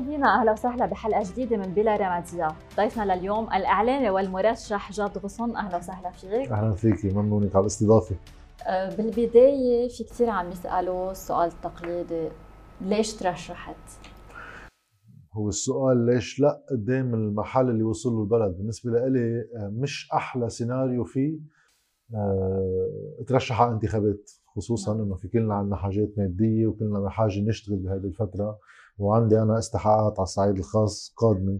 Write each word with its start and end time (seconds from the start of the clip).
مشاهدينا 0.00 0.40
أهلا 0.40 0.52
وسهلا 0.52 0.86
بحلقة 0.86 1.22
جديدة 1.32 1.56
من 1.56 1.74
بلا 1.74 1.96
رمادية. 1.96 2.48
ضيفنا 2.76 3.14
لليوم 3.14 3.44
الإعلامي 3.44 4.10
والمرشح 4.10 4.92
جاد 4.92 5.18
غصن. 5.18 5.56
أهلا 5.56 5.76
وسهلا 5.76 6.10
فيك. 6.10 6.52
أهلا 6.52 6.72
فيكي 6.72 7.08
ممنونك 7.08 7.56
على 7.56 7.62
الاستضافة. 7.62 8.16
أه، 8.66 8.96
بالبداية 8.96 9.88
في 9.88 10.04
كثير 10.04 10.30
عم 10.30 10.50
يسألوا 10.50 11.10
السؤال 11.10 11.48
التقليدي 11.48 12.28
ليش 12.80 13.14
ترشحت؟ 13.14 13.76
هو 15.32 15.48
السؤال 15.48 16.06
ليش 16.06 16.40
لا؟ 16.40 16.62
قدام 16.70 17.14
المحل 17.14 17.70
اللي 17.70 17.82
وصل 17.82 18.12
له 18.12 18.22
البلد. 18.22 18.56
بالنسبة 18.56 18.90
لي 18.90 19.40
أه، 19.40 19.68
مش 19.72 20.08
أحلى 20.14 20.48
سيناريو 20.48 21.04
فيه 21.04 21.38
أه، 22.14 23.24
ترشح 23.26 23.62
على 23.62 23.72
انتخابات 23.72 24.30
خصوصا 24.56 24.94
نعم. 24.94 25.02
إنه 25.02 25.14
في 25.14 25.28
كلنا 25.28 25.54
عندنا 25.54 25.76
حاجات 25.76 26.08
مادية 26.16 26.66
وكلنا 26.66 27.00
بحاجة 27.00 27.40
نشتغل 27.40 27.76
بهذه 27.76 28.04
الفترة. 28.04 28.58
وعندي 29.00 29.38
أنا 29.42 29.58
استحقاقات 29.58 30.18
على 30.18 30.24
الصعيد 30.24 30.58
الخاص 30.58 31.14
قادمة. 31.16 31.58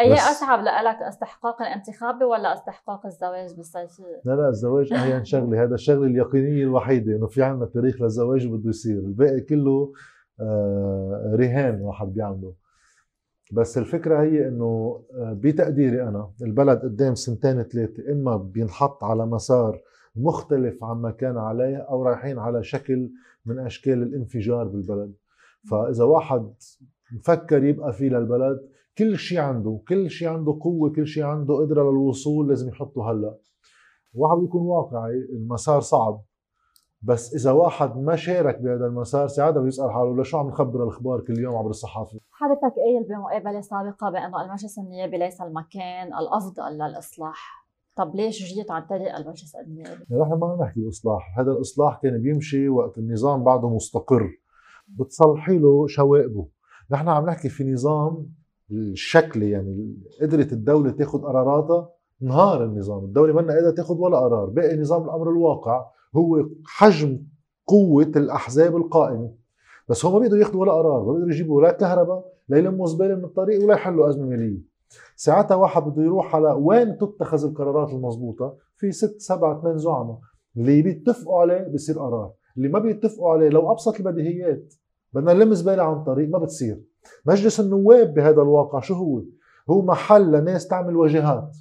أي 0.00 0.14
أصعب 0.14 0.60
لك 0.60 1.02
استحقاق 1.02 1.62
الانتخابي 1.62 2.24
ولا 2.24 2.54
استحقاق 2.54 3.06
الزواج 3.06 3.54
بالصيفيه؟ 3.54 4.20
لا 4.24 4.32
لا 4.32 4.48
الزواج 4.48 4.92
اهين 4.92 5.24
شغلة. 5.34 5.62
هذا 5.62 5.74
الشغلة 5.74 6.06
اليقينية 6.06 6.62
الوحيدة 6.62 7.16
إنه 7.16 7.26
في 7.26 7.42
عندنا 7.42 7.66
تاريخ 7.66 8.02
للزواج 8.02 8.46
وبده 8.46 8.68
يصير. 8.68 8.98
الباقي 8.98 9.40
كله 9.40 9.92
آه 10.40 11.36
رهان 11.40 11.80
واحد 11.80 12.12
بيعمله. 12.14 12.54
بس 13.52 13.78
الفكرة 13.78 14.22
هي 14.22 14.48
إنه 14.48 15.02
آه، 15.14 15.32
بتقديري 15.40 16.02
أنا 16.02 16.30
البلد 16.42 16.78
قدام 16.78 17.14
سنتين 17.14 17.62
ثلاثة 17.62 18.12
إما 18.12 18.36
بينحط 18.36 19.04
على 19.04 19.26
مسار 19.26 19.80
مختلف 20.16 20.84
عما 20.84 21.10
كان 21.10 21.38
عليه 21.38 21.76
أو 21.76 22.02
رايحين 22.02 22.38
على 22.38 22.62
شكل 22.62 23.10
من 23.46 23.58
أشكال 23.58 24.02
الانفجار 24.02 24.64
بالبلد. 24.64 25.12
فإذا 25.70 26.04
واحد 26.04 26.54
مفكر 27.12 27.64
يبقى 27.64 27.92
فيه 27.92 28.08
للبلد 28.08 28.68
كل 28.98 29.18
شيء 29.18 29.38
عنده 29.38 29.80
كل 29.88 30.10
شيء 30.10 30.28
عنده 30.28 30.58
قوة 30.60 30.92
كل 30.92 31.06
شيء 31.06 31.22
عنده 31.22 31.54
قدرة 31.54 31.82
للوصول 31.82 32.48
لازم 32.48 32.68
يحطه 32.68 33.10
هلا. 33.10 33.38
واحد 34.14 34.42
يكون 34.42 34.62
واقعي 34.62 35.14
المسار 35.32 35.80
صعب. 35.80 36.22
بس 37.02 37.34
إذا 37.34 37.50
واحد 37.50 37.96
ما 37.96 38.16
شارك 38.16 38.60
بهذا 38.60 38.86
المسار 38.86 39.28
ساعتها 39.28 39.60
بيسال 39.60 39.92
حاله 39.92 40.20
لشو 40.22 40.38
عم 40.38 40.48
نخبر 40.48 40.82
الأخبار 40.82 41.20
كل 41.20 41.38
يوم 41.38 41.56
عبر 41.56 41.70
الصحافة؟ 41.70 42.18
حضرتك 42.30 42.74
قايل 42.76 43.04
بمقابلة 43.08 43.60
سابقة 43.60 44.10
بأنه 44.10 44.44
المجلس 44.44 44.78
النيابي 44.78 45.18
ليس 45.18 45.40
المكان 45.40 46.06
الأفضل 46.06 46.72
للإصلاح. 46.72 47.64
طب 47.96 48.14
ليش 48.14 48.54
جيت 48.54 48.70
عن 48.70 48.86
طريق 48.86 49.16
المجلس 49.16 49.56
النيابي؟ 49.56 50.04
نحن 50.10 50.38
ما 50.40 50.46
عم 50.46 50.62
نحكي 50.62 50.88
إصلاح، 50.88 51.38
هذا 51.38 51.52
الإصلاح 51.52 52.00
كان 52.02 52.22
بيمشي 52.22 52.68
وقت 52.68 52.98
النظام 52.98 53.44
بعده 53.44 53.68
مستقر. 53.68 54.30
بتصلحي 54.88 55.58
له 55.58 55.86
شوائبه، 55.86 56.48
نحن 56.90 57.08
عم 57.08 57.26
نحكي 57.26 57.48
في 57.48 57.72
نظام 57.72 58.26
الشكلي 58.70 59.50
يعني 59.50 59.96
قدرت 60.22 60.52
الدولة 60.52 60.90
تاخذ 60.90 61.18
قراراتها 61.22 61.90
نهار 62.20 62.64
النظام، 62.64 63.04
الدولة 63.04 63.32
ما 63.32 63.54
قادره 63.54 63.70
تاخذ 63.70 63.98
ولا 63.98 64.18
قرار، 64.18 64.46
باقي 64.46 64.76
نظام 64.76 65.04
الأمر 65.04 65.30
الواقع 65.30 65.86
هو 66.16 66.48
حجم 66.66 67.22
قوة 67.66 68.12
الأحزاب 68.16 68.76
القائمة. 68.76 69.34
بس 69.88 70.04
هم 70.04 70.12
ما 70.12 70.18
بيقدروا 70.18 70.40
ياخذوا 70.40 70.60
ولا 70.60 70.72
قرار، 70.72 71.04
ما 71.04 71.12
بيقدروا 71.12 71.32
يجيبوا 71.32 71.62
لا 71.62 71.72
كهرباء 71.72 72.34
لا 72.48 72.58
يلموا 72.58 72.86
زباله 72.86 73.14
من 73.14 73.24
الطريق 73.24 73.64
ولا 73.64 73.74
يحلوا 73.74 74.08
أزمة 74.08 74.26
مالية. 74.26 74.74
ساعتها 75.16 75.54
واحد 75.54 75.82
بده 75.82 76.02
يروح 76.02 76.36
على 76.36 76.52
وين 76.52 76.98
تتخذ 76.98 77.44
القرارات 77.44 77.90
المضبوطة؟ 77.90 78.56
في 78.76 78.92
ست 78.92 79.20
سبعة 79.20 79.60
ثمان 79.60 79.78
زعماء. 79.78 80.18
اللي 80.56 80.82
بيتفقوا 80.82 81.40
عليه 81.40 81.68
بصير 81.74 81.98
قرار. 81.98 82.32
اللي 82.56 82.68
ما 82.68 82.78
بيتفقوا 82.78 83.32
عليه 83.32 83.48
لو 83.48 83.72
أبسط 83.72 83.96
البديهيات 83.96 84.74
بدنا 85.12 85.32
نلم 85.32 85.54
زبالة 85.54 85.82
عن 85.82 86.04
طريق 86.04 86.28
ما 86.28 86.38
بتصير 86.38 86.80
مجلس 87.26 87.60
النواب 87.60 88.14
بهذا 88.14 88.42
الواقع 88.42 88.80
شو 88.80 88.94
هو؟ 88.94 89.22
هو 89.70 89.82
محل 89.82 90.32
لناس 90.32 90.68
تعمل 90.68 90.96
واجهات 90.96 91.56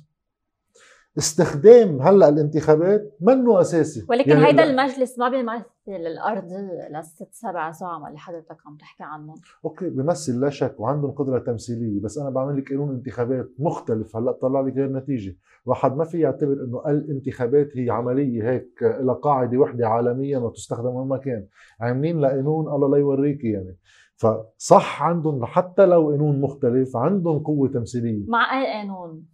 استخدام 1.18 2.02
هلأ 2.02 2.30
الانتخابات 2.30 3.18
منه 3.22 3.62
أساسي. 3.62 4.06
ولكن 4.10 4.32
يعني 4.32 4.46
هيدا 4.46 4.64
المجلس 4.64 5.20
ما 5.20 5.30
بيمثل 5.30 5.66
الارضيه 5.88 6.90
للست 6.90 7.28
سبع 7.32 7.72
زعماء 7.72 8.08
اللي 8.08 8.20
حضرتك 8.20 8.58
عم 8.66 8.78
تحكي 8.78 9.04
عنهم. 9.04 9.36
أوكي 9.66 9.90
بيمثل 9.90 10.40
لا 10.40 10.50
شك 10.50 10.80
وعندهم 10.80 11.12
قدرة 11.12 11.40
تمثيلية 11.40 12.02
بس 12.02 12.18
أنا 12.18 12.30
بعمل 12.30 12.58
لك 12.58 12.70
قانون 12.70 12.90
انتخابات 12.90 13.50
مختلف 13.60 14.18
هلأ 14.18 14.32
طلع 14.32 14.62
لي 14.62 14.72
غير 14.72 14.92
نتيجة. 14.92 15.36
واحد 15.66 15.96
ما 15.98 16.04
في 16.04 16.20
يعتبر 16.20 16.54
إنه 16.54 16.84
الانتخابات 16.88 17.78
هي 17.78 17.90
عملية 17.90 18.50
هيك 18.50 18.70
لها 18.82 19.14
قاعدة 19.14 19.58
وحدة 19.58 19.88
عالميا 19.88 20.38
وتستخدم 20.38 20.96
وين 20.96 21.08
ما 21.08 21.18
كان. 21.18 21.46
عاملين 21.80 22.22
لقانون 22.22 22.76
الله 22.76 22.90
لا 22.90 22.98
يوريكي 22.98 23.52
يعني. 23.52 23.78
فصح 24.16 25.04
عندهم 25.04 25.46
حتى 25.46 25.86
لو 25.86 26.10
قانون 26.10 26.42
مختلف 26.42 26.98
عندهم 26.98 27.40
قوة 27.40 27.68
تمثيلية. 27.68 28.26
مع 28.28 28.62
أي 28.62 28.74
قانون؟ 28.74 29.33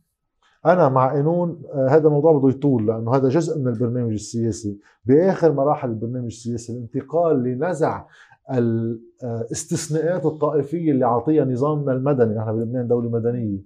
أنا 0.66 0.90
مع 0.90 1.14
قانون 1.14 1.62
آه، 1.74 1.88
هذا 1.88 2.08
الموضوع 2.08 2.40
بده 2.40 2.50
يطول 2.50 2.88
لأنه 2.88 3.16
هذا 3.16 3.30
جزء 3.30 3.60
من 3.60 3.68
البرنامج 3.68 4.12
السياسي. 4.12 4.80
بآخر 5.06 5.52
مراحل 5.52 5.90
البرنامج 5.90 6.26
السياسي 6.26 6.74
الانتقال 6.74 7.44
لنزع 7.44 8.06
الاستثناءات 8.52 10.26
الطائفية 10.26 10.92
اللي 10.92 11.06
عطيها 11.06 11.46
نظامنا 11.46 11.92
المدني. 11.92 12.36
نحن 12.36 12.52
بلبنان 12.52 12.88
دولة 12.88 13.10
مدنية 13.10 13.60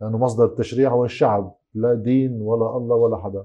لأنه 0.00 0.18
مصدر 0.18 0.44
التشريع 0.44 0.90
هو 0.90 1.04
الشعب 1.04 1.54
لا 1.74 1.94
دين 1.94 2.42
ولا 2.42 2.76
الله 2.76 2.96
ولا 2.96 3.16
حدا. 3.16 3.44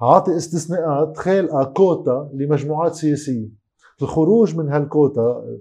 عاطي 0.00 0.36
استثناءات 0.36 1.16
خالقه 1.16 1.64
كوتا 1.64 2.30
لمجموعات 2.34 2.94
سياسية. 2.94 3.48
الخروج 4.02 4.56
من 4.56 4.68
هالكوتا 4.68 5.58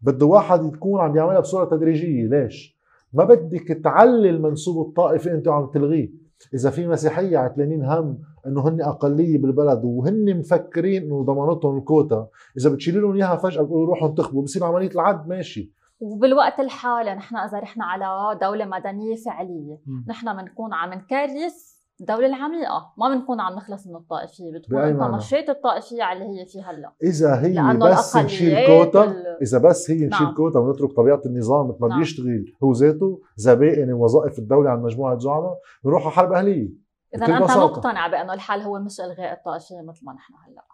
بده 0.00 0.26
واحد 0.26 0.64
يكون 0.64 1.00
عم 1.00 1.16
يعملها 1.16 1.40
بصورة 1.40 1.64
تدريجية. 1.64 2.26
ليش؟ 2.28 2.81
ما 3.12 3.24
بدك 3.24 3.80
تعلي 3.84 4.30
المنسوب 4.30 4.88
الطائفي 4.88 5.32
انت 5.32 5.48
عم 5.48 5.66
تلغيه. 5.66 6.22
إذا 6.54 6.70
في 6.70 6.86
مسيحية 6.86 7.38
عتلانين 7.38 7.84
هم 7.84 8.18
إنه 8.46 8.68
هن 8.68 8.82
أقلية 8.82 9.38
بالبلد 9.38 9.84
وهن 9.84 10.38
مفكرين 10.38 11.02
إنه 11.02 11.22
ضمانتهم 11.22 11.78
الكوتا 11.78 12.28
إذا 12.58 12.70
بتشيلي 12.70 13.00
لهم 13.00 13.16
إياها 13.16 13.36
فجأة 13.36 13.62
بتقولوا 13.62 13.86
روحوا 13.86 14.08
انتخبوا 14.08 14.42
بصير 14.42 14.64
عملية 14.64 14.90
العد 14.90 15.28
ماشي. 15.28 15.72
وبالوقت 16.00 16.60
الحالي 16.60 17.14
نحن 17.14 17.36
إذا 17.36 17.58
رحنا 17.58 17.84
على 17.84 18.38
دولة 18.40 18.64
مدنية 18.64 19.16
فعلية 19.16 19.78
نحن 20.08 20.36
بنكون 20.36 20.74
عم 20.74 20.92
نكرس 20.92 21.81
الدولة 22.02 22.26
العميقة 22.26 22.92
ما 22.98 23.14
بنكون 23.14 23.40
عم 23.40 23.54
نخلص 23.54 23.86
من 23.86 23.96
الطائفية 23.96 24.52
بتكون 24.52 24.78
أنت 24.78 25.02
مشيت 25.02 25.48
الطائفية 25.48 26.02
على 26.02 26.24
اللي 26.24 26.40
هي 26.40 26.46
فيها 26.46 26.70
هلأ 26.70 26.92
إذا 27.02 27.40
هي 27.40 27.78
بس 27.78 28.16
نشيل 28.16 28.66
كوتا 28.66 29.04
ال... 29.04 29.38
إذا 29.42 29.58
بس 29.58 29.90
هي 29.90 29.96
نشيل 29.96 30.26
نعم. 30.26 30.34
كوتا 30.34 30.58
ونترك 30.58 30.92
طبيعة 30.92 31.20
النظام 31.26 31.68
مثل 31.68 31.78
ما 31.80 31.88
نعم. 31.88 31.98
بيشتغل 31.98 32.54
هو 32.64 32.72
ذاته 32.72 33.20
زبائن 33.36 33.92
وظائف 33.92 34.38
الدولة 34.38 34.70
عن 34.70 34.82
مجموعة 34.82 35.18
زعماء 35.18 35.58
بنروح 35.84 36.02
على 36.02 36.12
حرب 36.12 36.32
أهلية 36.32 36.70
إذا 37.14 37.26
أنت 37.26 37.42
بساطة. 37.42 37.66
مقتنع 37.66 38.06
بأنه 38.06 38.32
الحل 38.34 38.60
هو 38.60 38.78
مش 38.78 39.00
إلغاء 39.00 39.32
الطائفية 39.32 39.80
مثل 39.82 40.06
ما 40.06 40.12
نحن 40.12 40.34
هلأ 40.46 40.64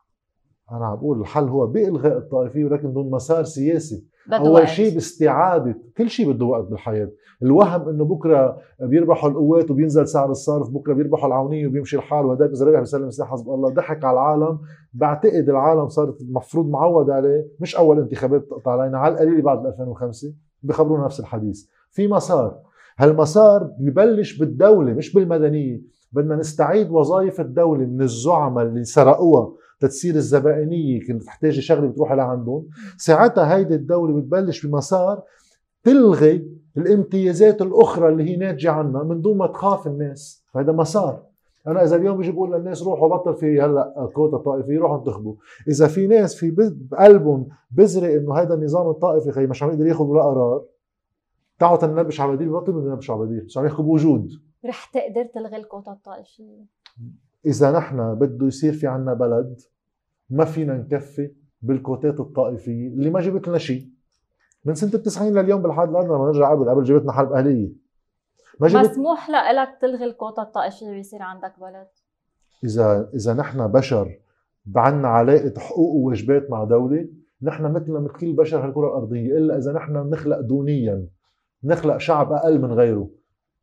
أنا 0.73 0.87
عم 0.87 0.97
بقول 0.97 1.21
الحل 1.21 1.49
هو 1.49 1.67
بإلغاء 1.67 2.19
الطائفية 2.19 2.65
ولكن 2.65 2.93
دون 2.93 3.11
مسار 3.11 3.45
سياسي 3.45 4.05
أول 4.33 4.69
شيء 4.69 4.95
باستعادة 4.95 5.79
كل 5.97 6.11
شيء 6.11 6.33
بده 6.33 6.45
وقت 6.45 6.65
بالحياة. 6.65 7.11
الوهم 7.43 7.89
إنه 7.89 8.05
بكرة 8.05 8.59
بيربحوا 8.81 9.31
القوات 9.31 9.71
وبينزل 9.71 10.09
سعر 10.09 10.31
الصرف 10.31 10.71
بكرة 10.71 10.95
بيربحوا 10.95 11.29
العونيه 11.29 11.67
وبيمشي 11.67 11.97
الحال. 11.97 12.27
وهداك 12.27 12.51
اذا 12.51 12.67
ربح 12.67 12.79
بيسلم 12.79 13.11
سلاح 13.11 13.31
حسب 13.31 13.49
الله 13.49 13.71
ضحك 13.71 14.05
على 14.05 14.15
العالم. 14.15 14.59
بعتقد 14.95 15.49
العالم 15.49 15.89
صارت 15.89 16.21
المفروض 16.21 16.69
معود 16.71 17.11
عليه. 17.11 17.47
مش 17.61 17.77
أول 17.77 17.99
انتخابات 17.99 18.45
تقطع 18.51 18.71
علينا 18.73 18.99
على 18.99 19.15
القليل 19.15 19.43
بعد 19.43 19.67
2005 19.67 20.33
بخبرونا 20.63 21.05
نفس 21.05 21.21
الحديث. 21.21 21.67
في 21.91 22.09
مسار. 22.09 22.59
هالمسار 22.99 23.71
ببلش 23.81 24.39
بالدولة 24.39 24.93
مش 24.93 25.15
بالمدنية. 25.15 25.81
بدنا 26.13 26.37
نستعيد 26.37 26.91
وظائف 26.91 27.41
الدولة 27.41 27.87
من 27.87 28.03
الزعماء 28.03 28.65
اللي 28.65 28.85
سرقوها. 28.85 29.53
تتصير 29.81 30.15
الزبائنية 30.15 31.07
كنت 31.07 31.23
تحتاجي 31.23 31.61
شغلة 31.61 31.89
بتروحي 31.89 32.15
لعندهم. 32.15 32.69
ساعتها 32.97 33.57
هيدي 33.57 33.75
الدولة 33.75 34.17
بتبلش 34.17 34.67
بمسار 34.67 35.23
تلغي 35.83 36.49
الامتيازات 36.77 37.63
الأخرى 37.63 38.09
اللي 38.09 38.31
هي 38.31 38.37
ناتجة 38.37 38.71
عنها 38.71 39.03
من 39.03 39.21
دون 39.21 39.37
ما 39.37 39.47
تخاف 39.47 39.87
الناس. 39.87 40.45
هذا 40.57 40.73
مسار. 40.73 41.23
أنا 41.67 41.85
إذا 41.85 41.97
اليوم 41.97 42.17
بيجي 42.17 42.33
بقول 42.33 42.53
للناس 42.53 42.83
روحوا 42.83 43.09
بطل 43.09 43.35
في 43.35 43.61
هلأ 43.61 44.11
كوتا 44.15 44.37
طائفي 44.37 44.77
روحوا 44.77 44.99
انتخبوا. 44.99 45.35
إذا 45.69 45.87
في 45.87 46.07
ناس 46.07 46.35
في 46.35 46.51
بقلبهم 46.51 47.49
بزرق 47.71 48.15
إنه 48.15 48.35
هذا 48.35 48.55
النظام 48.55 48.91
الطائفي 48.91 49.33
خي 49.33 49.47
مش 49.47 49.63
عم 49.63 49.71
يقدر 49.71 49.87
ياخذ 49.87 50.05
ولا 50.05 50.23
قرار 50.23 50.65
تعالوا 51.59 51.77
تنبش 51.77 52.21
على 52.21 52.37
بديل 52.37 52.49
بطل 52.49 52.73
ننبش 52.73 53.11
على 53.11 53.21
بديل 53.21 53.45
مش 53.45 53.59
عم 53.59 53.67
يحكوا 53.67 53.85
بوجود. 53.85 54.31
رح 54.65 54.85
تقدر 54.85 55.25
تلغي 55.35 55.57
الكوتا 55.57 55.93
الطائفية. 55.93 56.65
إذا 57.47 57.73
نحن 57.73 58.15
بده 58.15 58.47
يصير 58.47 58.73
في 58.73 58.87
عنا 58.87 59.15
بلد 59.15 59.61
ما 60.31 60.45
فينا 60.45 60.75
نكفي 60.75 61.33
بالكوتات 61.63 62.21
الطائفية 62.21 62.89
اللي 62.89 63.11
ما 63.11 63.21
جبت 63.21 63.49
لنا 63.49 63.59
شيء. 63.59 63.89
من 64.65 64.75
سنة 64.75 64.95
التسعين 64.95 65.39
لليوم 65.39 65.63
بالحد 65.63 65.89
الادنى 65.89 66.09
لما 66.09 66.27
نرجع 66.27 66.51
قبل 66.51 66.71
قبل 66.71 66.85
جبتنا 66.85 67.13
حرب 67.13 67.33
أهلية. 67.33 67.73
ما 68.61 68.69
جبت 68.69 68.91
مسموح 68.91 69.31
لك 69.31 69.79
تلغي 69.81 70.05
الكوتا 70.05 70.43
الطائفية 70.43 70.87
ويصير 70.87 71.23
عندك 71.23 71.55
بلد؟ 71.61 71.89
إذا 72.65 73.11
إذا 73.15 73.35
نحن 73.35 73.67
بشر 73.67 74.19
عنا 74.77 75.09
علاقة 75.09 75.61
حقوق 75.61 75.95
وواجبات 75.95 76.51
مع 76.51 76.65
دولة 76.65 77.09
نحن 77.43 77.73
مثلنا 77.73 78.01
مثل 78.01 78.15
كل 78.15 78.33
بشر 78.33 78.67
هالكره 78.67 78.89
الأرضية 78.89 79.39
إلا 79.39 79.59
إذا 79.59 79.73
نحن 79.73 79.93
نخلق 79.97 80.41
دونيا 80.41 81.07
نخلق 81.65 81.97
شعب 81.97 82.33
أقل 82.33 82.61
من 82.61 82.73
غيره. 82.73 83.11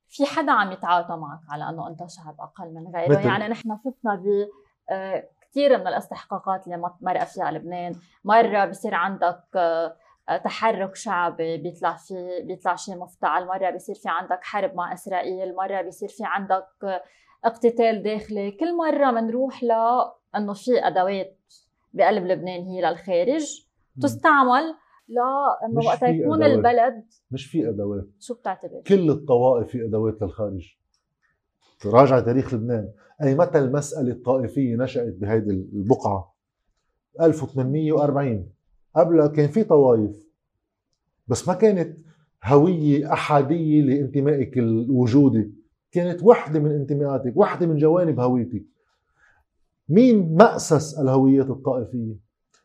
في 0.10 0.26
حدا 0.26 0.52
عم 0.52 0.72
يتعاطى 0.72 1.16
معك 1.16 1.40
على 1.50 1.70
إنه 1.70 1.88
أنت 1.88 2.10
شعب 2.10 2.36
أقل 2.40 2.74
من 2.74 2.96
غيره؟ 2.96 3.20
مثل. 3.20 3.28
يعني 3.28 3.48
نحن 3.48 3.78
شفنا 3.78 4.16
ب 4.16 4.48
آه، 4.90 5.30
كثير 5.42 5.78
من 5.78 5.88
الاستحقاقات 5.88 6.68
اللي 6.68 6.92
مرق 7.02 7.24
فيها 7.24 7.52
لبنان. 7.52 7.96
مرة 8.26 8.66
بصير 8.66 8.96
عندك 8.96 9.44
آه، 9.56 9.96
تحرك 10.44 10.96
شعبي 10.96 11.58
بيطلع 11.58 11.94
في 11.94 12.42
بيطلع 12.44 12.76
شيء 12.76 12.98
مفتعل. 12.98 13.48
مرة 13.48 13.70
بيصير 13.70 13.96
في 13.96 14.10
عندك 14.10 14.44
حرب 14.44 14.76
مع 14.76 14.94
إسرائيل. 14.94 15.56
مرة 15.56 15.82
بيصير 15.82 16.10
في 16.10 16.24
عندك 16.26 16.68
اقتتال 17.46 18.04
داخلي. 18.04 18.52
كل 18.52 18.78
مرة 18.78 19.12
بنروح 19.12 19.64
ل 19.64 19.72
إنه 20.36 20.54
في 20.54 20.88
أدوات 20.88 21.40
بقلب 21.94 22.26
لبنان 22.26 22.64
هي 22.64 22.82
للخارج 22.82 23.66
تستعمل 24.02 24.76
لأنه 25.08 25.86
وقت 25.86 26.02
يكون 26.04 26.44
أدوات. 26.44 26.58
البلد 26.58 27.04
مش 27.32 27.46
في 27.46 27.70
أدوات. 27.70 28.08
شو 28.20 28.34
بتعتبر؟ 28.34 28.82
كل 28.88 29.10
الطوائف 29.10 29.68
في 29.68 29.86
أدوات 29.86 30.22
للخارج. 30.22 30.76
راجع 31.86 32.20
تاريخ 32.20 32.54
لبنان. 32.54 32.90
أي 33.24 33.36
متى 33.36 33.60
المسألة 33.60 34.12
الطائفية 34.12 34.76
نشأت 34.76 35.14
بهيدي 35.14 35.52
البقعة؟ 35.52 36.36
1840 37.22 38.50
قبلها 38.96 39.28
كان 39.28 39.48
في 39.48 39.64
طوائف 39.64 40.26
بس 41.28 41.48
ما 41.48 41.54
كانت 41.54 41.98
هوية 42.44 43.14
أحادية 43.14 43.82
لانتمائك 43.82 44.58
الوجودي. 44.58 45.52
كانت 45.92 46.24
وحدة 46.24 46.60
من 46.60 46.72
انتماءاتك 46.72 47.38
وحدة 47.38 47.68
من 47.68 47.78
جوانب 47.78 48.20
هويتك. 48.20 48.66
مين 49.90 50.36
مأسس 50.36 51.00
الهويات 51.00 51.50
الطائفية؟ 51.50 52.16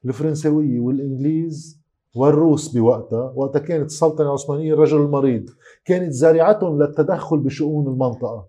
الفرنسوية 0.04 0.80
والإنجليز. 0.80 1.79
والروس 2.14 2.68
بوقتها 2.68 3.32
وقتها 3.36 3.58
كانت 3.58 3.84
السلطنة 3.84 4.26
العثمانية 4.26 4.74
الرجل 4.74 5.00
المريض. 5.00 5.50
كانت 5.84 6.12
زارعتهم 6.12 6.82
للتدخل 6.82 7.38
بشؤون 7.38 7.86
المنطقة. 7.86 8.48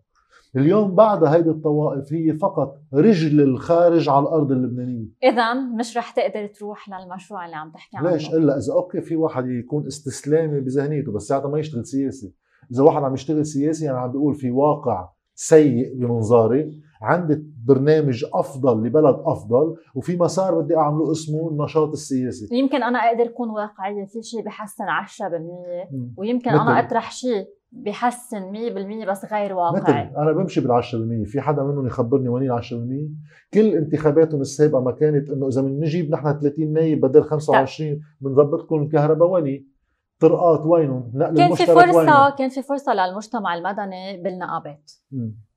اليوم 0.56 0.96
بعد 0.96 1.24
هيدي 1.24 1.50
الطوائف 1.50 2.14
هي 2.14 2.34
فقط 2.34 2.78
رجل 2.94 3.42
الخارج 3.42 4.10
على 4.10 4.24
الأرض 4.24 4.52
اللبنانية. 4.52 5.08
اذا 5.24 5.54
مش 5.54 5.98
رح 5.98 6.12
تقدر 6.12 6.48
تروح 6.48 6.90
للمشروع 6.90 7.46
اللي 7.46 7.56
عم 7.56 7.72
تحكي 7.72 7.98
عنه. 7.98 8.12
ليش؟ 8.12 8.34
إلا 8.34 8.58
إذا 8.58 8.74
أوكي 8.74 9.02
في 9.02 9.16
واحد 9.16 9.50
يكون 9.50 9.88
استسلامي 9.88 10.60
بذهنيته 10.60 11.12
بس 11.12 11.24
ساعتها 11.24 11.48
ما 11.48 11.60
يشتغل 11.60 11.86
سياسي. 11.86 12.34
إذا 12.72 12.84
واحد 12.84 13.04
عم 13.04 13.14
يشتغل 13.14 13.46
سياسي 13.46 13.86
يعني 13.86 13.98
عم 13.98 14.12
بيقول 14.12 14.36
في 14.36 14.52
واقع 14.52 15.10
سيء 15.36 15.96
بمنظاري 15.96 16.82
عندي 17.02 17.44
برنامج 17.68 18.26
أفضل 18.34 18.84
لبلد 18.84 19.16
أفضل 19.26 19.76
وفي 19.96 20.18
مسار 20.18 20.62
بدي 20.62 20.78
أعمله 20.78 21.12
اسمه 21.12 21.50
النشاط 21.50 21.90
السياسي. 21.90 22.56
يمكن 22.56 22.84
أنا 22.84 23.00
أقدر 23.00 23.24
أكون 23.24 23.50
واقعية 23.50 24.06
في 24.06 24.24
شيء 24.24 24.42
بحسن 24.46 24.84
10% 24.84 26.18
ويمكن 26.18 26.50
أنا 26.50 26.80
أطرح 26.80 27.12
شيء 27.12 27.48
بحسن 27.72 28.52
100% 28.52 29.10
بس 29.10 29.26
غير 29.34 29.54
واقعي. 29.54 29.82
مثل. 29.82 30.16
أنا 30.18 30.32
بمشي 30.32 30.62
بال 30.62 30.72
10% 30.72 31.32
في 31.32 31.42
حدا 31.42 31.64
منهم 31.64 31.88
يخبرني 31.88 32.30
وين 32.30 32.52
ال 32.52 32.64
10% 32.64 33.54
كل 33.54 33.76
انتخاباتهم 33.76 34.42
السابقة 34.42 34.82
ما 34.82 34.92
كانت 34.92 35.30
إنه 35.30 35.48
إذا 35.48 35.62
بنجيب 35.62 36.12
نحن 36.12 36.40
30 36.40 36.74
نايب 36.74 37.02
بدل 37.02 37.24
25 37.24 38.02
بنظبط 38.22 38.64
لكم 38.64 38.82
الكهرباء 38.82 39.30
وين 39.30 39.72
طرقات 40.20 40.66
وينهم؟ 40.66 41.12
نقل 41.14 41.38
كان 41.38 41.54
في 41.54 41.66
فرصة 41.66 41.98
وينهم. 41.98 42.30
كان 42.38 42.50
في 42.50 42.62
فرصة 42.62 42.94
للمجتمع 42.94 43.56
المدني 43.56 44.24
بالنقابات. 44.24 44.92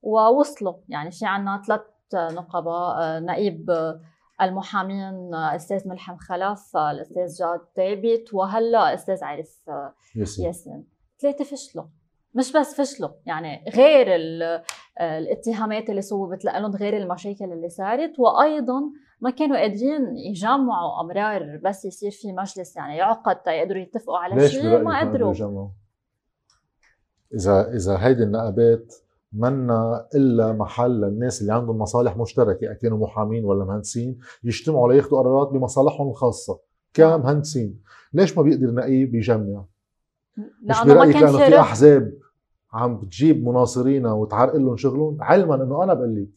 ووصلوا 0.04 0.74
يعني 0.88 1.10
في 1.10 1.26
عنا 1.26 1.62
ثلاث 1.66 1.80
نقباء 2.14 3.00
آه، 3.00 3.20
نقيب 3.20 3.70
آه، 3.70 4.00
المحامين 4.42 5.34
آه، 5.34 5.56
أستاذ 5.56 5.88
ملحم 5.88 6.16
خلف 6.16 6.76
الأستاذ 6.76 7.34
جاد 7.38 7.60
ثابت 7.76 8.34
وهلا 8.34 8.94
أستاذ 8.94 9.24
عارف 9.24 9.60
ياسين, 10.16 10.46
ياسين. 10.46 10.86
ثلاثة 11.20 11.44
فشلوا. 11.44 11.84
مش 12.34 12.52
بس 12.52 12.80
فشلوا 12.80 13.10
يعني 13.26 13.64
غير 13.74 14.06
الاتهامات 15.00 15.90
اللي 15.90 16.02
صوبت 16.02 16.44
لهم 16.44 16.76
غير 16.76 16.96
المشاكل 16.96 17.52
اللي 17.52 17.68
صارت 17.68 18.18
وأيضا 18.18 18.80
ما 19.20 19.30
كانوا 19.30 19.56
قادرين 19.56 20.16
يجمعوا 20.16 21.00
أمرار 21.00 21.60
بس 21.64 21.84
يصير 21.84 22.10
في 22.10 22.32
مجلس 22.32 22.76
يعني 22.76 22.96
يعقد 22.96 23.38
يقدروا 23.46 23.82
يتفقوا 23.82 24.18
على 24.18 24.48
شيء 24.48 24.78
ما 24.82 25.00
قدروا. 25.00 25.32
إذا 27.34 27.72
إذا 27.74 27.96
هيدي 28.06 28.22
النقابات 28.22 28.94
منا 29.34 30.06
إلا 30.14 30.52
محل 30.52 30.90
للناس 30.90 31.42
اللي 31.42 31.54
عندهم 31.54 31.78
مصالح 31.78 32.16
مشتركة 32.16 32.72
كانوا 32.72 32.98
محامين 32.98 33.44
ولا 33.44 33.64
مهندسين 33.64 34.18
يجتمعوا 34.44 34.92
لياخذوا 34.92 35.18
قرارات 35.18 35.48
بمصالحهم 35.48 36.08
الخاصة. 36.08 36.60
كمهندسين 36.94 37.80
ليش 38.12 38.38
ما 38.38 38.42
بيقدر 38.42 38.74
نقيب 38.74 39.14
يجمع 39.14 39.64
مش 40.62 40.82
برايك 40.86 41.16
لأنه 41.16 41.38
في 41.38 41.60
أحزاب 41.60 42.12
عم 42.72 43.00
بتجيب 43.00 43.48
مناصرينا 43.48 44.12
وتعرقل 44.12 44.64
لهم 44.64 44.76
شغلهم. 44.76 45.16
علما 45.20 45.54
إنه 45.54 45.84
أنا 45.84 45.94
بقول 45.94 46.16
لك 46.16 46.28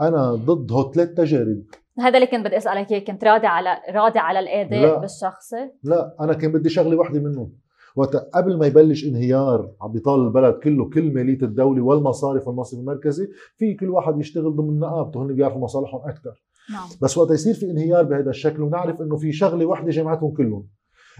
أنا 0.00 0.34
ضد 0.34 0.72
هو 0.72 0.92
ثلاث 0.92 1.08
تجارب. 1.08 1.62
هذا 1.98 2.16
اللي 2.16 2.26
كنت 2.26 2.46
بدي 2.46 2.56
أسألك 2.56 2.92
إياه. 2.92 3.00
كنت 3.00 3.24
راضي 3.24 3.46
على 3.46 3.68
راضي 3.90 4.18
على 4.18 4.38
الأداء 4.38 5.00
بالشخصي؟ 5.00 5.70
لا 5.82 6.16
أنا 6.20 6.32
كان 6.32 6.52
بدي 6.52 6.68
شغلة 6.68 6.96
وحدة 6.96 7.20
منهم. 7.20 7.52
وقت 7.96 8.16
قبل 8.16 8.58
ما 8.58 8.66
يبلش 8.66 9.04
انهيار 9.04 9.70
عم 9.82 9.92
بيطال 9.92 10.20
البلد 10.20 10.54
كله 10.54 10.90
كل 10.90 11.14
مالية 11.14 11.42
الدولة 11.42 11.82
والمصارف 11.82 12.48
والمصرف 12.48 12.80
المركزي 12.80 13.28
في 13.56 13.74
كل 13.74 13.90
واحد 13.90 14.18
يشتغل 14.18 14.56
ضمن 14.56 14.78
نقابته 14.78 15.22
هن 15.22 15.34
بيعرفوا 15.34 15.60
مصالحهم 15.60 16.00
أكثر 16.08 16.42
نعم. 16.70 16.88
بس 17.02 17.18
وقت 17.18 17.30
يصير 17.30 17.54
في 17.54 17.70
انهيار 17.70 18.02
بهذا 18.02 18.30
الشكل 18.30 18.62
ونعرف 18.62 19.00
إنه 19.00 19.16
في 19.16 19.32
شغلة 19.32 19.66
وحدة 19.66 19.90
جمعتهم 19.90 20.34
كلهم 20.34 20.66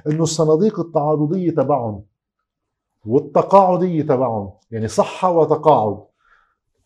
إنه 0.06 0.22
الصناديق 0.22 0.80
التعاضدية 0.80 1.50
تبعهم 1.50 2.04
والتقاعدية 3.06 4.02
تبعهم 4.02 4.52
يعني 4.70 4.88
صحة 4.88 5.30
وتقاعد. 5.30 5.98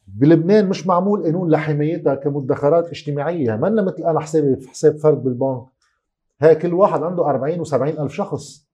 بلبنان 0.07 0.69
مش 0.69 0.87
معمول 0.87 1.23
قانون 1.23 1.51
لحمايتها 1.51 2.15
كمدخرات 2.15 2.89
اجتماعية 2.89 3.57
ما 3.57 3.71
مثل 3.71 4.03
أنا 4.03 4.21
حسابي 4.21 4.57
في 4.57 4.69
حساب 4.69 4.97
فرد 4.97 5.25
بالبنك. 5.25 5.65
هي 6.41 6.55
كل 6.55 6.75
واحد 6.75 7.03
عنده 7.03 7.31
40 7.31 7.65
و70 7.65 8.01
ألف 8.01 8.13
شخص. 8.13 8.66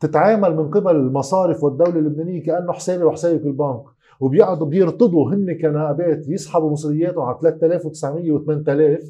تتعامل 0.00 0.56
من 0.56 0.70
قبل 0.70 0.96
المصارف 0.96 1.64
والدولة 1.64 1.98
اللبنانية 1.98 2.42
كأنه 2.42 2.72
حسابي 2.72 3.04
وحسابك 3.04 3.42
بالبنك 3.42 3.82
وبيقعدوا 4.20 4.66
بيرتضوا 4.66 5.30
هن 5.30 5.58
كنائبات 5.62 6.28
يسحبوا 6.28 6.70
مصرياتهم 6.70 7.22
على 7.22 7.38
3900 7.40 8.38
و8000 8.38 9.04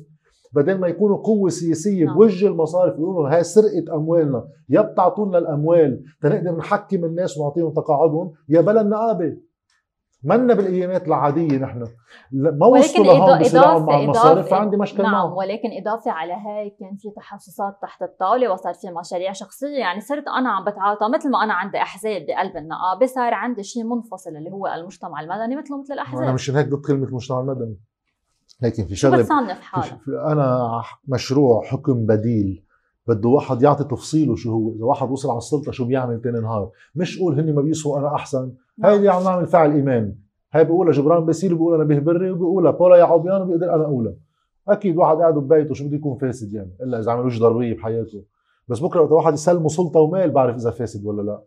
بدل 0.52 0.78
ما 0.78 0.88
يكونوا 0.88 1.16
قوة 1.16 1.48
سياسية 1.48 2.04
نعم. 2.04 2.14
بوجه 2.14 2.46
المصارف 2.46 2.94
يقولوا 2.94 3.28
هاي 3.28 3.44
سرقة 3.44 3.94
أموالنا 3.94 4.44
يا 4.68 4.80
بتعطونا 4.80 5.38
الأموال 5.38 6.02
تنقدر 6.22 6.56
نحكم 6.56 7.04
الناس 7.04 7.38
ونعطيهم 7.38 7.72
تقاعدهم. 7.72 8.32
يا 8.48 8.60
بلا 8.60 8.80
النقابة. 8.80 9.36
منا 10.22 10.54
بالايامات 10.54 11.06
العادية 11.06 11.58
نحن. 11.58 11.86
ما 12.32 12.66
وصلوا 12.66 13.06
لهون 13.06 13.38
بصراعهم 13.38 13.86
مع 13.86 14.00
المصارف 14.00 14.50
فعندي 14.50 14.76
مشكلة 14.76 15.02
نعم 15.02 15.12
معهم. 15.12 15.32
ولكن 15.32 15.68
إضافة 15.80 16.10
على 16.10 16.32
هاي 16.32 16.76
كان 16.80 16.96
في 16.96 17.10
تحسسات 17.16 17.78
تحت 17.82 18.02
الطاولة 18.02 18.52
وصار 18.52 18.74
في 18.74 18.90
مشاريع 18.90 19.32
شخصية. 19.32 19.78
يعني 19.78 20.00
صرت 20.00 20.28
أنا 20.28 20.50
عم 20.50 20.64
بتعاطى 20.64 21.08
مثل 21.14 21.30
ما 21.30 21.44
أنا 21.44 21.54
عندي 21.54 21.78
أحزاب 21.78 22.26
بقلب 22.26 22.56
النقابة 22.56 23.06
صار 23.06 23.34
عندي 23.34 23.62
شيء 23.62 23.84
منفصل 23.84 24.36
اللي 24.36 24.50
هو 24.50 24.66
المجتمع 24.66 25.20
المدني 25.20 25.56
مثله 25.56 25.80
مثل 25.80 25.94
الأحزاب. 25.94 26.22
أنا 26.22 26.32
مشان 26.32 26.56
هيك 26.56 26.68
ضد 26.68 26.86
كلمة 26.86 27.06
المجتمع 27.06 27.40
المدني. 27.40 27.80
لكن 28.62 28.86
في 28.86 28.96
شغله 28.96 29.16
بتصنف 29.16 29.60
حالك؟ 29.60 29.98
أنا 30.08 30.68
مشروع 31.08 31.64
حكم 31.64 32.06
بديل 32.06 32.64
بده 33.08 33.28
واحد 33.28 33.62
يعطي 33.62 33.84
تفصيله 33.84 34.34
شو 34.36 34.52
هو. 34.52 34.74
إذا 34.74 34.84
واحد 34.84 35.10
وصل 35.10 35.30
على 35.30 35.38
السلطة 35.38 35.72
شو 35.72 35.84
بيعمل 35.84 36.20
تاني 36.20 36.40
نهار؟ 36.40 36.70
مش 36.94 37.18
قول 37.18 37.40
هني 37.40 37.52
ما 37.52 37.62
بيسوا 37.62 37.98
أنا 37.98 38.14
أحسن. 38.14 38.52
هيدي 38.84 39.08
عم 39.08 39.24
نعمل 39.24 39.46
فعل 39.46 39.72
إيمان. 39.72 40.14
هاي 40.52 40.64
بقولها 40.64 40.92
جبران 40.92 41.26
باسيل 41.26 41.54
بقول 41.54 41.74
أنا 41.74 41.84
بهبري 41.84 42.30
وبقولها 42.30 42.70
بولا 42.70 42.96
يا 42.96 43.04
عوبيان 43.04 43.42
وبقدر 43.42 43.74
أنا 43.74 43.84
أقولها. 43.84 44.14
أكيد 44.68 44.96
واحد 44.96 45.16
قاعد 45.16 45.34
ببيته 45.34 45.74
شو 45.74 45.86
بده 45.86 45.96
يكون 45.96 46.18
فاسد 46.18 46.52
يعني؟ 46.52 46.70
إلا 46.82 47.00
إذا 47.00 47.12
عملوش 47.12 47.40
ضربية 47.40 47.74
بحياته. 47.74 48.24
بس 48.68 48.80
بكرة 48.80 49.00
وقت 49.00 49.12
واحد 49.12 49.32
يسلمه 49.32 49.68
سلطة 49.68 50.00
ومال 50.00 50.30
بعرف 50.30 50.56
إذا 50.56 50.70
فاسد 50.70 51.06
ولا 51.06 51.22
لا. 51.22 51.42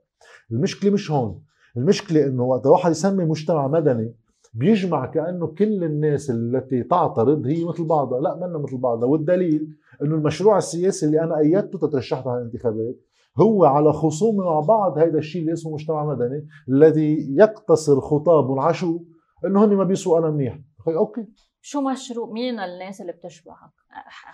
المشكلة 0.51 0.91
مش 0.91 1.11
هون. 1.11 1.41
المشكلة 1.77 2.25
إنه 2.25 2.43
وقت 2.43 2.65
واحد 2.65 2.91
يسمي 2.91 3.25
مجتمع 3.25 3.67
مدني 3.67 4.13
بيجمع 4.53 5.05
كأنه 5.05 5.47
كل 5.47 5.83
الناس 5.83 6.29
التي 6.29 6.83
تعترض 6.83 7.45
هي 7.45 7.65
مثل 7.65 7.83
بعضها. 7.85 8.19
لا 8.19 8.35
منا 8.35 8.57
مثل 8.57 8.77
بعضها. 8.77 9.09
والدليل 9.09 9.67
إنه 10.03 10.15
المشروع 10.15 10.57
السياسي 10.57 11.05
اللي 11.05 11.23
أنا 11.23 11.37
أيدته 11.37 11.79
تترشحت 11.79 12.27
على 12.27 12.41
الانتخابات 12.41 12.95
هو 13.39 13.65
على 13.65 13.93
خصوم 13.93 14.37
مع 14.37 14.59
بعض 14.59 14.97
هذا 14.97 15.17
الشيء 15.17 15.41
اللي 15.41 15.53
اسمه 15.53 15.73
مجتمع 15.73 16.05
مدني 16.05 16.47
الذي 16.69 17.35
يقتصر 17.37 18.01
خطاب 18.01 18.59
عشو 18.59 18.99
إنه 19.45 19.65
هن 19.65 19.75
ما 19.75 19.83
بيسوا 19.83 20.19
أنا 20.19 20.29
منيح. 20.29 20.59
أوكي. 20.87 21.27
شو 21.61 21.81
مشروع؟ 21.81 22.31
مين 22.31 22.59
الناس 22.59 23.01
اللي 23.01 23.11
بتشبهك؟ 23.11 23.71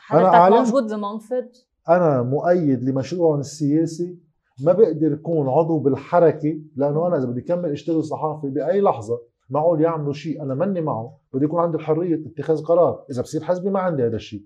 حضرتك 0.07 0.57
موجود 0.57 0.83
بمنفذ؟ 0.93 1.45
أنا 1.89 2.23
مؤيد 2.23 2.83
لمشروع 2.83 3.39
السياسي 3.39 4.19
ما 4.65 4.73
بقدر 4.73 5.11
يكون 5.11 5.49
عضو 5.49 5.79
بالحركة 5.79 6.59
لأنه 6.75 7.07
أنا 7.07 7.17
إذا 7.17 7.25
بدي 7.25 7.41
كمل 7.41 7.71
اشتغل 7.71 8.03
صحافي 8.03 8.49
بأي 8.49 8.81
لحظة 8.81 9.19
معقول 9.49 9.81
يعملوا 9.81 10.13
شيء. 10.13 10.43
أنا 10.43 10.55
ماني 10.55 10.81
معه 10.81 11.17
بدي 11.33 11.45
يكون 11.45 11.59
عندي 11.59 11.77
الحرية 11.77 12.21
اتخاذ 12.25 12.63
قرار. 12.63 13.05
إذا 13.11 13.21
بصير 13.21 13.43
حزبي 13.43 13.69
ما 13.69 13.79
عندي 13.79 14.05
هذا 14.05 14.15
الشيء. 14.15 14.43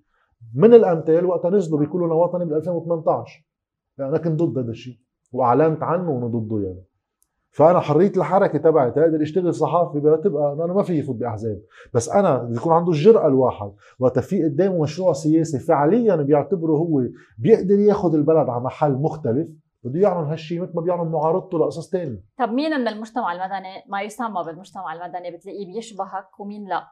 من 0.55 0.74
الأمثال 0.74 1.25
وقتها 1.25 1.51
نزلوا 1.51 1.79
بيقولوا 1.79 2.08
لنا 2.08 2.15
وطني 2.15 2.46
بال 2.46 2.53
2018 2.53 3.46
يعني 3.98 4.12
أنا 4.12 4.17
كنت 4.17 4.41
ضد 4.43 4.58
هذا 4.58 4.72
الشيء 4.72 4.98
وأعلنت 5.31 5.84
عنه 5.84 6.10
وأنا 6.12 6.27
ضده 6.27 6.60
يعني. 6.60 6.84
فأنا 7.53 7.79
حرية 7.79 8.12
الحركة 8.17 8.58
تبعي 8.58 8.91
تقدر 8.91 9.22
أشتغل 9.22 9.53
صحافي 9.53 10.00
بتبقى 10.00 10.53
أنا 10.53 10.74
ما 10.74 10.84
في 10.84 10.93
يفوت 10.93 11.15
بأحزاب. 11.15 11.62
بس 11.93 12.10
أنا 12.10 12.43
بيكون 12.43 12.74
عنده 12.74 12.91
الجرأة 12.91 13.27
الواحد 13.27 13.72
وقت 14.00 14.20
في 14.20 14.43
قدامه 14.43 14.81
مشروع 14.81 15.13
سياسي 15.13 15.60
فعليا 15.60 16.15
بيعتبره 16.15 16.72
هو 16.72 17.03
بيقدر 17.38 17.79
ياخذ 17.79 18.15
البلد 18.15 18.50
على 18.50 18.63
محل 18.63 18.93
مختلف. 18.93 19.48
بده 19.83 20.00
يعلن 20.00 20.27
هالشيء 20.29 20.61
مثل 20.61 20.71
ما 20.75 20.81
بيعلن 20.81 21.11
معارضته 21.11 21.59
لقصص 21.59 21.89
ثانية 21.89 22.23
طب 22.38 22.50
مين 22.50 22.71
من 22.71 22.88
المجتمع 22.88 23.33
المدني 23.33 23.83
ما 23.89 24.01
يسمى 24.01 24.43
بالمجتمع 24.45 24.93
المدني 24.93 25.31
بتلاقيه 25.38 25.65
بيشبهك 25.65 26.39
ومين 26.39 26.67
لا؟ 26.69 26.88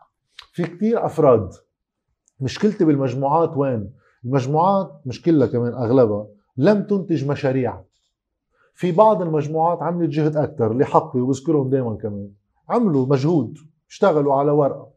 في 0.54 0.64
كثير 0.64 1.06
أفراد. 1.06 1.50
مشكلتي 2.40 2.86
بالمجموعات 2.86 3.58
وين؟ 3.58 3.94
المجموعات 4.26 5.02
مش 5.06 5.22
كلها 5.22 5.48
كمان 5.48 5.74
أغلبها 5.74 6.28
لم 6.58 6.84
تنتج 6.84 7.28
مشاريع. 7.30 7.82
في 8.74 8.92
بعض 8.92 9.22
المجموعات 9.22 9.82
عملت 9.82 10.10
جهد 10.10 10.38
أكثر 10.38 10.78
لحقي 10.78 11.20
وبذكرهم 11.20 11.70
دائما 11.70 11.96
كمان. 11.96 12.32
عملوا 12.70 13.06
مجهود 13.06 13.58
اشتغلوا 13.90 14.34
على 14.34 14.52
ورقة. 14.52 14.90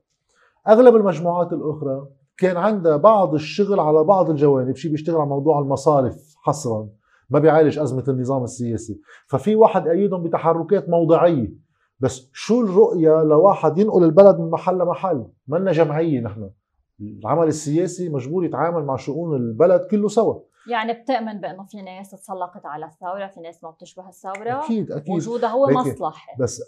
أغلب 0.68 0.96
المجموعات 0.96 1.52
الأخرى 1.52 2.06
كان 2.37 2.56
عندها 2.56 2.96
بعض 2.96 3.34
الشغل 3.34 3.80
على 3.80 4.04
بعض 4.04 4.30
الجوانب 4.30 4.76
شيء 4.76 4.90
بيشتغل 4.90 5.16
على 5.16 5.28
موضوع 5.28 5.58
المصارف 5.61 6.34
حصرا. 6.42 6.88
ما 7.33 7.39
بيعالج 7.39 7.79
أزمة 7.79 8.05
النظام 8.09 8.45
السياسي. 8.45 9.01
ففي 9.27 9.57
واحد 9.57 9.89
ايدهم 9.89 10.23
بتحركات 10.23 10.89
موضعية. 10.89 11.53
بس 12.01 12.31
شو 12.33 12.61
الرؤية 12.61 13.23
لواحد 13.23 13.79
ينقل 13.79 14.05
البلد 14.05 14.41
من 14.41 14.51
محل 14.51 14.79
لمحل؟ 14.79 15.27
منا 15.49 15.73
جمعية 15.73 16.21
نحن. 16.21 16.51
العمل 17.01 17.47
السياسي 17.47 18.09
مجبور 18.09 18.45
يتعامل 18.45 18.85
مع 18.85 18.97
شؤون 18.97 19.37
البلد 19.37 19.81
كله 19.91 20.09
سوا. 20.09 20.35
يعني 20.71 20.92
بتؤمن 20.92 21.40
بأنه 21.40 21.64
في 21.64 21.83
ناس 21.83 22.11
تسلقت 22.11 22.66
على 22.66 22.87
الثورة 22.87 23.26
في 23.26 23.40
ناس 23.40 23.64
ما 23.64 23.71
بتشبه 23.71 24.09
الثورة 24.09 24.64
أكيد 24.64 24.92
أكيد. 24.92 25.14
وجودها 25.14 25.49
هو 25.49 25.66
مصلحة. 25.66 26.37
بس 26.38 26.62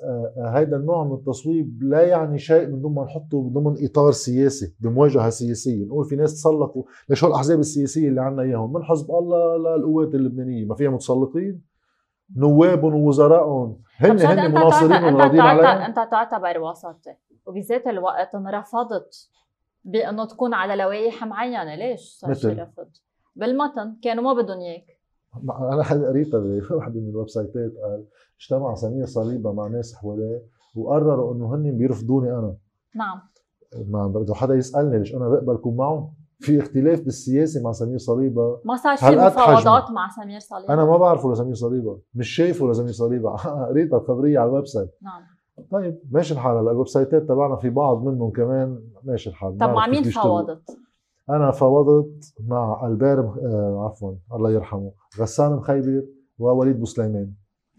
هذا 0.47 0.77
آه 0.77 0.79
النوع 0.79 1.05
من 1.05 1.13
التصويب 1.13 1.83
لا 1.83 2.07
يعني 2.07 2.39
شيء 2.39 2.67
من 2.67 2.83
ضمن 2.83 2.95
ما 2.95 3.05
نحطه 3.05 3.51
ضمن 3.53 3.85
إطار 3.85 4.13
سياسي 4.13 4.75
بمواجهة 4.81 5.31
سياسية. 5.31 5.85
نقول 5.87 6.05
في 6.05 6.17
ناس 6.17 6.35
تسلقوا 6.35 6.85
ليش 7.09 7.25
هو 7.25 7.31
الأحزاب 7.31 7.59
السياسية 7.59 8.09
اللي 8.09 8.21
عندنا 8.21 8.43
إياهم؟ 8.43 8.73
من 8.73 8.85
حزب 8.85 9.11
الله 9.11 9.57
للقوات 9.57 10.15
اللبنانية. 10.15 10.65
ما 10.65 10.75
فيها 10.75 10.91
متسلقين. 10.91 11.63
نوابهم 12.37 12.95
ووزرائهم. 12.95 13.81
هن 13.97 14.21
هن 14.21 14.51
مناصرين 14.51 15.15
وراضين 15.15 15.41
عليهم 15.41 15.67
أنت 15.67 15.97
تعتبر 15.97 16.61
وسطي 16.61 17.15
وبذات 17.47 17.87
الوقت 17.87 18.35
انرفضت 18.35 19.31
بأنه 19.85 20.27
تكون 20.27 20.55
على 20.55 20.77
لوائح 20.77 21.25
معينة. 21.25 21.75
ليش 21.75 22.01
صار 22.01 22.35
شي 22.35 22.49
رفض؟ 22.49 22.89
بالمتن 23.37 23.97
كانوا 24.03 24.25
ما 24.25 24.43
بدهم 24.43 24.61
إياك. 24.61 24.85
أنا 25.73 25.83
حدا 25.83 26.09
قريتها 26.09 26.41
بوحده 26.41 27.01
من 27.01 27.09
ال 27.09 27.29
website 27.29 27.67
ات 27.67 27.73
قال 27.83 28.05
اجتمع 28.41 28.75
سمير 28.75 29.07
صليبة 29.07 29.53
مع 29.53 29.67
ناس 29.67 29.95
حواليه 29.95 30.43
وقرروا 30.77 31.35
إنه 31.35 31.55
هن 31.55 31.79
بيرفضوني 31.79 32.33
أنا. 32.33 32.57
نعم. 32.95 33.21
ما 33.89 34.07
بده 34.07 34.35
حدا 34.35 34.55
يسألني 34.55 34.99
ليش 34.99 35.15
أنا 35.15 35.29
بقبل 35.29 35.57
كون 35.57 35.77
معهم؟ 35.77 36.15
في 36.39 36.59
اختلاف 36.59 37.01
بالسياسة 37.01 37.63
مع 37.63 37.73
سمير 37.73 37.99
صليبة. 37.99 38.61
ما 38.65 38.77
صار 38.77 38.97
في 38.97 39.17
مفاوضات 39.17 39.91
مع 39.91 40.09
سمير 40.09 40.41
صليبة؟ 40.41 40.75
أنا 40.75 40.85
ما 40.85 40.97
بعرفه 40.97 41.33
لسمير 41.33 41.55
صليبة. 41.55 42.01
مش 42.15 42.29
شايفه 42.29 42.71
لسمير 42.71 42.93
صليبة. 42.93 43.31
قريتها 43.69 43.99
الخبريه 43.99 44.39
على 44.39 44.49
ال 44.49 44.67
website 44.67 44.91
نعم. 45.03 45.23
طيب 45.71 46.01
ماشي 46.11 46.35
الحال 46.35 46.57
هلا. 46.57 46.71
ال 46.71 46.89
website 46.89 47.18
ات 47.18 47.23
تبعنا 47.23 47.57
في 47.57 47.71
بعض 47.71 48.05
منهم 48.05 48.31
كمان. 48.31 48.83
ماشي 49.05 49.31
الحال. 49.31 49.59
طب 49.59 49.71
مع 49.71 49.87
مين 49.87 50.03
فاوضت؟ 50.03 50.79
أنا 51.31 51.51
فاوضت 51.51 52.35
مع 52.47 52.87
ألبير 52.87 53.21
آه 53.21 53.85
عفوا 53.91 54.15
الله 54.35 54.51
يرحمه 54.51 54.93
غسان 55.21 55.53
مخيبر 55.53 56.05
ووليد 56.39 56.79
بوسليمان 56.79 57.33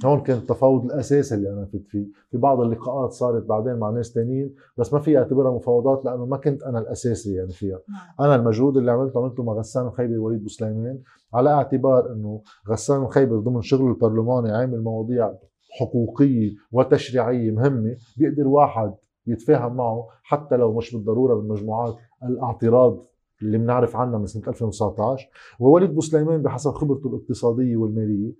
هون 0.06 0.22
كان 0.22 0.38
التفاوض 0.38 0.86
الأساسي 0.86 1.36
اللي 1.36 1.50
أنا 1.54 1.66
فت 1.66 1.84
فيه. 1.88 2.06
في 2.32 2.38
بعض 2.38 2.62
اللقاءات 2.62 3.12
صارت 3.12 3.46
بعدين 3.46 3.76
مع 3.76 3.90
ناس 3.90 4.14
تانيين 4.14 4.56
بس 4.78 4.94
ما 4.94 5.00
في 5.00 5.18
اعتبرها 5.18 5.52
مفاوضات 5.52 6.06
لأنه 6.06 6.26
ما 6.26 6.38
كنت 6.38 6.64
أنا 6.64 6.80
الأساسي 6.80 7.34
يعني 7.34 7.52
فيها. 7.52 7.80
نعم. 7.90 8.28
أنا 8.28 8.36
المجهود 8.36 8.78
اللي 8.78 8.92
عملته 8.92 9.20
عملته 9.20 9.44
مع 9.44 9.54
غسان 9.54 9.86
مخيبر 9.86 10.20
ووليد 10.20 10.42
بوسليمان 10.44 11.00
على 11.34 11.50
اعتبار 11.50 12.12
إنه 12.12 12.42
غسان 12.70 13.02
مخيبر 13.02 13.40
ضمن 13.40 13.62
شغله 13.62 13.88
البرلماني 13.88 14.52
عامل 14.52 14.84
مواضيع 14.84 15.34
حقوقية 15.80 16.52
وتشريعية 16.72 17.52
مهمة 17.52 17.96
بيقدر 18.18 18.48
واحد 18.48 18.94
يتفاهم 19.28 19.76
معه 19.76 20.08
حتى 20.24 20.56
لو 20.58 20.74
مش 20.74 20.96
بالضرورة 20.96 21.36
بالمجموعات 21.36 21.96
الاعتراض 22.24 23.06
اللي 23.42 23.58
بنعرف 23.58 23.96
عنها 23.96 24.20
من 24.20 24.26
سنة 24.26 24.44
2019 24.48 25.30
ووليد 25.60 25.96
بوسليمان 25.96 26.42
بحسب 26.42 26.72
خبرته 26.72 27.08
الاقتصادية 27.08 27.78
والمالية. 27.78 28.34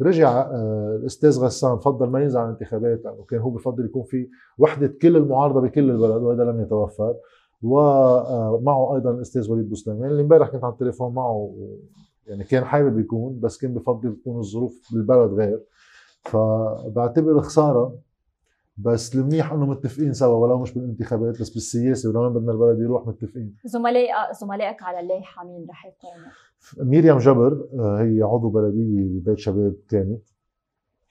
رجع 0.00 0.40
آه، 0.40 0.96
الأستاذ 1.00 1.40
غسان 1.40 1.78
فضل 1.78 2.06
ما 2.06 2.20
ينزل 2.22 2.38
عن 2.38 2.46
الانتخابات 2.46 3.04
لأنه 3.04 3.24
كان 3.28 3.40
هو 3.40 3.50
بفضل 3.50 3.84
يكون 3.84 4.02
في 4.02 4.28
وحدة 4.58 4.86
كل 5.02 5.16
المعارضة 5.16 5.60
بكل 5.60 5.90
البلد 5.90 6.22
وهذا 6.22 6.44
لم 6.44 6.60
يتوفر. 6.60 7.14
ومعه 7.62 8.94
أيضا 8.94 9.10
الأستاذ 9.10 9.50
وليد 9.50 9.68
بوسليمان 9.68 10.10
اللي 10.10 10.22
امبارح 10.22 10.48
كنت 10.48 10.64
على 10.64 10.72
التليفون 10.72 11.14
معه 11.14 11.54
يعني 12.26 12.44
كان 12.44 12.64
حابب 12.64 12.98
يكون 12.98 13.40
بس 13.40 13.58
كان 13.58 13.74
بفضل 13.74 14.16
تكون 14.16 14.38
الظروف 14.38 14.88
بالبلد 14.92 15.32
غير. 15.32 15.60
فبعتبر 16.24 17.40
خسارة 17.40 17.94
بس 18.78 19.14
المنيح 19.14 19.52
إنه 19.52 19.66
متفقين 19.66 20.12
سوا 20.12 20.36
ولو 20.36 20.58
مش 20.58 20.74
بالانتخابات 20.74 21.40
بس 21.40 21.50
بالسياسة 21.50 22.08
ولو 22.10 22.30
بدنا 22.30 22.52
البلد 22.52 22.80
يروح 22.80 23.06
متفقين. 23.06 23.56
زملاء 23.64 24.32
زملائك 24.40 24.82
على 24.82 25.00
اللائحه 25.00 25.44
مين 25.44 25.66
رح 25.70 25.86
يكونوا؟ 25.86 26.90
ميريام 26.90 27.18
جبر 27.18 27.68
آه، 27.78 28.02
هي 28.02 28.22
عضو 28.22 28.48
بلدية 28.48 29.20
ببيت 29.20 29.38
شباب 29.38 29.76
كانت 29.88 30.22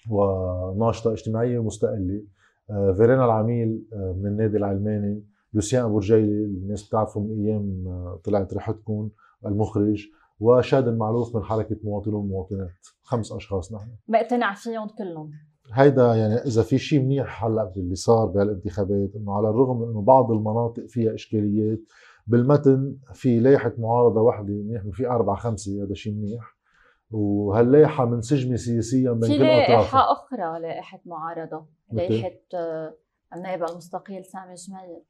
وناشطة 0.09 1.11
اجتماعية 1.11 1.63
مستقلة. 1.63 2.23
آه، 2.69 2.91
فيرينا 2.91 3.25
العميل 3.25 3.85
آه، 3.93 4.15
من 4.17 4.27
النادي 4.27 4.57
العلماني 4.57 5.23
لوسيان 5.53 5.83
أبو 5.85 5.97
رجيلي 5.97 6.45
الناس 6.45 6.87
بتعرفه 6.87 7.19
من 7.19 7.45
أيام 7.45 7.85
طلعت 8.23 8.53
ريحتكم 8.53 9.09
المخرج 9.45 10.07
وشاد 10.39 10.87
المعروف 10.87 11.35
من 11.35 11.43
حركة 11.43 11.77
مواطنون 11.83 12.15
ومواطنات. 12.15 12.87
خمس 13.03 13.31
أشخاص 13.31 13.73
نحن. 13.73 13.89
مقتنع 14.07 14.53
فيهم 14.53 14.87
كلهم. 14.87 15.31
هيدا 15.73 16.15
يعني 16.15 16.35
إذا 16.35 16.61
في 16.61 16.77
شيء 16.77 16.99
منيح 16.99 17.45
هلأ 17.45 17.63
باللي 17.63 17.95
صار 17.95 18.25
بهالانتخابات 18.25 19.15
إنه 19.15 19.33
على 19.33 19.49
الرغم 19.49 19.83
إنه 19.83 20.01
بعض 20.01 20.31
المناطق 20.31 20.85
فيها 20.85 21.13
إشكاليات 21.13 21.79
بالمتن 22.27 22.97
في 23.13 23.39
لائحة 23.39 23.73
معارضة 23.77 24.21
واحدة 24.21 24.53
منيح 24.53 24.81
في 24.91 25.07
أربع 25.07 25.35
خمسة 25.35 25.83
هذا 25.83 25.93
شيء 25.93 26.13
منيح. 26.13 26.55
وهاللائحة 27.11 28.05
منسجمه 28.05 28.55
سياسيا 28.55 29.11
بين 29.11 29.37
كل 29.37 29.43
اطرافها 29.43 29.83
في 29.83 29.95
لائحة 29.95 30.11
أخرى 30.11 30.59
لائحة 30.59 30.99
معارضة 31.05 31.65
لائحة 31.91 32.39
آه، 32.53 32.93
النائب 33.35 33.63
المستقيل 33.63 34.25
سامي 34.25 34.55
جميل 34.55 35.01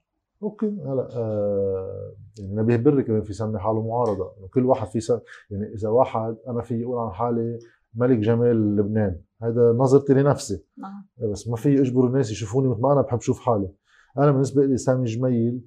أوكي 0.43 0.67
هلأ 0.67 1.07
آه 1.15 2.13
يعني 2.39 2.55
نبيه 2.55 2.75
بري 2.75 3.03
كمان 3.03 3.21
في 3.21 3.31
يسمي 3.31 3.59
حاله 3.59 3.87
معارضة 3.87 4.31
كل 4.53 4.65
واحد 4.65 4.87
في 4.87 4.99
سن... 4.99 5.19
يعني 5.51 5.73
إذا 5.73 5.89
واحد 5.89 6.37
أنا 6.47 6.61
في 6.61 6.83
أقول 6.83 6.97
عن 6.97 7.11
حالي 7.11 7.59
ملك 7.95 8.17
جمال 8.17 8.75
لبنان. 8.75 9.15
هذا 9.41 9.75
نظرتي 9.77 10.13
لنفسي. 10.13 10.63
نعم. 10.77 11.31
بس 11.31 11.47
ما 11.47 11.55
في 11.55 11.81
اجبر 11.81 12.07
الناس 12.07 12.31
يشوفوني 12.31 12.67
مثل 12.67 12.81
ما 12.81 12.93
أنا 12.93 13.01
بحب 13.01 13.17
أشوف 13.17 13.39
حالي. 13.39 13.69
أنا 14.17 14.31
بالنسبة 14.31 14.65
لي 14.65 14.77
سامي 14.77 15.05
جميل 15.05 15.61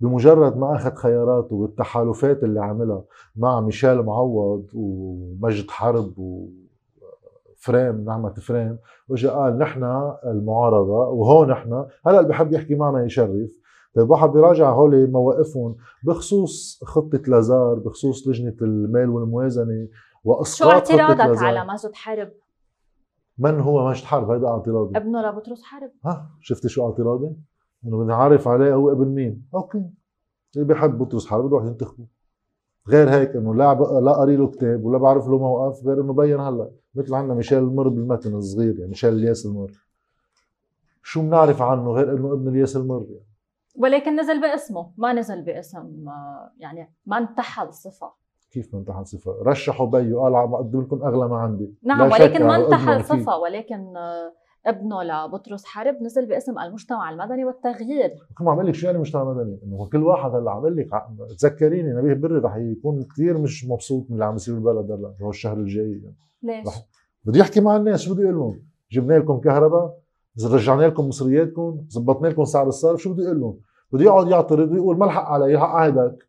بمجرد 0.00 0.56
ما 0.56 0.76
أخذ 0.76 0.94
خياراته 0.94 1.60
بالتحالفات 1.60 2.44
اللي 2.44 2.60
عملها 2.60 3.04
مع 3.36 3.60
ميشيل 3.60 4.02
معوض 4.02 4.66
ومجد 4.74 5.70
حرب 5.70 6.18
وفريم 6.18 8.04
نعمة 8.04 8.34
فريم 8.34 8.78
واجى 9.08 9.28
قال 9.28 9.58
نحن 9.58 10.12
المعارضة 10.24 11.08
وهون 11.08 11.48
نحن. 11.48 11.86
هلأ 12.06 12.18
اللي 12.18 12.28
بحب 12.28 12.52
يحكي 12.52 12.74
معنا 12.74 13.04
يشرف. 13.04 13.50
طيب 13.94 14.10
واحد 14.10 14.28
بيراجع 14.28 14.72
هول 14.72 15.10
مواقفهم 15.10 15.76
بخصوص 16.04 16.80
خطة 16.84 17.22
لازار 17.26 17.74
بخصوص 17.74 18.28
لجنة 18.28 18.56
المال 18.62 19.08
والموازنة. 19.08 19.88
وأسقاط 20.26 20.88
شو 20.88 20.98
اعتراضك 21.00 21.42
على 21.42 21.64
مجد 21.64 21.94
حرب؟ 21.94 22.32
من 23.38 23.60
هو 23.60 23.88
مجد 23.88 24.04
حرب 24.04 24.30
هيدا 24.30 24.48
اعتراضي. 24.48 24.96
ابنه 24.96 25.22
لبطرس 25.22 25.62
حرب 25.62 25.90
ها؟ 26.04 26.30
شفتي 26.40 26.68
شو 26.68 26.86
اعتراضي؟ 26.86 27.36
إنه 27.86 27.98
بدي 27.98 28.12
اعرف 28.12 28.48
عليه 28.48 28.74
هو 28.74 28.92
ابن 28.92 29.08
مين. 29.08 29.48
أوكي. 29.54 29.90
اللي 30.56 30.66
بيحب 30.66 30.98
بطرس 30.98 31.26
حرب 31.26 31.44
بده 31.44 31.66
ينتخبه. 31.66 32.06
غير 32.88 33.10
هيك 33.10 33.36
إنه 33.36 33.54
لا 33.54 33.74
لا 34.00 34.12
قاري 34.12 34.36
له 34.36 34.50
كتاب 34.50 34.84
ولا 34.84 34.98
بعرف 34.98 35.28
له 35.28 35.38
موقف 35.38 35.86
غير 35.86 36.00
إنه 36.00 36.12
بين 36.12 36.40
هلا. 36.40 36.70
مثل 36.94 37.14
عندنا 37.14 37.34
ميشيل 37.34 37.58
المر 37.58 37.88
بالمتن 37.88 38.34
الصغير 38.34 38.74
يعني 38.78 38.88
ميشيل 38.88 39.12
الياس 39.12 39.46
المر. 39.46 39.72
شو 41.02 41.22
بنعرف 41.22 41.62
عنه 41.62 41.90
غير 41.90 42.16
إنه 42.16 42.32
ابن 42.32 42.48
الياس 42.48 42.76
المر 42.76 43.06
يعني. 43.08 43.26
ولكن 43.76 44.20
نزل 44.20 44.40
باسمه. 44.40 44.92
ما 44.96 45.12
نزل 45.12 45.42
باسم 45.42 46.04
يعني 46.58 46.92
ما 47.06 47.18
انتحل 47.18 47.72
صفة. 47.72 48.25
كيف 48.56 48.74
ما 48.74 48.80
انتحل 48.80 49.06
صفه 49.06 49.36
رشحوا 49.42 49.86
بيو 49.86 50.22
قال 50.22 50.34
عم 50.34 50.54
أقدم 50.54 50.80
لكم 50.80 51.02
أغلى 51.02 51.28
ما 51.28 51.36
عندي 51.36 51.74
نعم 51.82 52.10
ولكن 52.12 52.46
ما 52.46 52.56
انتحل 52.56 53.04
صفه 53.04 53.38
ولكن 53.38 53.94
ابنه 54.66 55.02
لبطرس 55.02 55.64
حرب 55.64 56.02
نزل 56.02 56.26
باسم 56.26 56.58
المجتمع 56.58 57.10
المدني 57.10 57.44
والتغيير 57.44 58.10
كم 58.38 58.48
عم 58.48 58.62
لك 58.62 58.74
شو 58.74 58.86
يعني 58.86 58.98
مجتمع 58.98 59.24
مدني؟ 59.24 59.58
إنه 59.64 59.88
كل 59.92 60.02
واحد 60.02 60.34
هلأ 60.34 60.50
عم 60.50 60.66
لك 60.66 60.88
تذكريني 61.38 61.92
نبيه 61.92 62.14
بري 62.14 62.38
رح 62.38 62.56
يكون 62.56 63.02
كثير 63.02 63.38
مش 63.38 63.64
مبسوط 63.64 64.06
من 64.08 64.14
اللي 64.14 64.24
عم 64.24 64.34
يصير 64.34 64.54
بالبلد 64.54 64.90
هلأ 64.90 65.14
هو 65.22 65.30
الشهر 65.30 65.56
الجاي 65.56 66.00
يعني. 66.02 66.16
ليش؟ 66.42 66.66
رح 66.66 66.82
بده 67.24 67.40
يحكي 67.40 67.60
مع 67.60 67.76
الناس 67.76 68.00
شو 68.00 68.14
بده 68.14 68.22
يقول 68.22 68.36
لهم؟ 68.36 68.62
جبنا 68.92 69.14
لكم 69.14 69.40
كهرباء 69.40 69.98
رجعنا 70.44 70.82
لكم 70.82 71.08
مصرياتكم 71.08 71.84
زبطنا 71.88 72.28
لكم 72.28 72.44
سعر 72.44 72.68
الصرف 72.68 73.00
شو 73.00 73.12
بده 73.12 73.24
يقول 73.24 73.40
لهم؟ 73.40 73.58
بده 73.92 74.04
يقعد 74.04 74.28
يعترض 74.28 74.72
ويقول 74.72 74.98
ما 74.98 75.04
الحق 75.04 75.24
علي 75.24 75.54
الحق 75.54 75.76
هيداك 75.76 76.26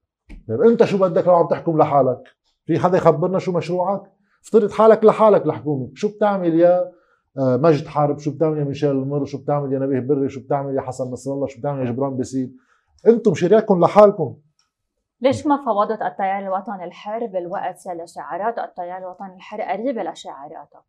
طيب 0.48 0.62
انت 0.62 0.84
شو 0.84 0.98
بدك؟ 0.98 1.28
لو 1.28 1.36
عم 1.36 1.48
تحكم 1.48 1.78
لحالك؟ 1.78 2.24
في 2.66 2.80
حدا 2.80 2.98
يخبرنا 2.98 3.40
شو 3.40 3.52
مشروعك؟ 3.52 4.02
افترض 4.44 4.72
حالك 4.72 5.04
لحالك 5.04 5.46
الحكومة، 5.46 5.92
شو 5.94 6.08
بتعمل 6.08 6.60
يا 6.60 6.92
آه، 7.38 7.58
مجد 7.58 7.88
حرب، 7.88 8.20
شو 8.20 8.32
بتعمل 8.32 8.58
يا 8.58 8.64
ميشيل 8.64 8.92
المر، 8.92 9.26
شو 9.26 9.38
بتعمل 9.38 9.74
يا 9.74 9.80
نبيه 9.80 10.00
بري، 10.00 10.30
شو 10.30 10.40
بتعمل 10.40 10.76
يا 10.76 10.82
حسن 10.82 11.12
نصر 11.12 11.34
الله، 11.34 11.48
شو 11.48 11.60
بتعمل 11.60 11.86
يا 11.86 11.92
جبران 11.92 12.18
باسيل؟ 12.18 12.56
أنتم 13.08 13.34
تركناكم 13.34 13.80
لحالكم. 13.80 14.38
ليش 15.22 15.48
ما 15.48 15.66
فوضت 15.66 16.02
التيار 16.02 16.40
الوطني 16.40 16.84
الحر 16.84 17.26
بالوقت 17.26 17.86
يلي 17.86 18.08
شعارات؟ 18.08 18.60
التيار 18.60 18.98
الوطني 18.98 19.36
الحر 19.36 19.62
قريبة 19.62 20.04
لشعاراتك؟ 20.04 20.84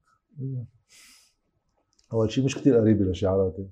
أول 2.12 2.30
شيء 2.30 2.44
مش 2.44 2.58
كثير 2.58 2.76
قريبة 2.80 3.04
لشعاراتي. 3.04 3.68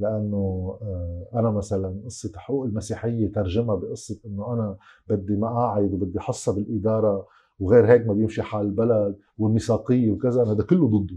لأنه 0.00 0.76
آه، 0.82 1.26
أنا 1.34 1.50
مثلا 1.50 2.00
قصة 2.04 2.32
حقوق 2.36 2.64
المسيحية 2.64 3.32
ترجمها 3.32 3.74
بقصة 3.74 4.20
إنه 4.26 4.52
أنا 4.52 4.76
بدي 5.08 5.36
مقاعد 5.36 5.94
وبدي 5.94 6.20
حصة 6.20 6.54
بالإدارة 6.54 7.26
وغير 7.60 7.86
هيك 7.92 8.06
ما 8.06 8.12
بيمشي 8.14 8.42
حال 8.42 8.66
البلد 8.66 9.16
والميثاقيه 9.38 10.10
وكذا 10.10 10.42
هذا 10.42 10.62
كله 10.64 10.88
ضده. 10.88 11.16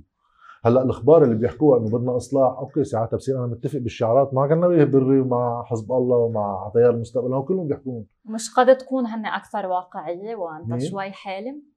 هلأ 0.66 0.82
الأخبار 0.84 1.24
اللي 1.24 1.36
بيحكوها 1.36 1.80
إنه 1.80 1.98
بدنا 1.98 2.18
إصلاح 2.18 2.58
أوكي 2.58 2.84
ساعتها 2.84 3.18
بصير 3.18 3.38
أنا 3.38 3.48
متفق 3.48 3.80
بالشعارات 3.80 4.34
مع 4.34 4.46
نبيه 4.46 4.84
بري 4.84 5.20
ومع 5.20 5.64
حزب 5.64 5.92
الله 5.92 6.18
ومع 6.18 6.72
تيار 6.74 6.90
المستقبل 6.90 7.34
هو 7.34 7.44
كلهم 7.44 7.68
بيحكون. 7.68 8.06
مش 8.26 8.54
قد 8.58 8.78
تكون 8.78 9.06
هن 9.06 9.26
أكثر 9.26 9.66
واقعية 9.68 10.36
وأنت 10.36 10.82
شوي 10.82 11.12
حالم؟ 11.12 11.73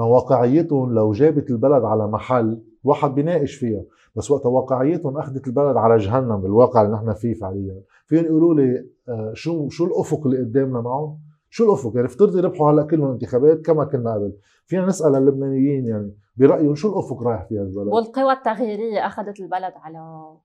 ما 0.00 0.06
واقعيتهم 0.06 0.94
لو 0.94 1.12
جابت 1.12 1.50
البلد 1.50 1.84
على 1.84 2.08
محل 2.08 2.62
واحد 2.84 3.14
بيناقش 3.14 3.54
فيها 3.54 3.82
بس 4.14 4.30
وقت 4.30 4.46
واقعيتهم 4.46 5.18
أخذت 5.18 5.46
البلد 5.46 5.76
على 5.76 5.96
جهنم 5.96 6.40
بالواقع 6.40 6.82
اللي 6.82 6.92
نحن 6.92 7.12
فيه 7.12 7.34
فعليا. 7.34 7.82
فيهم 8.06 8.24
يقولوا 8.24 8.54
لي 8.54 8.86
آه، 9.08 9.32
شو 9.34 9.68
شو 9.68 9.84
الأفق 9.84 10.26
اللي 10.26 10.38
قدامنا 10.38 10.80
معهم؟ 10.80 11.18
شو 11.50 11.64
الأفق؟ 11.64 11.92
يعني 11.94 12.06
افترضي 12.06 12.40
ربحوا 12.40 12.70
هلأ 12.70 12.82
كلهم 12.82 13.10
انتخابات 13.10 13.60
كما 13.60 13.84
كنا 13.84 14.14
قبل. 14.14 14.32
فينا 14.66 14.86
نسأل 14.86 15.14
اللبنانيين 15.14 15.86
يعني 15.86 16.16
برأيهم 16.36 16.74
شو 16.74 16.92
الأفق 16.92 17.22
رايح 17.22 17.48
فيها 17.48 17.62
البلد؟ 17.62 17.86
والقوى 17.86 18.32
التغييرية 18.32 19.06
أخذت 19.06 19.40
البلد 19.40 19.72
على 19.76 19.98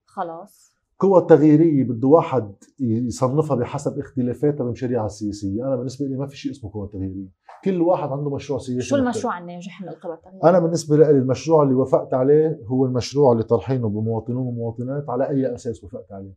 خلاص. 0.05 0.75
القوى 0.95 1.21
التغييريه 1.21 1.83
بده 1.83 2.07
واحد 2.07 2.55
يصنفها 2.79 3.57
بحسب 3.57 3.99
اختلافاتها 3.99 4.63
بالشريعه 4.63 5.05
السياسيه 5.05 5.67
أنا 5.67 5.75
بالنسبة 5.75 6.05
لي 6.05 6.17
ما 6.17 6.27
في 6.27 6.37
شيء 6.37 6.51
اسمه 6.51 6.71
قوى 6.73 6.89
تغييرية. 6.93 7.27
كل 7.63 7.81
واحد 7.81 8.09
عنده 8.09 8.29
مشروع 8.29 8.59
سياسي 8.59 8.81
شو 8.81 8.95
المشروع 8.95 9.39
الناجح 9.39 9.81
من 9.81 9.89
القوى 9.89 10.13
التغييرية؟ 10.13 10.49
أنا 10.49 10.59
بالنسبة 10.59 10.97
لي 10.97 11.09
المشروع 11.09 11.63
اللي 11.63 11.73
وافقت 11.73 12.13
عليه 12.13 12.59
هو 12.67 12.85
المشروع 12.85 13.31
اللي 13.31 13.43
طرحينه 13.43 13.89
بمواطنون 13.89 14.47
ومواطنات 14.47 15.09
على 15.09 15.29
أي 15.29 15.55
أساس 15.55 15.83
وافقت 15.83 16.11
عليه. 16.11 16.33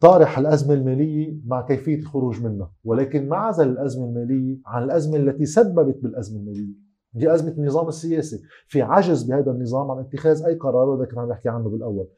طارح 0.00 0.38
الأزمة 0.38 0.74
المالية 0.74 1.36
مع 1.46 1.66
كيفية 1.66 1.98
الخروج 1.98 2.42
منها 2.42 2.72
ولكن 2.84 3.28
ما 3.28 3.36
عزل 3.36 3.68
الأزمة 3.68 4.04
المالية 4.04 4.58
عن 4.66 4.82
الأزمة 4.82 5.16
التي 5.16 5.46
سببت 5.46 5.98
بالأزمة 6.02 6.40
المالية. 6.40 6.86
دي 7.14 7.34
أزمة 7.34 7.50
النظام 7.50 7.88
السياسي. 7.88 8.42
في 8.68 8.82
عجز 8.82 9.22
بهذا 9.22 9.50
النظام 9.50 9.90
عن 9.90 9.98
اتخاذ 9.98 10.42
أي 10.42 10.54
قرار 10.54 10.88
وهذا 10.88 11.04
كنا 11.10 11.20
عم 11.20 11.28
نحكي 11.28 11.48
عنه 11.48 11.68
بالأول. 11.68 12.08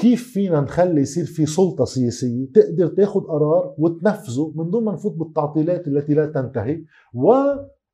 كيف 0.00 0.32
فينا 0.32 0.60
نخلي 0.60 1.00
يصير 1.00 1.24
في 1.24 1.46
سلطة 1.46 1.84
سياسية؟ 1.84 2.46
تقدر 2.54 2.86
تاخذ 2.86 3.20
قرار 3.20 3.74
وتنفذه 3.78 4.52
من 4.54 4.70
دون 4.70 4.84
ما 4.84 4.92
نفوت 4.92 5.12
بالتعطيلات 5.12 5.88
التي 5.88 6.14
لا 6.14 6.26
تنتهي 6.26 6.84
و 7.14 7.32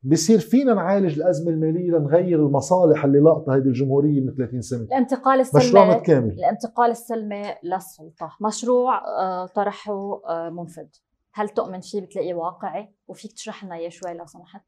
بصير 0.02 0.38
فينا 0.38 0.74
نعالج 0.74 1.16
الأزمة 1.18 1.50
المالية 1.50 1.90
لنغير 1.90 2.46
المصالح 2.46 3.04
اللي 3.04 3.18
لاقطها 3.18 3.56
هذه 3.56 3.62
الجمهورية 3.62 4.20
من 4.20 4.34
30 4.34 4.60
سنة. 4.60 4.82
الانتقال 4.82 5.40
السلمي 5.40 5.64
مشروع 5.64 5.96
متكامل. 5.96 6.32
الانتقال 6.32 6.90
السلمي 6.90 7.42
للسلطة. 7.64 8.30
مشروع 8.40 8.98
آه، 9.20 9.46
طرحه 9.46 10.20
آه، 10.28 10.50
منفذ 10.50 10.86
هل 11.32 11.48
تؤمن 11.48 11.80
فيه؟ 11.80 12.00
بتلاقيه 12.00 12.34
واقعي؟ 12.34 12.94
وفيك 13.08 13.32
تشرح 13.32 13.64
لنا 13.64 13.74
إياه 13.74 13.88
شوي 13.88 14.14
لو 14.14 14.26
سمحت. 14.26 14.62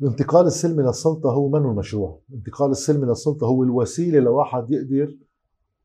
الانتقال 0.00 0.46
السلمي 0.46 0.82
للسلطة 0.82 1.30
هو 1.30 1.48
منه 1.48 1.70
المشروع؟ 1.70 2.20
الانتقال 2.30 2.70
السلمي 2.70 3.06
للسلطة 3.06 3.46
هو 3.46 3.62
الوسيلة 3.62 4.20
لواحد 4.20 4.70
يقدر 4.70 5.16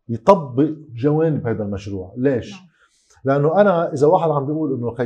يطبق 0.09 0.69
جوانب 0.95 1.47
هذا 1.47 1.63
المشروع. 1.63 2.13
ليش؟ 2.17 2.53
نعم. 2.53 2.67
لأنه 3.25 3.61
أنا 3.61 3.93
إذا 3.93 4.07
واحد 4.07 4.29
عم 4.29 4.45
بيقول 4.45 4.73
إنه 4.73 4.91
خي 4.91 5.03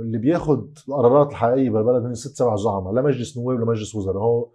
اللي 0.00 0.18
بياخذ 0.18 0.60
القرارات 0.88 1.30
الحقيقية 1.30 1.70
بالبلد 1.70 2.04
هن 2.04 2.14
ست 2.14 2.36
سبع 2.36 2.56
زعماء 2.56 2.92
لا 2.92 3.02
مجلس 3.02 3.38
نواب 3.38 3.56
ولا 3.56 3.66
مجلس 3.66 3.94
وزراء. 3.94 4.22
هو 4.22 4.48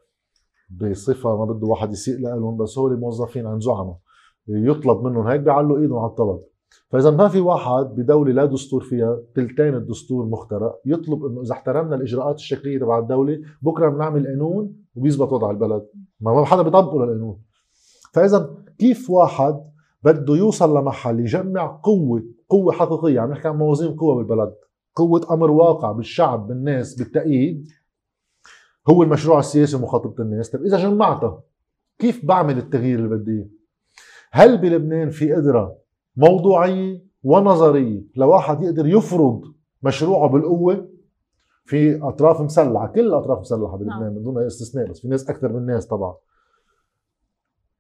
بصفة 0.69 1.37
ما 1.37 1.45
بده 1.45 1.67
واحد 1.67 1.91
يسيء 1.91 2.19
لهم 2.19 2.57
بس 2.57 2.77
هو 2.77 2.89
موظفين 2.89 3.47
عن 3.47 3.59
زعماء. 3.59 3.97
يطلب 4.47 5.03
منهم 5.03 5.27
هيك 5.27 5.41
بيعلوا 5.41 5.77
إيدهم 5.79 5.99
على 5.99 6.09
الطلب. 6.09 6.39
فإذا 6.89 7.11
ما 7.11 7.27
في 7.27 7.39
واحد 7.39 7.85
بدولة 7.85 8.31
لا 8.31 8.45
دستور 8.45 8.83
فيها 8.83 9.19
ثلثين 9.35 9.75
الدستور 9.75 10.25
مخترق 10.25 10.81
يطلب 10.85 11.25
إنه 11.25 11.41
إذا 11.41 11.51
احترمنا 11.51 11.95
الإجراءات 11.95 12.35
الشكلية 12.35 12.79
تبع 12.79 12.99
الدولة 12.99 13.41
بكرة 13.61 13.89
بنعمل 13.89 14.27
قانون 14.27 14.75
وبيزبط 14.95 15.33
وضع 15.33 15.51
البلد. 15.51 15.85
ما 16.21 16.45
حدا 16.45 16.61
بيطبقه 16.61 17.05
للقانون. 17.05 17.37
فإذا 18.13 18.55
كيف 18.79 19.09
واحد 19.09 19.70
بده 20.03 20.35
يوصل 20.35 20.77
لمحل 20.77 21.19
يجمع 21.19 21.79
قوة 21.83 22.23
قوة 22.49 22.73
حقيقية 22.73 23.19
عم 23.19 23.31
نحكي 23.31 23.47
عن 23.47 23.57
موازين 23.57 23.95
قوة 23.95 24.15
بالبلد 24.15 24.53
قوة 24.95 25.27
أمر 25.31 25.51
واقع 25.51 25.91
بالشعب 25.91 26.47
بالناس 26.47 26.95
بالتأييد 26.95 27.67
هو 28.89 29.03
المشروع 29.03 29.39
السياسي 29.39 29.75
ومخاطبة 29.75 30.23
الناس. 30.23 30.49
طيب 30.49 30.61
إذا 30.65 30.77
جمعتها 30.77 31.43
كيف 31.99 32.25
بعمل 32.25 32.57
التغيير 32.57 32.99
اللي 32.99 33.17
بدي 33.17 33.47
هل 34.31 34.57
بلبنان 34.57 35.09
في 35.09 35.33
قدرة 35.33 35.77
موضوعية 36.17 37.03
ونظرية 37.23 38.01
لواحد 38.15 38.63
يقدر 38.63 38.87
يفرض 38.87 39.41
مشروعه 39.83 40.29
بالقوة؟ 40.29 40.91
في 41.65 42.03
أطراف 42.03 42.41
مسلحة 42.41 42.87
كل 42.87 42.99
الأطراف 43.07 43.39
مسلحة 43.39 43.77
بلبنان 43.77 43.99
نعم. 43.99 44.13
من 44.13 44.23
دون 44.23 44.37
أي 44.37 44.47
استثناء 44.47 44.89
بس 44.89 44.99
في 44.99 45.07
ناس 45.07 45.29
أكثر 45.29 45.53
من 45.53 45.65
ناس 45.65 45.87
طبعا. 45.87 46.15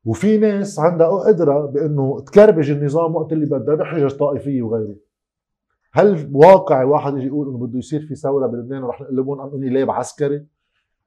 وفي 0.05 0.37
ناس 0.37 0.79
عندها 0.79 1.07
قدرة 1.07 1.65
بأنه 1.65 2.19
تكربج 2.19 2.71
النظام 2.71 3.15
وقت 3.15 3.33
اللي 3.33 3.45
بدها 3.45 3.75
بحجج 3.75 4.11
طائفية 4.11 4.61
وغيره. 4.61 4.95
هل 5.93 6.29
واقع 6.33 6.83
واحد 6.83 7.17
يجي 7.17 7.27
يقول 7.27 7.47
إنه 7.47 7.57
بده 7.57 7.79
يصير 7.79 8.01
في 8.01 8.15
ثورة 8.15 8.47
بلبنان 8.47 8.83
ورح 8.83 9.01
نقلبون 9.01 9.39
عن 9.39 9.49
انقلاب 9.49 9.91
عسكري؟ 9.91 10.45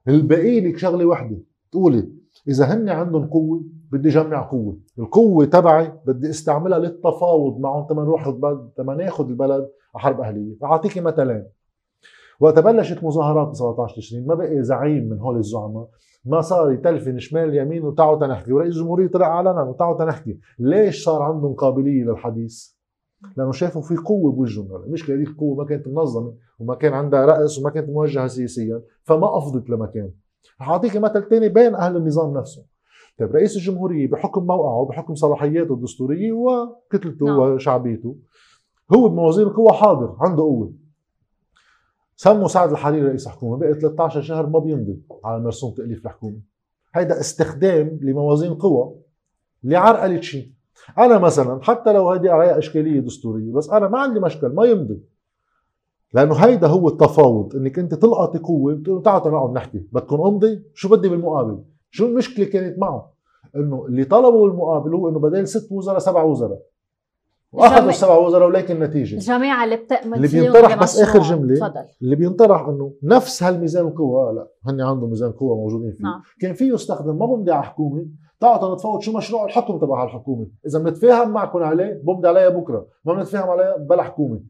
الباقي 0.09 0.61
لك 0.61 0.79
شغلة 0.79 1.05
وحده 1.05 1.37
تقولي 1.73 2.09
إذا 2.49 2.65
هن 2.65 2.89
عندهم 2.89 3.27
قوة 3.27 3.65
بدي 3.93 4.09
جمع 4.09 4.43
قوة. 4.43 4.79
القوة 4.99 5.45
تبعي 5.45 5.93
بدي 6.07 6.31
استعملها 6.31 6.79
للتفاوض. 6.79 7.61
معهم 7.61 7.87
تما 7.87 8.03
نروح 8.03 8.31
تما 8.77 8.95
ناخذ 8.95 9.29
البلد 9.29 9.69
على 9.95 10.03
حرب 10.03 10.21
أهلية. 10.21 10.57
أعطيكي 10.65 11.01
مثلين 11.01 11.45
وقت 12.41 12.59
بلشت 12.59 13.05
مظاهرات 13.05 13.49
ب 13.49 13.55
17 13.55 13.97
تشرين. 13.97 14.27
ما 14.27 14.35
بقي 14.35 14.63
زعيم 14.63 15.09
من 15.09 15.19
هول 15.19 15.37
الزعماء. 15.37 15.89
ما 16.25 16.41
صار 16.41 16.73
يتلفن 16.73 17.19
شمال 17.19 17.55
يمين 17.57 17.85
وتعوا 17.85 18.19
تنحكي. 18.19 18.53
ورئيس 18.53 18.75
الجمهوريه 18.77 19.09
طلع 19.09 19.27
علنا 19.27 19.63
وتعوا 19.63 19.99
تنحكي. 19.99 20.39
ليش 20.59 21.05
صار 21.05 21.23
عندهم 21.23 21.55
قابلية 21.55 22.05
للحديث؟ 22.05 22.75
لأنه 23.37 23.53
شافوا 23.53 23.83
في 23.83 23.97
قوة 23.97 24.33
بوجههم 24.33 24.85
المشكلة 24.85 25.17
هذيك 25.17 25.29
القوة 25.29 25.57
ما 25.57 25.65
كانت 25.65 25.89
منظمة 25.89 26.35
وما 26.59 26.75
كان 26.75 26.93
عندها 26.93 27.27
رأس 27.27 27.59
وما 27.59 27.71
كانت 27.71 27.89
موجهة 27.89 28.27
سياسيا 28.27 28.83
فما 29.03 29.39
أفضت 29.39 29.71
لمكان. 29.71 30.11
رح 30.61 30.71
أعطيك 30.71 30.97
مثل 30.97 31.29
ثاني 31.29 31.49
بين 31.49 31.75
أهل 31.75 31.97
النظام 31.97 32.39
نفسه. 32.39 32.65
طيب 33.19 33.33
رئيس 33.33 33.57
الجمهورية 33.57 34.11
بحكم 34.11 34.47
موقعه 34.47 34.81
وبحكم 34.81 35.15
صلاحياته 35.15 35.75
الدستورية 35.75 36.33
وكتلته 36.33 37.27
نعم. 37.27 37.39
وشعبيته 37.39 38.17
هو 38.95 39.09
بموازين 39.09 39.47
القوى 39.47 39.73
حاضر 39.73 40.17
عنده 40.21 40.43
قوة. 40.43 40.73
سموا 42.17 42.49
سعد 42.49 42.71
الحريري 42.71 43.07
رئيس 43.09 43.29
حكومه 43.29 43.57
بقي 43.57 43.75
13 43.75 44.23
شهر 44.23 44.47
ما 44.47 44.59
بيمضي 44.59 45.03
على 45.25 45.43
مرسوم 45.43 45.75
تأليف 45.75 46.07
الحكومة. 46.07 46.41
هيدا 46.95 47.21
استخدام 47.21 47.99
لموازين 48.03 48.55
قوى 48.55 48.95
اللي 49.65 49.77
عرقلت 49.77 50.23
شيء 50.23 50.51
أنا 50.99 51.19
مثلا 51.19 51.63
حتى 51.63 51.93
لو 51.93 52.11
هيدي 52.11 52.31
عليها 52.31 52.59
إشكالية 52.59 53.01
دستورية 53.01 53.53
بس 53.53 53.71
أنا 53.71 53.89
ما 53.89 53.99
عندي 53.99 54.21
مشكل 54.21 54.49
ما 54.49 54.65
يمضي. 54.65 55.03
لأنه 56.13 56.35
هيدا 56.35 56.67
هو 56.67 56.89
التفاوض 56.89 57.57
إنك 57.57 57.79
أنت 57.79 57.95
تلقطي 57.95 58.39
قوة 58.39 58.75
بتقول 58.75 59.03
تعالوا 59.03 59.31
نقعد 59.31 59.53
نحكي 59.53 59.79
بدكم 59.93 60.21
أمضي؟ 60.21 60.63
شو 60.75 60.89
بدي 60.89 61.09
بالمقابل؟ 61.09 61.63
شو 61.91 62.07
المشكلة 62.07 62.45
كانت 62.45 62.79
معه؟ 62.79 63.13
إنه 63.57 63.87
اللي 63.87 64.05
طلبوا 64.05 64.49
المقابل 64.49 64.95
هو 64.95 65.09
إنه 65.09 65.19
بدل 65.19 65.49
ست 65.49 65.73
وزراء 65.73 65.99
سبع 65.99 66.23
وزراء. 66.23 66.63
واخذوا 67.55 67.89
السبع 67.89 68.17
وزراء 68.19 68.49
ولكن 68.49 68.75
النتيجة. 68.77 69.15
الجماعه 69.15 69.65
اللي 69.65 69.77
بتأمن 69.77 70.15
اللي 70.15 70.29
بينطرح 70.29 70.83
بس 70.83 71.01
آخر 71.01 71.19
جملة 71.21 71.55
فضل. 71.69 71.85
اللي 72.03 72.17
بينطرح 72.17 72.69
إنه 72.69 72.93
نفس 73.03 73.43
هالميزان 73.43 73.87
القوى 73.87 74.35
لا 74.35 74.49
هن 74.67 74.81
عندهم 74.81 75.11
ميزان 75.11 75.33
قوى 75.33 75.57
موجودين 75.57 75.93
فيه. 75.93 76.05
نعم. 76.05 76.23
كان 76.41 76.55
فيه 76.55 76.73
يستخدم 76.73 77.19
ما 77.19 77.27
بمضي 77.27 77.53
على 77.53 77.63
حكومه 77.65 78.07
تعالوا 78.41 78.75
نتفاوض 78.75 79.01
شو 79.01 79.17
مشروع 79.17 79.45
الحكم 79.45 79.79
تبع 79.79 80.05
الحكومة 80.05 80.47
إذا 80.67 80.79
بنتفاهم 80.79 81.31
معكم 81.31 81.63
عليه 81.63 82.03
بمضي 82.05 82.29
عليها 82.29 82.49
بكرة 82.49 82.87
ما 83.05 83.15
بنتفاهم 83.15 83.51
عليها 83.51 83.77
بلا 83.77 84.03
حكومة. 84.03 84.41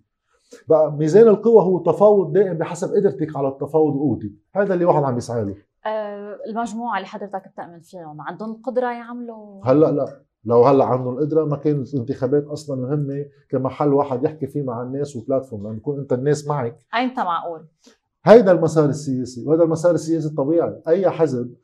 بقى 0.68 0.92
ميزان 0.92 1.28
القوى 1.28 1.62
هو 1.62 1.78
تفاوض 1.78 2.32
دائم 2.32 2.54
بحسب 2.58 2.94
قدرتك 2.94 3.36
على 3.36 3.48
التفاوض 3.48 3.96
وقوتك 3.96 4.32
هذا 4.54 4.74
اللي 4.74 4.84
واحد 4.84 5.02
عم 5.02 5.14
بيسعى 5.14 5.44
له 5.44 5.54
أه 5.86 6.38
المجموعة 6.46 6.96
اللي 6.96 7.06
حضرتك 7.08 7.48
بتأمن 7.52 7.80
فيهم 7.80 8.20
عندهم 8.20 8.50
القدره 8.52 8.86
يعملوا؟ 8.92 9.60
هلأ 9.64 9.90
لا. 9.90 10.23
لو 10.44 10.64
هلأ 10.64 10.84
عندهم 10.84 11.18
القدرة 11.18 11.44
ما 11.44 11.56
كانت 11.56 11.94
الانتخابات 11.94 12.46
أصلا 12.46 12.80
مهمة 12.80 13.26
كمحل 13.48 13.92
واحد 13.92 14.24
يحكي 14.24 14.46
فيه 14.46 14.62
مع 14.62 14.82
الناس 14.82 15.16
وبلاتفورم 15.16 15.66
لما 15.66 15.76
يكون 15.76 15.98
أنت 15.98 16.12
الناس 16.12 16.48
معك 16.48 16.76
ايمتى 16.94 17.20
معقول؟ 17.20 17.60
هيدا 18.24 18.52
المسار 18.52 18.88
السياسي 18.88 19.44
وهذا 19.46 19.62
المسار 19.62 19.94
السياسي 19.94 20.28
الطبيعي 20.28 20.80
أي 20.88 21.10
حزب 21.10 21.54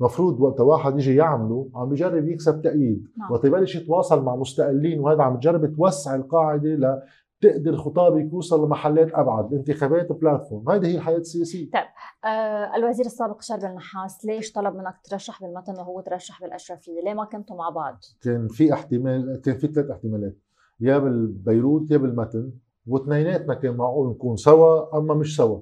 مفروض 0.00 0.40
وقت 0.40 0.60
واحد 0.60 0.96
يجي 0.96 1.16
يعمله 1.16 1.68
عم 1.74 1.88
بيجرب 1.88 2.28
يكسب 2.28 2.62
تأييد 2.62 3.08
نعم. 3.16 3.32
وقت 3.32 3.44
يبلش 3.44 3.76
يتواصل 3.76 4.24
مع 4.24 4.36
مستقلين 4.36 5.00
وهذا 5.00 5.22
عم 5.22 5.36
تجرب 5.36 5.76
توسع 5.76 6.14
القاعدة 6.14 7.02
لتقدر 7.42 7.76
خطابك 7.76 8.32
يوصل 8.32 8.64
لمحلات 8.64 9.14
أبعد 9.14 9.52
الانتخابات 9.52 10.12
بلاتفورم. 10.12 10.70
هيدي 10.70 10.86
هي 10.86 10.94
الحياة 10.94 11.16
السياسية. 11.16 11.70
طيب 11.70 11.82
آه 12.24 12.76
الوزير 12.76 13.06
السابق 13.06 13.42
شرب 13.42 13.64
النحاس 13.64 14.24
ليش 14.24 14.52
طلب 14.52 14.76
منك 14.76 14.94
ترشح 15.04 15.42
بالمتن 15.42 15.72
وهو 15.72 16.00
ترشح 16.00 16.40
بالأشرفية؟ 16.42 17.00
ليه 17.00 17.14
ما 17.14 17.24
كنتوا 17.24 17.56
مع 17.56 17.68
بعض؟ 17.70 17.98
كان 18.20 18.48
في 18.48 18.72
احتمال 18.72 19.40
كان 19.44 19.58
في 19.58 19.66
ثلاث 19.66 19.90
احتمالات. 19.90 20.36
يا 20.80 20.98
بالبيروت 20.98 21.90
يا 21.90 21.96
بالمتن 21.96 22.52
واثنيناتنا 22.86 23.54
كان 23.54 23.76
معقول 23.76 24.10
نكون 24.10 24.36
سوا 24.36 24.98
أما 24.98 25.14
مش 25.14 25.36
سوا. 25.36 25.60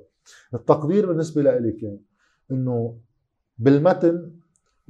التقدير 0.55 1.07
بالنسبة 1.07 1.43
لإلي 1.43 1.73
كان 1.73 1.99
إنه 2.51 2.97
بالمتن 3.59 4.33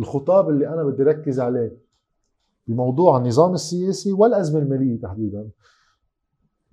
الخطاب 0.00 0.48
اللي 0.48 0.68
أنا 0.68 0.84
بدي 0.84 1.02
ركز 1.02 1.40
عليه 1.40 1.76
بموضوع 2.66 3.16
النظام 3.16 3.54
السياسي 3.54 4.12
والأزمة 4.12 4.58
المالية 4.60 5.00
تحديدا 5.00 5.48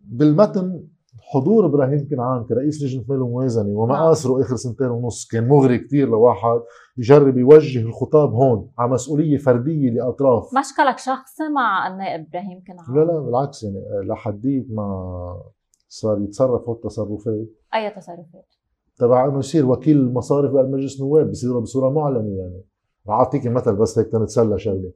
بالمتن 0.04 0.88
حضور 1.34 1.66
إبراهيم 1.66 2.08
كنعان 2.10 2.44
كرئيس 2.44 2.84
لجنة 2.84 3.04
مال 3.10 3.22
وموازنه 3.22 3.70
ومآثره 3.70 4.42
آخر 4.42 4.56
سنتين 4.56 4.88
ونص 4.88 5.28
كان 5.28 5.48
مغري 5.48 5.78
كثير 5.78 6.10
لواحد 6.10 6.62
يجرب 6.98 7.38
يوجه 7.38 7.80
الخطاب 7.80 8.34
هون 8.34 8.70
على 8.78 8.92
مسؤولية 8.92 9.38
فردية 9.38 9.90
لأطراف. 9.90 10.50
مشكلك 10.60 10.98
شخصي 10.98 11.44
مع 11.56 11.88
النائب 11.88 12.28
إبراهيم 12.28 12.64
كنعان؟ 12.68 12.96
لا 12.96 13.12
لا 13.12 13.20
بالعكس 13.20 13.64
يعني 13.64 14.08
لحديت 14.08 14.68
ما 14.72 15.44
صار 15.88 16.22
يتصرف 16.22 16.70
هو 16.70 16.74
التصرفات. 16.74 17.48
أي 17.76 17.90
تصرفات؟ 17.90 18.56
تبع 18.98 19.26
إنه 19.26 19.40
يصير 19.40 19.66
وكيل 19.66 19.98
المصارف 19.98 20.52
بمجلس 20.52 21.02
النواب 21.02 21.30
بصير 21.30 21.60
بصورة 21.60 21.90
معلنة 21.90 22.38
يعني. 22.38 22.64
اعطيك 23.10 23.48
مثل 23.48 23.76
بس 23.76 24.00
هيك 24.00 24.08
تنتسلى 24.08 24.60
شغلة. 24.60 24.78
آه، 24.88 24.94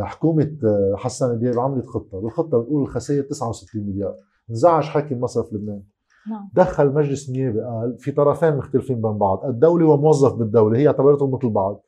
حكومة 0.00 0.56
آه، 0.64 0.94
حسن 0.96 1.38
دياب 1.38 1.58
عملت 1.58 1.86
خطة. 1.86 2.20
بالخطه 2.20 2.58
بتقول 2.58 2.82
الخسائر 2.82 3.22
69 3.22 3.86
مليار. 3.86 4.14
انزعج 4.50 4.84
حاكم 4.84 5.20
مصرف 5.20 5.52
لبنان. 5.52 5.82
نعم. 6.30 6.48
دخل 6.54 6.94
مجلس 6.94 7.28
النيابه 7.28 7.64
قال 7.64 7.98
في 7.98 8.12
طرفين 8.12 8.56
مختلفين 8.56 9.02
بين 9.02 9.18
بعض. 9.18 9.44
الدولة 9.44 9.86
وموظف 9.86 10.34
بالدولة 10.34 10.78
هي 10.78 10.86
اعتبرتهم 10.86 11.34
مثل 11.34 11.48
بعض. 11.50 11.84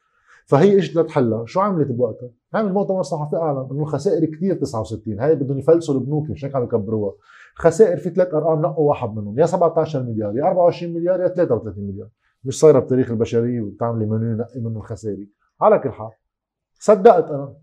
فهي 0.46 0.78
اجت 0.78 0.96
لتحلها. 0.96 1.46
شو 1.46 1.60
عملت 1.60 1.88
بوقتها؟ 1.88 2.30
عمل 2.54 2.72
مؤتمر 2.72 3.02
صحفي 3.02 3.36
أعلن 3.36 3.68
إنه 3.70 3.82
الخسائر 3.82 4.24
كثير 4.24 4.54
69 4.54 5.20
هاي 5.20 5.34
بدهم 5.34 5.58
يفلسوا 5.58 5.94
البنوك 5.94 6.30
مش 6.30 6.44
هيك 6.44 6.56
عم 6.56 6.64
يكبروها. 6.64 7.12
خسائر 7.54 7.96
في 7.96 8.10
ثلاث 8.10 8.34
أرقام 8.34 8.62
نقوا 8.62 8.88
واحد 8.88 9.16
منهم. 9.16 9.38
يا 9.38 9.46
17 9.46 10.02
مليار 10.02 10.36
يا 10.36 10.44
24 10.44 10.94
مليار 10.94 11.20
يا 11.20 11.28
33 11.28 11.84
مليار. 11.84 12.08
مش 12.44 12.60
صايرة 12.60 12.78
بتاريخ 12.78 13.10
البشرية 13.10 13.60
وبتعملي 13.60 14.06
منو 14.06 14.36
نقي 14.36 14.60
منه 14.60 14.78
الخسائر. 14.78 15.26
على 15.60 15.78
كل 15.78 15.90
حال 15.90 16.10
صدقت 16.80 17.30
أنا. 17.30 17.54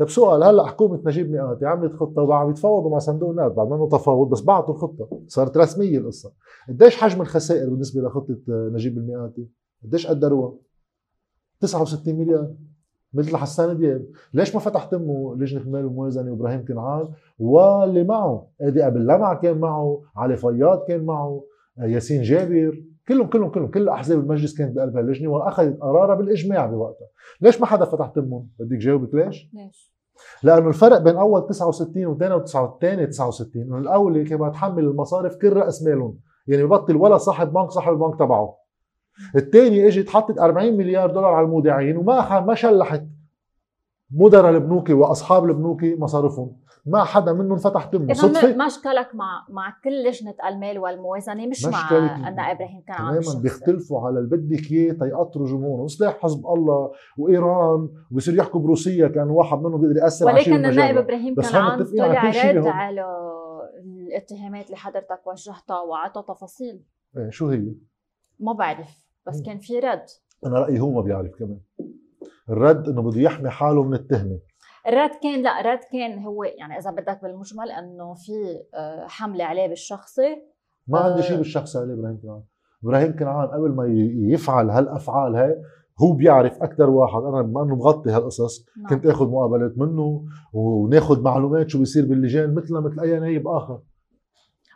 طيب 0.00 0.08
سؤال 0.08 0.42
هلأ 0.42 0.66
حكومة 0.66 1.00
نجيب 1.06 1.30
مئاتي 1.30 1.66
عملت 1.66 1.92
خطه 1.92 2.22
وعم 2.22 2.50
يتفاوضوا 2.50 2.90
مع 2.90 2.98
صندوق 2.98 3.30
النقد 3.30 3.54
بعد 3.54 3.66
منه 3.66 3.88
تفاوض 3.88 4.30
بس 4.30 4.40
بعتوا 4.40 4.74
الخطه 4.74 5.08
صارت 5.26 5.56
رسميه 5.56 5.98
القصة. 5.98 6.32
قديش 6.68 6.96
حجم 6.96 7.20
الخسائر 7.20 7.70
بالنسبة 7.70 8.02
لخطة 8.02 8.38
نجيب 8.48 8.98
المئاتي 8.98 9.48
قديش 9.84 10.06
قدروها؟ 10.06 10.54
69 11.60 12.14
مليار. 12.14 12.54
مثل 13.14 13.36
حسان 13.36 13.76
دياب 13.76 14.06
ليش 14.34 14.54
ما 14.54 14.60
فتح 14.60 14.84
تمه 14.84 15.36
لجنة 15.36 15.60
المال 15.60 15.84
والموازنه 15.84 16.30
وابراهيم 16.30 16.64
كنعان؟ 16.64 17.08
واللي 17.38 18.04
معه 18.04 18.46
ادي 18.60 18.86
ابل 18.86 19.00
لمع 19.06 19.34
كان 19.34 19.58
معه 19.58 20.02
علي 20.16 20.36
فياض 20.36 20.84
كان 20.88 21.04
معه 21.04 21.44
ياسين 21.78 22.22
جابر. 22.22 22.82
كلهم 23.10 23.26
كلهم 23.26 23.50
كلهم 23.50 23.70
كل 23.70 23.88
أحزاب 23.88 24.18
المجلس 24.18 24.58
كانت 24.58 24.76
بقلب 24.76 24.98
اللجنة 24.98 25.30
وأخذت 25.30 25.80
قرارها 25.80 26.14
بالإجماع 26.14 26.66
بوقتها. 26.66 27.06
ليش 27.40 27.60
ما 27.60 27.66
حدا 27.66 27.84
فتح 27.84 28.08
تمهم 28.08 28.48
بدك 28.60 28.76
جاوبك 28.76 29.14
ليش؟ 29.14 29.50
ليش؟ 29.52 29.90
لأنه 30.42 30.68
الفرق 30.68 30.98
بين 30.98 31.16
أول 31.16 31.46
69 31.46 32.06
وثاني 32.06 33.06
69 33.06 33.62
إنه 33.62 33.78
الاولى 33.78 34.24
كان 34.24 34.52
تحمل 34.52 34.84
المصارف 34.84 35.36
كل 35.36 35.52
رأس 35.52 35.82
مالهم 35.82 36.18
يعني 36.46 36.64
ببطل 36.64 36.96
ولا 36.96 37.18
صاحب 37.18 37.52
بنك 37.52 37.70
صاحب 37.70 37.92
البنك 37.92 38.18
تبعه. 38.18 38.56
الثاني 39.36 39.86
إجت 39.86 40.08
حطت 40.08 40.38
40 40.38 40.76
مليار 40.76 41.10
دولار 41.10 41.32
على 41.34 41.46
المودعين 41.46 41.96
وما 41.96 42.40
ما 42.40 42.54
شلحت 42.54 43.04
مدراء 44.10 44.50
البنوك 44.50 44.90
وأصحاب 44.90 45.44
البنوك 45.44 45.84
مصارفهم. 45.84 46.56
ما 46.86 47.04
حدا 47.04 47.32
منهم 47.32 47.58
فتح 47.58 47.84
تمه 47.84 48.12
صدفة. 48.12 48.66
مشكلك 48.66 49.14
مع 49.14 49.46
مع 49.48 49.76
كل 49.84 50.04
لجنه 50.04 50.34
المال 50.48 50.78
والموازنة 50.78 51.46
مش 51.46 51.66
مع 51.66 51.90
ان 52.28 52.38
إبراهيم 52.38 52.80
كان 52.80 52.96
عم 52.96 53.20
تماما 53.20 53.40
بيختلفوا 53.40 54.00
على 54.00 54.18
اللي 54.18 54.36
بدك 54.36 54.72
إياه 54.72 54.92
تيقطروا 54.92 55.46
جمهورهم 55.46 55.88
سلاح 55.88 56.18
حزب 56.18 56.46
الله 56.46 56.92
وإيران 57.18 57.88
وبصير 58.12 58.34
يحكوا 58.34 58.60
بروسيا 58.60 59.08
كان 59.08 59.30
واحد 59.30 59.58
منهم 59.58 59.80
بيقدر 59.80 59.96
يأثر 59.96 60.28
على 60.28 60.38
ولكن 60.38 60.64
النائب 60.64 60.96
إبراهيم 60.96 61.34
كان 61.34 61.54
عم 61.54 61.84
طلع 61.84 62.30
رد 62.52 62.66
على 62.66 63.04
الاتهامات 63.84 64.66
اللي 64.66 64.76
حضرتك 64.76 65.26
وجهتها 65.26 65.80
وعطى 65.80 66.22
تفاصيل. 66.28 66.84
إيه 67.16 67.30
شو 67.30 67.48
هي؟ 67.48 67.74
ما 68.40 68.52
بعرف 68.52 69.04
بس 69.26 69.42
كان 69.46 69.58
في 69.58 69.78
رد. 69.78 70.06
أنا 70.46 70.58
رأيي 70.58 70.80
هو 70.80 70.90
ما 70.90 71.00
بيعرف 71.00 71.30
كمان. 71.38 71.60
الرد 72.48 72.88
إنه 72.88 73.02
بده 73.02 73.20
يحمي 73.20 73.50
حاله 73.50 73.82
من 73.82 73.94
التهمة. 73.94 74.38
الرد 74.88 75.10
كان 75.22 75.42
لا 75.42 75.60
الرد 75.60 75.80
كان 75.92 76.18
هو 76.18 76.44
يعني 76.44 76.78
إذا 76.78 76.90
بدك 76.90 77.22
بالمجمل 77.22 77.70
إنه 77.70 78.14
في 78.14 78.32
آه، 78.74 79.06
حملة 79.06 79.44
عليه 79.44 79.66
بالشخصي. 79.66 80.36
ما 80.88 80.98
عندي 80.98 81.22
شيء 81.22 81.34
آه، 81.34 81.38
بالشخصي 81.38 81.78
عليه 81.78 81.94
إبراهيم 81.94 82.20
كنعان 82.20 82.42
إبراهيم 82.84 83.16
كنعان 83.16 83.48
قبل 83.48 83.70
ما 83.70 83.84
يفعل 84.34 84.70
هالأفعال 84.70 85.36
هاي 85.36 85.56
هو 86.02 86.12
بيعرف 86.12 86.62
أكثر 86.62 86.90
واحد. 86.90 87.22
أنا 87.22 87.42
بما 87.42 87.62
إنه 87.62 87.76
مغطي 87.76 88.10
هالقصص 88.10 88.66
نعم. 88.78 88.86
كنت 88.90 89.06
آخذ 89.06 89.28
مقابلات 89.28 89.78
منه 89.78 90.24
وناخذ 90.52 91.22
معلومات 91.22 91.68
شو 91.68 91.78
بيصير 91.78 92.06
باللجان 92.06 92.54
مثل 92.54 92.74
مثل 92.74 93.00
أي 93.00 93.20
نايب 93.20 93.48
آخر. 93.48 93.80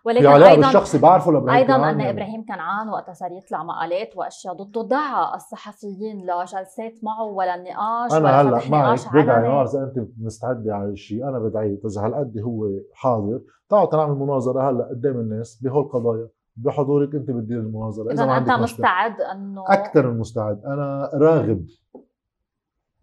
ولكن 0.04 0.26
علاقه 0.26 0.50
أيضا 0.50 0.62
بالشخصي 0.62 0.98
بعرفه 0.98 1.32
لإبراهيم 1.32 1.58
أيضا 1.58 1.76
إن 1.76 2.00
يعني. 2.00 2.10
إبراهيم 2.10 2.44
كنعان 2.44 2.88
وقتها 2.88 3.12
صار 3.12 3.32
يطلع 3.32 3.62
مقالات 3.62 4.16
وأشياء 4.16 4.54
ضده 4.54 4.82
دعا 4.82 5.34
الصحفيين 5.34 6.26
لجلسات 6.26 6.94
معه 7.02 7.24
ولا 7.24 7.56
نقاش 7.56 8.12
أنا 8.12 8.40
هلأ 8.40 8.70
معك 8.70 8.98
بدعي 9.14 9.48
بعرف 9.48 9.70
اذا 9.70 9.84
أنت 9.84 10.08
مستعده 10.20 10.74
على 10.74 10.88
الشيء 10.88 11.28
أنا 11.28 11.38
بدعي 11.38 11.80
إذا 11.84 12.06
هالقد 12.06 12.38
هو 12.38 12.68
حاضر؟ 12.94 13.40
تعالوا 13.68 13.96
نعمل 13.96 14.18
مناظرة 14.18 14.70
هلأ 14.70 14.84
قدام 14.84 15.16
الناس 15.16 15.62
بهول 15.62 15.84
القضايا 15.84 16.28
بحضورك 16.56 17.14
أنت 17.14 17.30
بتدير 17.30 17.58
المناظرة 17.58 18.12
إذا 18.12 18.36
أنت 18.36 18.50
مستعد 18.50 19.20
إنه 19.20 19.64
أكثر 19.68 20.10
من 20.10 20.18
مستعد. 20.18 20.64
أنا 20.64 21.10
راغب. 21.14 21.66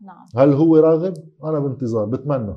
نعم. 0.02 0.26
هل 0.38 0.54
هو 0.54 0.78
راغب؟ 0.78 1.14
أنا 1.44 1.60
بانتظار 1.60 2.06
بتمنى. 2.06 2.56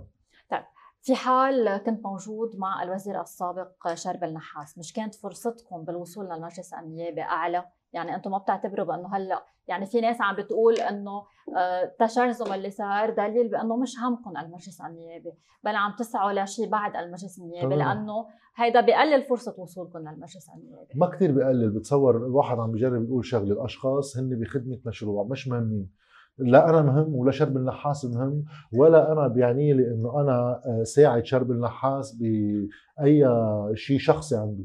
في 1.04 1.14
حال 1.14 1.76
كنت 1.76 2.04
موجود 2.04 2.56
مع 2.56 2.82
الوزير 2.82 3.20
السابق 3.20 3.94
شرب 3.94 4.24
النحاس 4.24 4.78
مش 4.78 4.92
كانت 4.92 5.14
فرصتكم 5.14 5.84
بالوصول 5.84 6.24
للمجلس 6.24 6.74
النيابي 6.74 7.22
اعلى 7.22 7.64
يعني 7.92 8.14
أنتم 8.14 8.30
ما 8.30 8.38
بتعتبروا 8.38 8.86
بأنه 8.86 9.16
هلأ 9.16 9.44
يعني 9.68 9.86
في 9.86 10.00
ناس 10.00 10.16
عم 10.20 10.36
بتقول 10.36 10.74
إنه 10.74 11.22
آه، 11.56 12.54
اللي 12.54 12.70
صار 12.70 13.10
دليل 13.10 13.48
بأنه 13.48 13.76
مش 13.76 13.94
همكم 13.98 14.36
المجلس 14.36 14.80
النيابي 14.80 15.32
بل 15.64 15.76
عم 15.76 15.96
تسعوا 15.98 16.44
لشيء 16.44 16.68
بعد 16.68 16.96
المجلس 16.96 17.38
النيابي 17.38 17.76
لأنه 17.76 18.26
هيدا 18.56 18.80
بقلل 18.80 19.22
فرصة 19.22 19.54
وصولكم 19.58 19.98
للمجلس 19.98 20.50
النيابي 20.56 20.92
ما 20.94 21.06
كثير 21.06 21.32
بقلل 21.32 21.70
بتصور 21.70 22.16
الواحد 22.16 22.58
عم 22.58 22.72
بيجرب 22.72 23.04
يقول 23.04 23.24
شغلة 23.24 23.52
الأشخاص 23.52 24.16
هن 24.16 24.40
بخدمة 24.40 24.78
مشروع 24.86 25.24
مش 25.24 25.48
مهمين. 25.48 25.90
لا 26.38 26.70
أنا 26.70 26.82
مهم 26.82 27.14
ولا 27.14 27.30
شرب 27.30 27.56
النحاس 27.56 28.04
مهم 28.04 28.44
ولا 28.72 29.12
أنا 29.12 29.28
بيعني 29.28 29.72
لي 29.72 29.88
إنه 29.88 30.20
أنا 30.20 30.62
آه، 30.66 30.82
ساعد 30.82 31.24
شرب 31.24 31.50
النحاس 31.50 32.12
بأي 32.12 33.28
شيء 33.74 33.98
شخصي 33.98 34.36
عنده. 34.36 34.64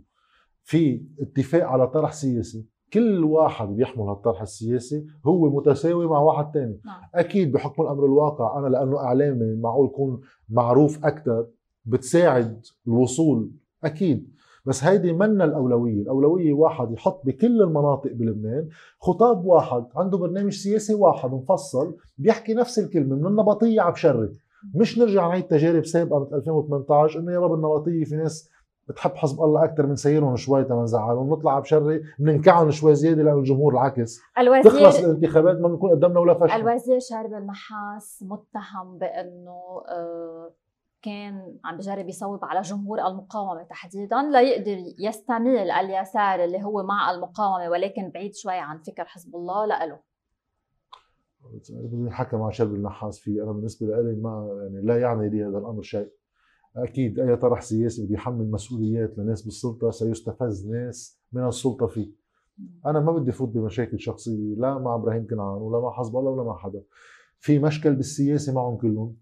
في 0.63 1.01
اتفاق 1.19 1.63
على 1.63 1.87
طرح 1.87 2.11
سياسي. 2.13 2.65
كل 2.93 3.23
واحد 3.23 3.67
بيحمل 3.67 4.03
هالطرح 4.03 4.41
السياسي 4.41 5.05
هو 5.25 5.49
متساوي 5.57 6.07
مع 6.07 6.19
واحد 6.19 6.51
تاني. 6.51 6.79
نعم. 6.85 7.01
أكيد 7.15 7.51
بحكم 7.51 7.83
الأمر 7.83 8.05
الواقع 8.05 8.59
أنا 8.59 8.67
لأنه 8.67 8.99
إعلامي 8.99 9.55
معقول 9.55 9.87
يكون 9.87 10.21
معروف 10.49 11.05
أكثر 11.05 11.47
بتساعد 11.85 12.65
الوصول 12.87 13.51
أكيد. 13.83 14.33
بس 14.65 14.83
هيدي 14.83 15.13
منا 15.13 15.45
الأولوية. 15.45 16.01
الأولوية 16.01 16.53
واحد 16.53 16.91
يحط 16.91 17.25
بكل 17.25 17.61
المناطق 17.61 18.11
بلبنان. 18.13 18.67
خطاب 18.99 19.45
واحد 19.45 19.85
عنده 19.95 20.17
برنامج 20.17 20.51
سياسي 20.53 20.93
واحد 20.93 21.31
مفصل 21.31 21.95
بيحكي 22.17 22.53
نفس 22.53 22.79
الكلمة 22.79 23.15
من 23.15 23.25
النبطية 23.27 23.81
على 23.81 23.91
بشري 23.91 24.29
مش 24.75 24.99
نرجع 24.99 25.27
نعيد 25.27 25.43
تجارب 25.43 25.85
سابقة 25.85 26.19
من 26.19 26.37
2018 26.37 27.19
إنه 27.19 27.31
يا 27.31 27.39
رب 27.39 27.53
النبطية 27.53 28.03
في 28.03 28.15
ناس 28.15 28.49
بتحب 28.87 29.15
حزب 29.15 29.41
الله 29.43 29.63
أكثر 29.63 29.85
من 29.87 29.95
سيرهم 29.95 30.35
شوي 30.35 30.63
تما 30.63 30.83
نزعلهم 30.83 31.29
نطلع 31.29 31.59
بشري 31.59 32.01
بننكعهم 32.19 32.71
شوي 32.71 32.95
زيادة 32.95 33.23
لأنه 33.23 33.37
الجمهور 33.37 33.73
العكس. 33.73 34.19
الوزير 34.39 34.63
تخلص 34.71 34.99
الانتخابات 34.99 35.57
ما 35.59 35.67
بنكون 35.67 35.91
قدمنا 35.91 36.19
ولا 36.19 36.33
فشل. 36.33 36.55
الوزير 36.55 36.99
شارب 36.99 37.33
النحاس 37.33 38.23
متهم 38.27 38.97
بأنه 38.97 39.81
آه، 39.89 40.51
كان 41.01 41.57
عم 41.65 41.77
بجرب 41.77 42.09
يصوب 42.09 42.45
على 42.45 42.61
جمهور 42.61 43.07
المقاومة 43.07 43.63
تحديدا 43.63 44.21
ليقدر 44.21 44.93
يستميل 44.99 45.71
اليسار 45.71 46.43
اللي 46.43 46.63
هو 46.63 46.83
مع 46.83 47.11
المقاومة 47.11 47.69
ولكن 47.69 48.09
بعيد 48.09 48.35
شوي 48.35 48.57
عن 48.57 48.77
فكر 48.77 49.05
حزب 49.05 49.35
الله 49.35 49.65
لإله. 49.65 49.99
حكى 52.09 52.35
مع 52.37 52.49
شربل 52.49 52.73
نحاس 52.75 53.19
فيه 53.19 53.43
أنا 53.43 53.51
بالنسبة 53.51 53.87
لي 53.87 54.15
ما 54.15 54.59
يعني 54.61 54.85
لا 54.85 55.01
يعني 55.01 55.29
لي 55.29 55.43
هذا 55.43 55.57
الأمر 55.57 55.81
شيء. 55.81 56.11
أكيد 56.75 57.19
أي 57.19 57.35
طرح 57.35 57.61
سياسي 57.61 58.05
بده 58.05 58.13
يحمل 58.13 58.51
مسؤوليات 58.51 59.17
لناس 59.17 59.41
بالسلطة 59.41 59.91
سيستفز 59.91 60.67
ناس 60.67 61.19
من 61.31 61.47
السلطة 61.47 61.87
فيه. 61.87 62.11
أنا 62.85 62.99
ما 62.99 63.11
بدي 63.11 63.31
فوت 63.31 63.49
بمشاكل 63.49 63.99
شخصية 63.99 64.55
لا 64.55 64.77
مع 64.77 64.95
إبراهيم 64.95 65.27
كنعان 65.27 65.61
ولا 65.61 65.79
مع 65.79 65.91
حزب 65.91 66.17
الله 66.17 66.31
ولا 66.31 66.43
مع 66.43 66.57
حدا. 66.57 66.83
في 67.39 67.59
مشكل 67.59 67.95
بالسياسة 67.95 68.53
معهم 68.53 68.77
كلهم. 68.77 69.15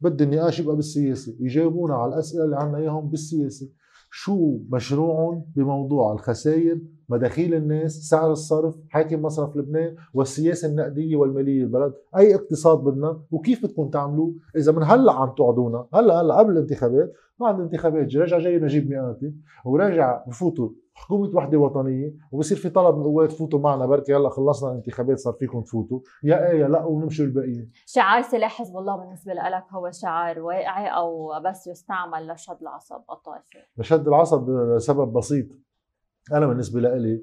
بدي 0.00 0.24
النقاش 0.24 0.60
يبقى 0.60 0.76
بالسياسة. 0.76 1.36
يجاوبونا 1.40 1.94
على 1.94 2.14
الأسئلة 2.14 2.44
اللي 2.44 2.56
عنا 2.56 2.78
إياهم 2.78 3.08
بالسياسة. 3.08 3.68
شو 4.12 4.58
مشروعهم 4.72 5.44
بموضوع 5.56 6.12
الخسائر؟ 6.12 6.80
مداخيل 7.10 7.54
الناس 7.54 7.92
سعر 7.92 8.32
الصرف 8.32 8.76
حاكم 8.88 9.22
مصرف 9.22 9.56
لبنان 9.56 9.96
والسياسة 10.14 10.68
النقدية 10.68 11.16
والمالية 11.16 11.62
البلد 11.62 11.94
أي 12.16 12.34
اقتصاد 12.34 12.78
بدنا 12.78 13.20
وكيف 13.30 13.66
بدكم 13.66 13.88
تعملوه 13.88 14.34
إذا 14.56 14.72
من 14.72 14.82
هلأ 14.82 15.12
عم 15.12 15.34
توعدونا 15.34 15.86
هلأ 15.94 16.20
هلأ 16.20 16.34
قبل 16.34 16.52
الانتخابات 16.52 17.12
بعد 17.40 17.54
الانتخابات 17.54 18.16
رجع 18.16 18.38
جاي 18.38 18.58
نجيب 18.58 18.90
مئاتي 18.90 19.34
وراجع 19.64 20.24
بفوتوا 20.26 20.68
حكومة 20.94 21.36
وحدة 21.36 21.58
وطنية 21.58 22.14
وبصير 22.32 22.58
في 22.58 22.68
طلب 22.70 22.94
من 22.94 23.00
القوات 23.00 23.32
فوتوا 23.32 23.58
معنا 23.58 23.86
بركي 23.86 24.16
هلأ 24.16 24.28
خلصنا 24.28 24.70
الانتخابات 24.70 25.18
صار 25.18 25.32
فيكم 25.32 25.60
تفوتوا. 25.60 26.00
يا 26.22 26.50
إيه 26.50 26.60
يا 26.60 26.68
لأ 26.68 26.84
ونمشي 26.84 27.22
الباقيين. 27.24 27.70
شعار 27.86 28.22
سلاح 28.22 28.58
حزب 28.58 28.76
الله 28.76 28.96
بالنسبة 28.96 29.32
لك 29.32 29.64
هو 29.72 29.90
شعار 29.90 30.40
واقعي 30.40 30.86
أو 30.88 31.32
بس 31.44 31.66
يستعمل 31.66 32.28
لشد 32.28 32.56
العصب 32.62 33.00
الطائفي؟ 33.10 33.58
لشد 33.78 34.08
العصب 34.08 34.50
لسبب 34.50 35.12
بسيط. 35.12 35.46
أنا 36.32 36.46
بالنسبة 36.46 36.80
لي 36.80 37.22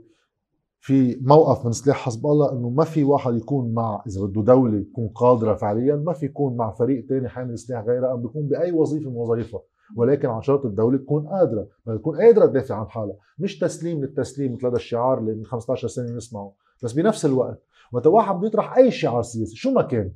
في 0.80 1.20
موقف 1.22 1.66
من 1.66 1.72
سلاح 1.72 1.98
حزب 1.98 2.26
الله 2.26 2.52
إنه 2.52 2.70
ما 2.70 2.84
في 2.84 3.04
واحد 3.04 3.36
يكون 3.36 3.74
مع 3.74 4.04
إذا 4.08 4.26
بده 4.26 4.42
دولة 4.42 4.84
تكون 4.84 5.08
قادرة 5.08 5.56
فعليا 5.56 5.96
ما 5.96 6.14
في 6.14 6.26
يكون 6.26 6.58
مع 6.58 6.72
فريق 6.72 7.06
ثاني 7.06 7.30
حامل 7.30 7.60
سلاح 7.60 7.84
غيرها 7.84 8.14
أم 8.14 8.22
بيكون 8.22 8.48
بأي 8.48 8.72
وظيفة 8.72 9.10
من 9.10 9.16
وظائفها 9.16 9.62
ولكن 9.96 10.28
عن 10.30 10.42
شرط 10.42 10.66
الدولة 10.66 10.98
تكون 10.98 11.28
قادرة 11.28 11.68
تكون 11.86 12.22
قادرة 12.22 12.46
تدافع 12.46 12.76
عن 12.76 12.90
حالها. 12.90 13.16
مش 13.40 13.60
تسليم 13.60 14.02
للتسليم 14.02 14.54
مثل 14.54 14.66
هذا 14.68 14.76
الشعار 14.76 15.20
اللي 15.20 15.36
من 15.36 15.46
15 15.46 15.88
سنة 15.88 16.16
نسمعه 16.16 16.54
بس 16.84 16.94
بنفس 16.94 17.26
الوقت 17.26 17.64
وقت 17.92 18.08
واحد 18.08 18.36
بده 18.36 18.48
يطرح 18.48 18.78
أي 18.78 18.92
شعار 18.92 19.22
سياسي 19.22 19.56
شو 19.56 19.72
ما 19.72 19.82
كان 19.82 20.12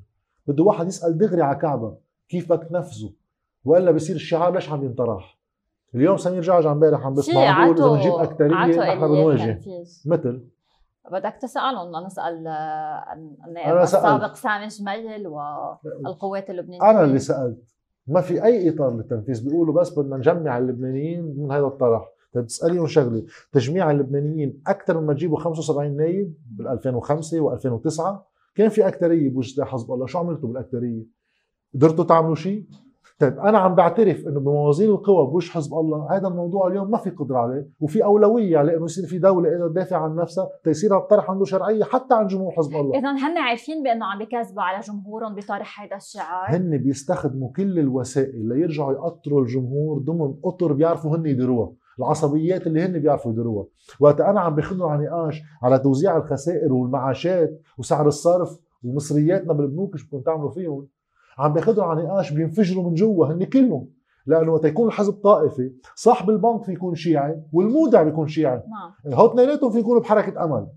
بده 0.47 0.63
واحد 0.63 0.87
يسأل 0.87 1.17
دغري 1.17 1.41
على 1.41 1.59
كعبة 1.59 1.97
كيف 2.29 2.53
بدك 2.53 2.67
تنفذه 2.67 3.13
وإلا 3.65 3.91
بصير 3.91 4.15
الشعار 4.15 4.53
ليش 4.53 4.69
عم 4.69 4.83
ينطرح؟ 4.83 5.40
اليوم 5.95 6.17
سمير 6.17 6.41
جعجع 6.41 6.71
امبارح 6.71 7.05
عم 7.05 7.13
بسمع 7.13 7.65
بيقول 7.65 7.77
اذا 7.77 7.87
بنجيب 7.87 8.13
اكثريه 8.13 8.55
نحن 8.55 9.07
بنواجه 9.07 9.59
مثل؟ 10.05 10.43
بدك 11.11 11.37
تسألهم 11.41 12.05
نسأل 12.05 12.47
النائب 13.47 13.77
السابق 13.77 14.33
سامي 14.33 14.67
جميل 14.67 15.27
والقوات 15.27 16.49
اللبنانيه 16.49 16.89
أنا 16.89 17.03
اللي 17.03 17.19
سألت. 17.19 17.75
ما 18.07 18.21
في 18.21 18.43
أي 18.43 18.69
إطار 18.69 18.95
للتنفيذ. 18.95 19.49
بيقولوا 19.49 19.73
بس 19.73 19.99
بدنا 19.99 20.17
نجمع 20.17 20.57
اللبنانيين 20.57 21.35
من 21.37 21.51
هذا 21.51 21.65
الطرح. 21.65 22.09
طيب 22.33 22.45
تسأليهم 22.45 22.87
شغلة. 22.87 23.23
تجميع 23.51 23.91
اللبنانيين 23.91 24.61
أكثر 24.67 25.01
مما 25.01 25.13
تجيبوا 25.13 25.39
75 25.39 25.97
نايب 25.97 26.33
بال 26.57 26.67
2005 26.67 27.57
و2009 27.57 28.03
كان 28.55 28.69
في 28.69 28.87
اكثريه 28.87 29.29
بوجه 29.29 29.63
حزب 29.63 29.91
الله. 29.91 30.05
شو 30.05 30.19
عملتوا 30.19 30.49
بالاكثريه 30.49 31.03
قدرتوا 31.73 32.03
تعملوا 32.03 32.35
شيء؟ 32.35 32.65
طيب 33.21 33.39
أنا 33.39 33.57
عم 33.57 33.75
بعترف 33.75 34.27
إنه 34.27 34.39
بموازين 34.39 34.89
القوى 34.89 35.27
بوجه 35.27 35.51
حزب 35.51 35.73
الله 35.73 36.07
هذا 36.11 36.27
الموضوع 36.27 36.67
اليوم 36.67 36.91
ما 36.91 36.97
في 36.97 37.09
قدرة 37.09 37.37
عليه 37.37 37.69
وفي 37.79 38.03
أولوية 38.03 38.57
على 38.57 38.75
إنه 38.75 38.85
يصير 38.85 39.05
في 39.05 39.19
دولة 39.19 39.49
قادره 39.49 39.67
تدافع 39.67 39.97
عن 39.97 40.15
نفسها 40.15 40.49
تيصير 40.63 40.97
الطرح 40.97 41.29
عنده 41.31 41.45
شرعية 41.45 41.83
حتى 41.83 42.13
عن 42.13 42.27
جمهور 42.27 42.51
حزب 42.51 42.75
الله. 42.75 42.99
اذا 42.99 43.11
هن 43.11 43.37
عارفين 43.37 43.83
بأنه 43.83 44.05
عم 44.05 44.19
بكذبوا 44.19 44.61
على 44.61 44.79
جمهورهم 44.79 45.35
بطرح 45.35 45.81
هذا 45.81 45.95
الشعار. 45.95 46.57
هن 46.57 46.77
بيستخدموا 46.77 47.51
كل 47.55 47.79
الوسائل 47.79 48.47
ليرجعوا 48.49 48.93
يقطروا 48.93 49.41
الجمهور 49.41 49.99
ضمن 49.99 50.33
اطر 50.45 50.73
بيعرفوا 50.73 51.17
هن 51.17 51.25
يديروها 51.25 51.71
العصبيات 51.99 52.67
اللي 52.67 52.81
هن 52.85 52.99
بيعرفوا 52.99 53.31
يديروها. 53.31 53.65
وقت 53.99 54.21
أنا 54.21 54.39
عم 54.39 54.55
باخذهم 54.55 54.89
على 54.89 55.05
نقاش 55.05 55.41
على 55.63 55.79
توزيع 55.79 56.17
الخسائر 56.17 56.73
والمعاشات 56.73 57.61
وسعر 57.77 58.07
الصرف 58.07 58.59
ومصرياتنا 58.83 59.53
بالبنوك 59.53 59.97
شو 59.97 60.05
بدكم 60.05 60.21
تعملوا 60.21 60.51
فيهم؟ 60.51 60.87
عم 61.37 61.53
بياخذوا 61.53 61.83
على 61.83 62.03
نقاش 62.03 62.31
بينفجروا 62.33 62.83
من 62.83 62.93
جوا 62.93 63.25
هن 63.25 63.43
كلهم. 63.43 63.89
لأنه 64.25 64.53
وقت 64.53 64.65
يكون 64.65 64.87
الحزب 64.87 65.13
طائفي 65.13 65.73
صاحب 65.95 66.29
البنك 66.29 66.63
في 66.63 66.71
يكون 66.71 66.95
شيعي 66.95 67.43
والمودع 67.53 68.03
بيكون 68.03 68.27
شيعي. 68.27 68.61
نعم 69.05 69.13
هو 69.13 69.25
اثنيناتهم 69.27 69.71
في 69.71 69.79
يكونوا 69.79 70.01
بحركة 70.01 70.43
أمل. 70.43 70.67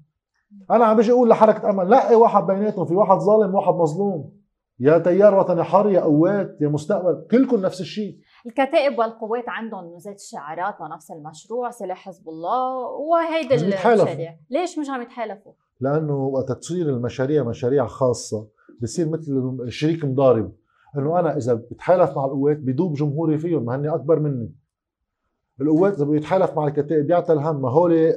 أنا 0.71 0.85
عم 0.85 0.97
بيجي 0.97 1.13
أقول 1.13 1.29
لحركة 1.29 1.71
أمل. 1.71 1.91
لا 1.91 2.09
اي 2.09 2.15
واحد 2.15 2.47
بيناتهم 2.47 2.87
في 2.87 2.95
واحد 2.95 3.19
ظالم 3.19 3.55
وواحد 3.55 3.75
مظلوم. 3.75 4.33
يا 4.81 4.99
تيار 4.99 5.39
وطني 5.39 5.63
حر 5.63 5.91
يا 5.91 6.01
قوات 6.01 6.57
يا 6.61 6.69
مستقبل. 6.69 7.27
كلكم 7.31 7.61
نفس 7.61 7.81
الشيء. 7.81 8.19
الكتائب 8.47 8.99
والقوات 8.99 9.45
عندهم 9.49 9.97
ذات 9.97 10.17
الشعارات 10.17 10.81
ونفس 10.81 11.11
المشروع 11.11 11.71
سلاح 11.71 11.99
حزب 11.99 12.29
الله 12.29 12.87
وهيدي 12.87 13.55
المشاريع 13.55 14.37
ليش 14.51 14.79
مش 14.79 14.91
عم 14.91 15.03
يتحالفوا؟ 15.03 15.53
لأنه 15.81 16.17
وقت 16.17 16.53
تصير 16.53 16.89
المشاريع 16.89 17.45
مشاريع 17.45 17.87
خاصة 17.87 18.49
بصير 18.83 19.09
مثل 19.09 19.65
شريك 19.69 20.05
مضارب. 20.05 20.53
انه 20.99 21.21
أنا 21.21 21.37
اذا 21.37 21.55
بتحالف 21.55 22.17
مع 22.17 22.25
القوات 22.25 22.57
بدوب 22.57 22.95
جمهوري 22.95 23.39
فيهم 23.39 23.65
ما 23.65 23.77
هن 23.77 23.89
اكبر 23.89 24.21
مني. 24.21 24.55
القوات 25.61 25.95
اذا 25.95 26.05
بيتحالف 26.05 26.57
مع 26.57 26.67
الكتائب 26.67 27.07
بيعطي 27.07 27.33
الهم 27.33 27.63
ما 27.63 27.71
هول 27.71 28.13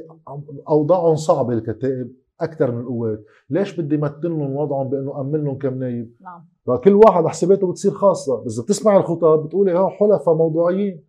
اوضاعهم 0.67 1.15
صعبة 1.15 1.53
الكتائب 1.53 2.15
أكثر 2.41 2.71
من 2.71 2.79
القوات. 2.79 3.23
ليش 3.49 3.79
بدي 3.79 3.97
مثل 3.97 4.21
لهم 4.23 4.55
وضعهم 4.55 4.89
بانه 4.89 5.21
امن 5.21 5.43
لهم 5.43 5.57
كم 5.57 5.79
نايب؟ 5.79 6.15
نعم. 6.21 6.47
فكل 6.65 6.93
واحد 6.93 7.25
حساباته 7.25 7.71
بتصير 7.71 7.91
خاصة. 7.91 8.43
بس 8.43 8.59
بتسمع 8.59 8.97
الخطاب 8.97 9.45
بتقولي 9.45 9.71
ها 9.71 9.89
حلفاء 9.89 10.35
موضوعيين. 10.35 11.03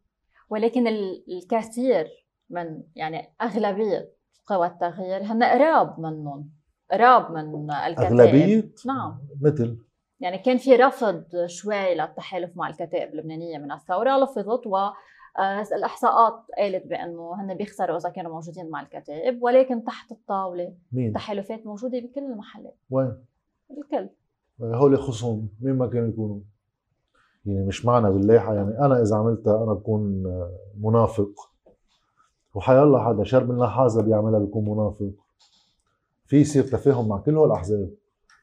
ولكن 0.50 0.86
الكثير 1.28 2.06
من 2.50 2.82
يعني 2.96 3.34
أغلبية 3.42 4.12
قوى 4.46 4.66
التغيير 4.66 5.22
هن 5.22 5.42
قراب 5.42 6.00
منهم. 6.00 6.57
قراب 6.92 7.32
من 7.32 7.70
الكتائب. 7.70 8.20
أغلبية؟ 8.20 8.70
نعم. 8.86 9.18
مثل. 9.40 9.78
يعني 10.20 10.38
كان 10.38 10.56
في 10.56 10.76
رفض 10.76 11.24
شوي 11.46 11.94
للتحالف 11.94 12.56
مع 12.56 12.68
الكتائب 12.68 13.12
اللبنانية 13.12 13.58
من 13.58 13.72
الثورة 13.72 14.18
لفظت 14.18 14.66
و 14.66 14.76
آه، 15.38 15.62
الإحصاءات 15.72 16.34
قالت 16.58 16.86
بأنه 16.86 17.34
هن 17.40 17.54
بيخسروا 17.54 17.96
إذا 17.96 18.08
كانوا 18.08 18.32
موجودين 18.32 18.70
مع 18.70 18.82
الكتائب 18.82 19.42
ولكن 19.42 19.84
تحت 19.84 20.12
الطاولة 20.12 20.74
مين؟ 20.92 21.12
تحالفات 21.12 21.66
موجودة 21.66 21.98
بكل 21.98 22.20
المحلات. 22.20 22.76
وين؟ 22.90 23.14
بالكل. 23.70 24.08
هول 24.60 24.98
خصوم. 24.98 25.48
مين 25.60 25.74
ما 25.74 25.86
كانوا 25.86 26.08
يكونوا؟ 26.08 26.40
يعني 27.46 27.66
مش 27.66 27.86
معنا 27.86 28.10
باللايحه 28.10 28.54
يعني 28.54 28.78
أنا 28.78 29.02
إذا 29.02 29.16
عملتها 29.16 29.64
أنا 29.64 29.72
بكون 29.72 30.22
منافق. 30.80 31.50
وحي 32.54 32.82
الله 32.82 33.04
حدا 33.04 33.24
شرب 33.24 33.50
النحاسه 33.50 34.02
بيعملها 34.02 34.38
بيكون 34.38 34.68
منافق. 34.68 35.10
في 36.28 36.40
يصير 36.40 36.62
تفاهم 36.62 37.08
مع 37.08 37.18
كل 37.18 37.36
هول 37.36 37.46
الأحزاب 37.46 37.94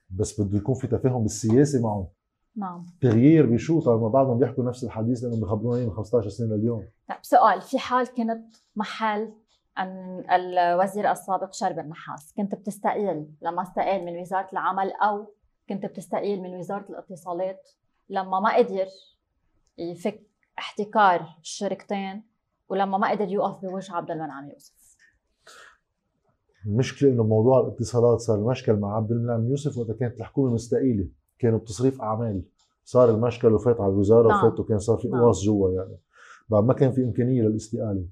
بس 0.10 0.42
بده 0.42 0.58
يكون 0.58 0.76
في 0.76 0.88
تفاهم 0.88 1.22
بالسياسة 1.22 1.84
معهم 1.84 2.08
نعم. 2.56 2.86
تغيير 3.02 3.46
بشو 3.46 3.82
طالما 3.82 4.08
بعضهم 4.08 4.40
بيحكوا 4.40 4.64
نفس 4.64 4.84
الحديث 4.84 5.24
لأنهم 5.24 5.40
بيخبرونا 5.40 5.86
من 5.86 5.92
15 5.92 6.30
سنة 6.30 6.56
لليوم. 6.56 6.88
طيب 7.10 7.18
سؤال 7.22 7.62
في 7.62 7.80
حال 7.80 8.08
كنت 8.08 8.56
محل 8.76 9.34
أن 9.78 10.24
الوزير 10.32 11.12
السابق 11.12 11.54
شرب 11.54 11.80
النحاس 11.80 12.34
كنت 12.38 12.56
بتستقيل 12.56 13.28
لما 13.42 13.62
استقال 13.62 14.06
من 14.06 14.20
وزارة 14.20 14.50
العمل 14.54 14.92
أو 14.92 15.34
كنت 15.70 15.86
بتستقيل 15.86 16.42
من 16.42 16.56
وزارة 16.56 16.86
الاتصالات 16.90 17.70
لما 18.10 18.40
ما 18.40 18.58
قدر 18.58 18.88
يفك 19.78 20.22
احتكار 20.60 21.36
الشركتين 21.42 22.24
ولما 22.70 22.98
ما 22.98 23.12
قدر 23.12 23.28
يوقف 23.28 23.62
بوجه 23.62 23.96
عبد 23.96 24.12
المنعم 24.12 24.50
يوسف؟ 24.50 24.85
المشكلة 26.66 27.10
إنه 27.10 27.24
موضوع 27.24 27.60
الاتصالات 27.60 28.20
صار 28.20 28.38
المشكل 28.38 28.74
مع 28.74 28.96
عبد 28.96 29.12
المنعم 29.12 29.50
يوسف 29.50 29.78
وقت 29.78 29.92
كانت 29.92 30.20
الحكومة 30.20 30.54
مستقيلة 30.54 31.08
كانوا 31.40 31.60
بتصريف 31.60 32.02
أعمال. 32.02 32.44
صار 32.84 33.10
المشكل 33.10 33.54
وفات 33.54 33.82
على 33.82 33.94
الوزارة 33.94 34.28
نعم. 34.28 34.46
وفات 34.46 34.60
وكان 34.60 34.80
صار 34.80 34.98
في 34.98 35.08
نعم. 35.08 35.22
قواص 35.22 35.44
جوا 35.44 35.72
يعني. 35.72 35.98
بعد 36.50 36.64
ما 36.64 36.74
كان 36.74 36.92
في 36.92 37.04
إمكانية 37.04 37.42
للاستقالة. 37.42 38.06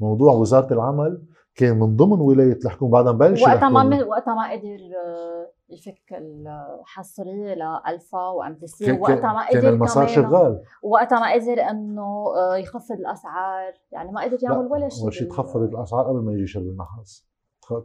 موضوع 0.00 0.32
وزارة 0.32 0.72
العمل 0.72 1.22
كان 1.54 1.78
من 1.78 1.96
ضمن 1.96 2.20
ولاية 2.20 2.58
الحكومة. 2.64 2.92
بعدها 2.92 3.12
بلش 3.12 3.42
وقتها 3.42 3.68
ما 3.68 4.04
وقتها 4.04 4.34
ما 4.34 4.52
قدر 4.52 4.78
آه، 5.06 5.50
يفك 5.70 6.12
الحصرية 6.12 7.54
ل 7.54 8.28
Alfa 8.28 8.54
و 8.54 8.66
MTC 8.66 8.92
وقتها 8.92 9.32
ما 9.32 9.48
قدر 9.48 9.60
كان 9.60 9.72
المسار 9.72 10.06
شغال. 10.06 10.62
وقتها 10.82 11.20
ما 11.20 11.32
قدر 11.32 11.70
إنه 11.70 12.34
آه، 12.36 12.56
يخفض 12.56 12.92
الأسعار. 12.92 13.72
يعني 13.92 14.12
ما 14.12 14.22
قدر 14.22 14.38
يعمل 14.42 14.66
ولا 14.66 14.88
شيء 14.88 15.02
أول 15.02 15.14
شيء 15.14 15.28
تخفضت 15.28 15.74
الأسعار 15.74 16.04
قبل 16.04 16.18
ما 16.18 16.32
يجي 16.32 16.46
شربل 16.46 16.62
نحاس. 16.62 17.29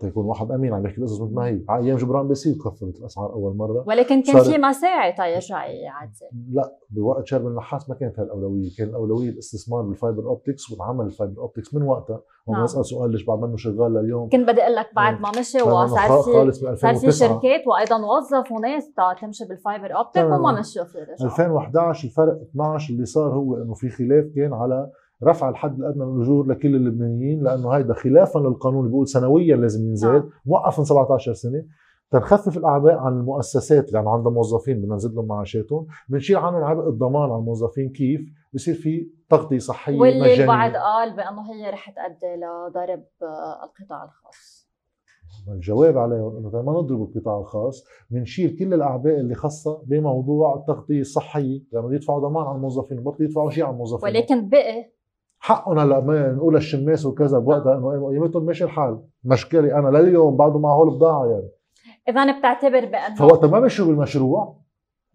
يكون 0.04 0.26
واحد 0.26 0.52
أمين 0.52 0.74
عم 0.74 0.86
يحكي 0.86 0.98
القصص 0.98 1.22
مثل 1.22 1.34
ما 1.34 1.46
هي. 1.46 1.62
على 1.70 1.86
أيام 1.86 1.98
جبران 1.98 2.28
بيصير 2.28 2.56
تخفضت 2.56 3.00
الأسعار 3.00 3.34
أول 3.34 3.58
مرة. 3.58 3.84
ولكن 3.88 4.22
كان 4.22 4.44
في 4.44 4.58
مساعي 4.58 5.14
تيرجع 5.14 5.66
يعدل 5.66 6.12
لا 6.52 6.76
بوقت 6.90 7.28
شربل 7.28 7.48
نحاس 7.48 7.90
ما 7.90 7.96
كانت 7.96 8.20
هالأولوية. 8.20 8.70
كان 8.78 8.90
الأولوية 8.90 9.30
الاستثمار 9.30 9.82
بال 9.82 9.94
fiber 9.94 10.24
optics 10.24 10.72
والعمل 10.72 11.06
ال 11.06 11.12
fiber 11.12 11.42
optics 11.42 11.74
من 11.74 11.84
وقتها. 11.84 12.22
وما 12.48 12.58
نعم. 12.58 12.64
أسأل 12.64 12.86
سؤال 12.86 13.12
ليش 13.12 13.26
بعد 13.26 13.40
منه 13.40 13.58
شغال 13.58 13.94
لليوم؟ 13.94 14.30
كنت 14.30 14.50
بدي 14.50 14.62
أقول 14.62 14.76
لك 14.76 14.90
بعد 14.96 15.22
ما 15.22 15.32
مشي 15.40 15.62
وصار 15.62 16.22
في 16.52 16.76
صار 16.76 16.96
في 16.96 17.12
شركات 17.12 17.68
وأيضا 17.68 17.96
وظفوا 17.96 18.60
ناس 18.60 18.92
تمشي 19.22 19.46
بال 19.46 19.60
fiber 19.60 19.96
optic 19.96 20.26
وما 20.26 20.60
مشوا 20.60 20.84
فيه 20.84 21.26
2011 21.26 22.08
الفرق 22.08 22.42
12 22.42 22.94
اللي 22.94 23.06
صار 23.06 23.34
هو 23.34 23.58
إنه 23.58 23.74
في 23.74 23.90
خلاف 23.90 24.26
كان 24.36 24.54
على 24.54 24.92
رفع 25.24 25.50
الحد 25.50 25.80
الادنى 25.80 26.06
للاجور 26.06 26.48
لكل 26.48 26.76
اللبنانيين 26.76 27.44
لأنه 27.44 27.70
هيدا 27.70 27.94
خلافا 27.94 28.40
للقانون 28.40 28.88
بيقول 28.88 29.08
سنويا 29.08 29.56
لازم 29.56 29.88
ينزل. 29.88 30.24
موقف 30.46 30.80
من 30.80 30.86
17 30.86 31.34
سنة. 31.34 31.66
تنخفف 32.12 32.58
الاعباء 32.58 32.98
عن 32.98 33.14
المؤسسات 33.14 33.88
اللي 33.88 34.00
عندها 34.10 34.32
موظفين 34.32 34.82
بدنا 34.82 34.96
نزيد 34.96 35.14
لهم 35.14 35.28
معاشاتهم. 35.28 35.88
بنشيل 36.10 36.38
عنهم 36.38 36.64
عبء 36.64 36.90
الضمان 36.90 37.24
على 37.24 37.40
الموظفين 37.40 37.90
كيف 37.90 38.22
بصير 38.54 38.74
في 38.74 39.10
تغطية 39.30 39.58
صحية 39.58 40.00
واللي 40.00 40.22
مجانية. 40.22 40.42
البعض 40.42 40.72
قال 40.72 41.16
بأنه 41.16 41.54
هي 41.54 41.70
رح 41.70 41.90
تؤدي 41.90 42.36
لضرب 42.36 43.04
القطاع 43.64 44.04
الخاص. 44.04 44.66
الجواب 45.48 45.98
عليهم 45.98 46.38
إنه 46.38 46.62
ما 46.62 46.72
نضرب 46.74 47.02
القطاع 47.02 47.40
الخاص 47.40 47.86
بنشيل 48.10 48.56
كل 48.56 48.74
الأعباء 48.74 49.20
اللي 49.20 49.36
خاصة 49.36 49.84
بموضوع 49.86 50.56
التغطية 50.56 51.02
الصحية 51.02 51.62
لما 51.74 51.84
يعني 51.84 51.96
يدفعوا 51.96 52.20
ضمان 52.20 52.46
على 52.46 52.56
الموظفين 52.56 53.04
بطلوا 53.04 53.28
يدفعوا 53.30 53.50
شيء 53.50 53.64
على 53.64 53.74
الموظفين. 53.74 54.10
ولكن 54.10 54.50
بقي 54.50 54.95
حقهم 55.40 55.80
هلا 55.80 56.00
ما 56.00 56.32
نقول 56.32 56.56
الشماس 56.56 57.06
وكذا 57.06 57.40
بوقتها 57.40 57.78
إنه 57.78 58.08
قيمتهم 58.10 58.46
ماشي 58.46 58.64
الحال. 58.64 59.02
مشكلة 59.24 59.80
أنا 59.80 59.98
لليوم 59.98 60.36
بعده 60.36 60.60
معه 60.60 60.84
البضاعه 60.84 61.26
يعني. 61.26 61.50
إذا 62.10 62.40
بتعتبر 62.40 62.86
بأنه 62.86 63.16
فوقتها 63.16 63.48
ما 63.48 63.60
مشوا 63.60 63.86
بالمشروع 63.86 64.58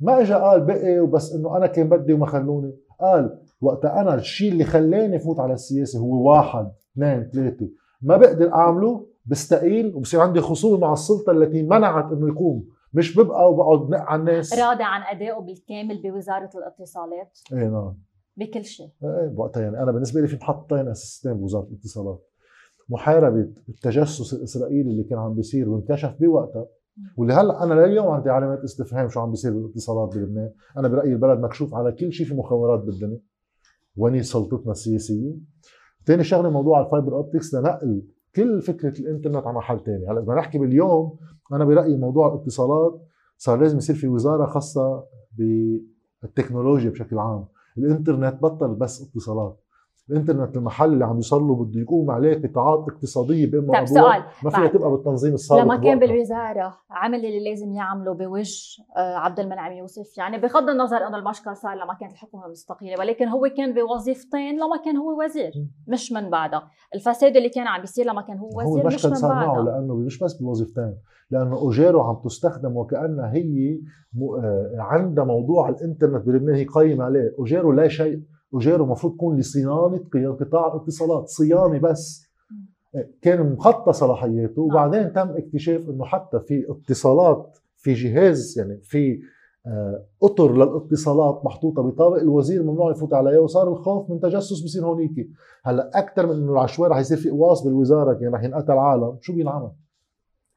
ما 0.01 0.21
اجى 0.21 0.35
قال 0.35 0.61
بقي 0.61 1.01
وبس 1.01 1.35
إنه 1.35 1.57
أنا 1.57 1.67
كان 1.67 1.89
بدي 1.89 2.13
وما 2.13 2.27
خلوني. 2.27 2.77
قال 3.01 3.39
وقتها 3.61 4.01
أنا 4.01 4.15
الشيء 4.15 4.53
اللي 4.53 4.65
خلاني 4.65 5.19
فوت 5.19 5.41
على 5.41 5.53
السياسة 5.53 5.99
هو 5.99 6.31
واحد 6.31 6.71
اثنين 6.93 7.31
ثلاثة. 7.35 7.69
ما 8.03 8.17
بقدر 8.17 8.55
أعمله 8.55 9.07
بستقيل 9.27 9.95
وبصير 9.95 10.21
عندي 10.21 10.41
خصومة 10.41 10.79
مع 10.79 10.93
السلطة 10.93 11.33
التي 11.33 11.63
منعت 11.63 12.13
إنه 12.13 12.29
يقوم. 12.29 12.65
مش 12.95 13.19
ببقى 13.19 13.53
وبقعد 13.53 13.91
نق 13.91 14.01
على 14.01 14.21
الناس. 14.21 14.59
راضي 14.59 14.83
عن 14.83 15.17
أدائه 15.17 15.41
بالكامل 15.41 16.03
بوزارة 16.03 16.51
الاتصالات. 16.55 17.39
إيه 17.53 17.69
نعم. 17.69 17.95
بكل 18.37 18.65
شيء. 18.65 18.91
إيه 19.05 19.29
بوقتها 19.29 19.63
يعني 19.63 19.83
أنا 19.83 19.93
بالنسبة 19.93 20.21
لي 20.21 20.27
في 20.27 20.37
محطتين 20.37 20.89
اساسيتين 20.89 21.41
بوزارة 21.41 21.65
الاتصالات. 21.65 22.27
محاربه 22.89 23.49
التجسس 23.69 24.35
الإسرائيلي 24.35 24.91
اللي 24.91 25.05
كان 25.05 25.19
عم 25.19 25.35
بيصير 25.35 25.69
وانكشف 25.69 26.17
بوقتها. 26.21 26.67
واللي 27.17 27.35
هلأ 27.35 27.65
أنا 27.65 27.75
لليوم 27.75 28.07
عندي 28.07 28.31
علامات 28.31 28.65
استفهام 28.65 29.09
شو 29.09 29.21
عم 29.21 29.31
بيصير 29.31 29.53
بالاتصالات 29.53 30.17
بلبنان، 30.17 30.51
أنا 30.77 30.89
برأيي 30.89 31.13
البلد 31.13 31.41
مكشوف 31.41 31.75
على 31.75 31.93
كل 31.93 32.13
شيء 32.13 32.27
في 32.27 32.35
مخابرات 32.35 32.81
بالدنيا. 32.81 33.21
وين 33.97 34.23
سلطتنا 34.23 34.73
السياسية؟ 34.73 35.35
ثاني 36.07 36.25
شغلة 36.25 36.51
موضوع 36.51 36.81
ال 36.81 36.87
fiber 36.87 37.15
optics 37.15 37.55
لنقل 37.55 38.03
كل 38.37 38.63
فكرة 38.63 39.01
الإنترنت 39.01 39.47
على 39.47 39.57
محل 39.57 39.81
ثاني، 39.85 40.07
هلأ 40.09 40.21
بدنا 40.21 40.35
نحكي 40.35 40.59
باليوم 40.59 41.19
أنا 41.53 41.65
برأيي 41.65 41.97
موضوع 41.97 42.35
الاتصالات 42.35 43.01
صار 43.37 43.61
لازم 43.61 43.79
يصير 43.79 43.97
في 43.97 44.09
وزارة 44.09 44.47
خاصة 44.47 45.05
بالتكنولوجيا 46.23 46.91
بشكل 46.91 47.19
عام، 47.19 47.47
الإنترنت 47.79 48.43
بطل 48.43 48.75
بس 48.75 49.03
اتصالات 49.03 49.61
الإنترنت 50.11 50.57
المحل 50.57 50.93
اللي 50.93 51.05
عم 51.05 51.17
يوصل 51.17 51.43
له 51.43 51.55
بده 51.55 51.81
يقوم 51.81 52.11
عليه 52.11 52.43
قطاعات 52.43 52.85
اقتصادية 52.89 53.51
باما 53.51 53.73
طيب 53.73 53.85
سؤال. 53.85 54.23
ما 54.45 54.51
فيها 54.51 54.67
تبقى 54.67 54.91
بالتنظيم 54.91 55.35
السابق 55.35 55.63
لما 55.63 55.77
كان 55.77 55.99
بالوزارة 55.99 56.75
عمل 56.91 57.25
اللي 57.27 57.51
لازم 57.51 57.73
يعمله 57.73 58.15
بوجه 58.15 58.83
آه، 58.97 59.17
عبد 59.17 59.41
المنعم 59.41 59.73
يوسف. 59.73 60.19
يعني 60.19 60.39
بغض 60.39 60.69
النظر 60.69 60.97
إنه 60.97 61.17
المشكل 61.17 61.57
صار 61.57 61.75
لما 61.75 61.95
كانت 62.01 62.13
الحكومة 62.13 62.49
مستقيله 62.49 62.99
ولكن 62.99 63.29
هو 63.29 63.49
كان 63.57 63.75
بوظيفتين 63.75 64.55
لما 64.57 64.77
كان 64.85 64.97
هو 64.97 65.25
وزير 65.25 65.53
مش 65.89 66.13
من 66.13 66.31
بعدها 66.31 66.71
الفساد 66.95 67.37
اللي 67.37 67.49
كان 67.49 67.67
عم 67.67 67.81
بيصير 67.81 68.07
لما 68.07 68.23
كان 68.23 68.39
هو 68.39 68.49
وزير 68.49 68.83
هو 68.83 68.87
مش 68.87 69.07
من 69.07 69.15
صار 69.15 69.31
معه 69.31 69.61
لأنه 69.63 69.95
مش 69.95 70.19
بس 70.19 70.35
بوظيفتين 70.43 70.95
لأنه 71.31 71.69
اجاره 71.71 72.03
عم 72.03 72.17
تستخدم 72.25 72.77
وكانها 72.77 73.33
هي 73.33 73.81
آه، 74.23 74.77
عندها 74.79 75.25
موضوع 75.25 75.69
الإنترنت 75.69 76.27
بلبنان 76.27 76.55
هي 76.55 76.65
قايمة 76.65 77.05
عليه. 77.05 77.35
اجاره 77.39 77.73
لا 77.73 77.89
شيء. 77.89 78.23
وجاره 78.53 78.83
المفروض 78.83 79.15
تكون 79.15 79.37
لصيانة 79.37 80.05
قطاع 80.41 80.75
الاتصالات. 80.75 81.29
صيانة 81.29 81.79
بس. 81.79 82.31
كان 83.23 83.53
مخطى 83.53 83.93
صلاحياته. 83.93 84.63
نعم. 84.63 84.71
وبعدين 84.71 85.13
تم 85.13 85.29
اكتشاف 85.29 85.89
إنه 85.89 86.05
حتى 86.05 86.41
في 86.41 86.67
اتصالات 86.69 87.59
في 87.77 87.93
جهاز 87.93 88.59
يعني 88.59 88.81
في 88.83 89.21
آه، 89.67 90.05
أطر 90.23 90.53
للاتصالات 90.53 91.45
محطوطة 91.45 91.83
بطابق 91.83 92.17
الوزير 92.17 92.63
ممنوع 92.63 92.91
يفوت 92.91 93.15
عليها 93.15 93.39
وصار 93.39 93.69
الخوف 93.69 94.11
من 94.11 94.21
تجسس 94.21 94.61
بصير 94.61 94.87
هونيك 94.87 95.29
هلأ 95.65 95.91
أكثر 95.95 96.27
من 96.27 96.33
إنه 96.33 96.53
العشوائي 96.53 96.93
رح 96.93 96.99
يصير 96.99 97.17
في 97.17 97.31
قواص 97.31 97.65
بالوزارة 97.65 98.13
كان 98.13 98.35
رح 98.35 98.43
ينقتل 98.43 98.73
عالم. 98.73 99.19
شو 99.21 99.35
بينعمل؟ 99.35 99.71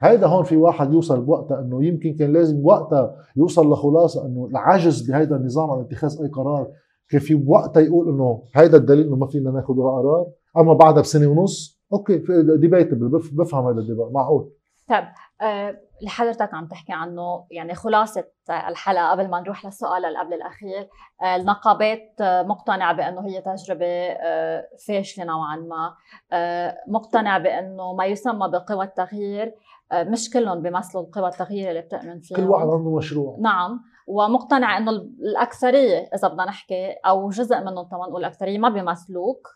هيدا 0.01 0.27
هون 0.27 0.43
في 0.43 0.57
واحد 0.57 0.93
يوصل 0.93 1.21
بوقتها 1.21 1.59
إنه 1.59 1.85
يمكن 1.85 2.15
كان 2.15 2.33
لازم 2.33 2.65
وقتها 2.65 3.15
يوصل 3.35 3.71
لخلاصة 3.71 4.25
إنه 4.25 4.45
العجز 4.45 5.11
بهيدا 5.11 5.35
النظام 5.35 5.71
عن 5.71 5.79
اتخاذ 5.79 6.21
أي 6.21 6.27
قرار 6.27 6.67
كان 7.09 7.19
في 7.19 7.43
وقتها 7.47 7.81
يقول 7.81 8.09
إنه 8.09 8.43
هيدا 8.55 8.77
الدليل 8.77 9.07
إنه 9.07 9.15
ما 9.15 9.27
فينا 9.27 9.51
ناخذ 9.51 9.73
قرار. 9.73 10.25
أما 10.57 10.73
بعدها 10.73 11.01
بسنة 11.01 11.27
ونص 11.27 11.81
okay 11.93 12.23
debatable 12.57 13.09
بفهم 13.31 13.67
هذا 13.67 13.79
ال 13.79 13.84
debate 13.84 14.11
معقول. 14.11 14.49
طيب 14.89 15.03
أه 15.41 15.69
اللي 15.99 16.09
حضرتك 16.09 16.53
عم 16.53 16.67
تحكي 16.67 16.93
عنه 16.93 17.45
يعني 17.51 17.75
خلاصة 17.75 18.23
الحلقة 18.49 19.11
قبل 19.11 19.29
ما 19.29 19.39
نروح 19.39 19.65
للسؤال 19.65 20.05
اللي 20.05 20.19
قبل 20.19 20.33
الأخير 20.33 20.89
أه 21.21 21.35
النقابات 21.35 22.15
مقتنعة 22.21 22.93
بأنه 22.93 23.27
هي 23.27 23.41
تجربة 23.41 23.85
أه 23.85 24.67
فاشلة 24.87 25.25
نوعا 25.25 25.55
ما. 25.55 25.93
أه 26.31 26.77
مقتنع 26.87 27.37
بأنه 27.37 27.93
ما 27.93 28.05
يسمى 28.05 28.49
بقوى 28.49 28.85
التغيير 28.85 29.55
أه 29.91 30.03
مش 30.03 30.29
كلهم 30.29 30.61
بيمثلوا 30.61 31.03
القوى 31.03 31.27
التغيير 31.27 31.69
اللي 31.69 31.81
بتؤمن 31.81 32.19
فيها 32.19 32.37
كل 32.37 32.43
واحد 32.43 32.67
عنده 32.67 32.95
مشروع. 32.97 33.37
نعم. 33.39 33.79
ومقتنع 34.07 34.77
إنه 34.77 34.91
الأكثرية 34.91 36.09
إذا 36.15 36.27
بدنا 36.27 36.45
نحكي 36.45 36.91
أو 36.91 37.29
جزء 37.29 37.59
منهم 37.59 37.83
كمان 37.83 38.09
نقول 38.09 38.21
الاكثريه 38.21 38.57
ما 38.57 38.69
بيمثلوك. 38.69 39.47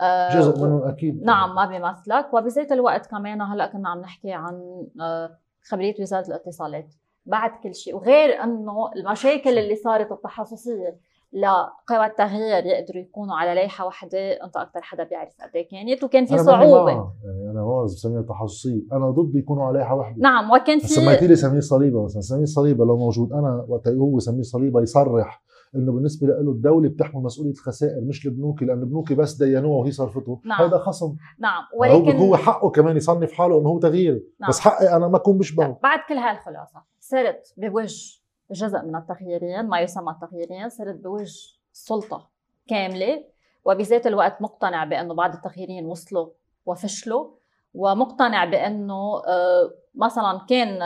آه، 0.00 0.34
جزء 0.38 0.64
منهم 0.64 0.82
أكيد. 0.88 1.22
نعم 1.22 1.54
ما 1.54 1.66
بيمثلك. 1.66 2.34
وبذات 2.34 2.72
الوقت 2.72 3.06
كمان 3.06 3.42
هلأ 3.42 3.66
كنا 3.66 3.88
عم 3.88 4.00
نحكي 4.00 4.32
عن 4.32 4.86
آه، 5.00 5.38
خبرية 5.62 5.94
وزارة 6.00 6.26
الاتصالات. 6.28 6.94
بعد 7.26 7.50
كل 7.62 7.74
شيء 7.74 7.96
وغير 7.96 8.44
إنه 8.44 8.90
المشاكل 8.96 9.58
اللي 9.58 9.76
صارت 9.76 10.12
التحسسية. 10.12 10.96
لقوى 11.32 12.06
التغيير 12.06 12.66
يقدروا 12.66 13.02
يكونوا 13.02 13.34
على 13.34 13.54
لائحة 13.54 13.84
واحدة 13.86 14.18
أنت 14.18 14.56
أكثر 14.56 14.80
حدا 14.82 15.04
بيعرف 15.04 15.32
قد 15.42 15.66
كانت 15.70 16.04
وكان 16.04 16.26
في 16.26 16.38
صعوبة. 16.38 16.90
يعني 16.90 17.50
أنا 17.50 17.60
هون 17.60 17.84
بسميها 17.84 18.22
تحسسيه 18.22 18.82
أنا 18.92 19.10
ضد 19.10 19.36
يكونوا 19.36 19.64
على 19.64 19.78
لائحة 19.78 19.94
واحدة. 19.94 20.16
نعم 20.18 20.50
وكان 20.50 20.78
في 20.78 20.86
سميتي 20.86 21.26
لي 21.26 21.36
سمير 21.36 21.60
صليبة 21.60 22.04
مثلا. 22.04 22.20
سمير 22.20 22.46
صليبة 22.46 22.84
لو 22.84 22.96
موجود 22.96 23.32
أنا 23.32 23.64
وقت 23.68 23.88
هو 23.88 24.18
سمير 24.18 24.42
صليبة 24.42 24.80
يصرح 24.80 25.42
إنه 25.74 25.92
بالنسبة 25.92 26.26
له 26.26 26.50
الدولة 26.50 26.88
بتحمل 26.88 27.22
مسؤولية 27.22 27.52
الخسائر 27.52 28.00
مش 28.00 28.26
البنوك 28.26 28.62
لأن 28.62 28.80
البنوك 28.80 29.12
بس 29.12 29.34
دينوها 29.34 29.80
وهي 29.80 29.90
صرفته. 29.90 30.40
نعم. 30.44 30.62
هذا 30.62 30.78
خصم. 30.78 31.16
نعم 31.38 31.62
ولكن 31.78 32.16
هو 32.16 32.36
حقه 32.36 32.70
كمان 32.70 32.96
يصنف 32.96 33.32
حاله 33.32 33.60
إنه 33.60 33.68
هو 33.68 33.78
تغيير. 33.78 34.24
نعم. 34.40 34.48
بس 34.48 34.60
حقي 34.60 34.96
أنا 34.96 35.08
ما 35.08 35.16
اكون 35.16 35.38
بشبهه. 35.38 35.78
بعد 35.82 35.98
كل 36.08 36.14
هالخلاصه 36.14 36.82
صرت 37.00 37.54
بوجه 37.56 38.19
جزء 38.50 38.82
من 38.82 38.96
التغييرين 38.96 39.62
ما 39.62 39.80
يسمى 39.80 40.12
التغييرين 40.12 40.68
صرت 40.68 40.94
بوجه 40.94 41.32
السلطه 41.72 42.28
كاملة 42.68 43.24
وبذات 43.64 44.06
الوقت 44.06 44.42
مقتنع 44.42 44.84
بأنه 44.84 45.14
بعض 45.14 45.34
التغييرين 45.34 45.86
وصلوا 45.86 46.28
وفشلوا 46.66 47.30
ومقتنع 47.74 48.44
بأنه 48.44 49.22
آه، 49.26 49.70
مثلا 49.94 50.40
كان 50.48 50.82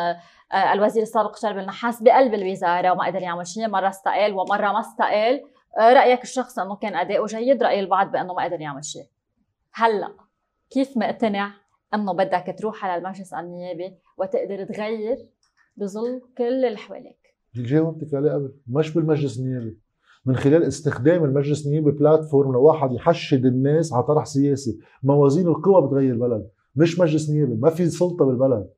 آه، 0.53 0.73
الوزير 0.73 1.03
السابق 1.03 1.37
شرب 1.37 1.59
النحاس 1.59 2.03
بقلب 2.03 2.35
الوزارة 2.35 2.93
وما 2.93 3.07
قدر 3.07 3.23
يعمل 3.23 3.47
شيء 3.47 3.69
مرة 3.69 3.89
استقال 3.89 4.33
ومرة 4.33 4.73
ما 4.73 4.81
استقال. 4.81 5.45
آه، 5.79 5.93
رأيك 5.93 6.23
الشخصي 6.23 6.63
إنه 6.63 6.77
كان 6.77 6.97
أداؤه 6.97 7.27
جيد 7.27 7.63
رأي 7.63 7.81
البعض 7.81 8.13
بأنه 8.13 8.35
ما 8.35 8.45
قدر 8.45 8.61
يعمل 8.61 8.85
شيء. 8.85 9.07
هلأ 9.75 10.15
كيف 10.71 10.97
مقتنع 10.97 11.53
إنه 11.95 12.13
بدك 12.13 12.57
تروح 12.59 12.85
على 12.85 12.97
المجلس 12.97 13.35
النيابي 13.35 13.99
وتقدر 14.17 14.65
تغير 14.65 15.29
بظل 15.77 16.23
كل 16.39 16.65
اللي 16.65 16.79
حواليك؟ 16.79 17.24
جاوبتك 17.63 18.15
عليه 18.15 18.33
قبل. 18.33 18.53
مش 18.67 18.95
بالمجلس 18.95 19.39
النيابي. 19.39 19.79
من 20.27 20.37
خلال 20.37 20.63
استخدام 20.63 21.25
المجلس 21.25 21.67
النيابي 21.67 21.91
بلاتفورم 21.91 22.53
لواحد 22.53 22.93
يحشد 22.93 23.47
الناس 23.47 23.93
على 23.93 24.03
طرح 24.03 24.25
سياسي. 24.25 24.79
موازين 25.03 25.49
القوى 25.49 25.87
بتغير 25.87 26.15
البلد. 26.15 26.49
مش 26.77 27.01
مجلس 27.01 27.31
نيابي. 27.31 27.55
ما 27.55 27.71
في 27.71 27.87
سلطة 27.87 28.25
بالبلد. 28.25 28.69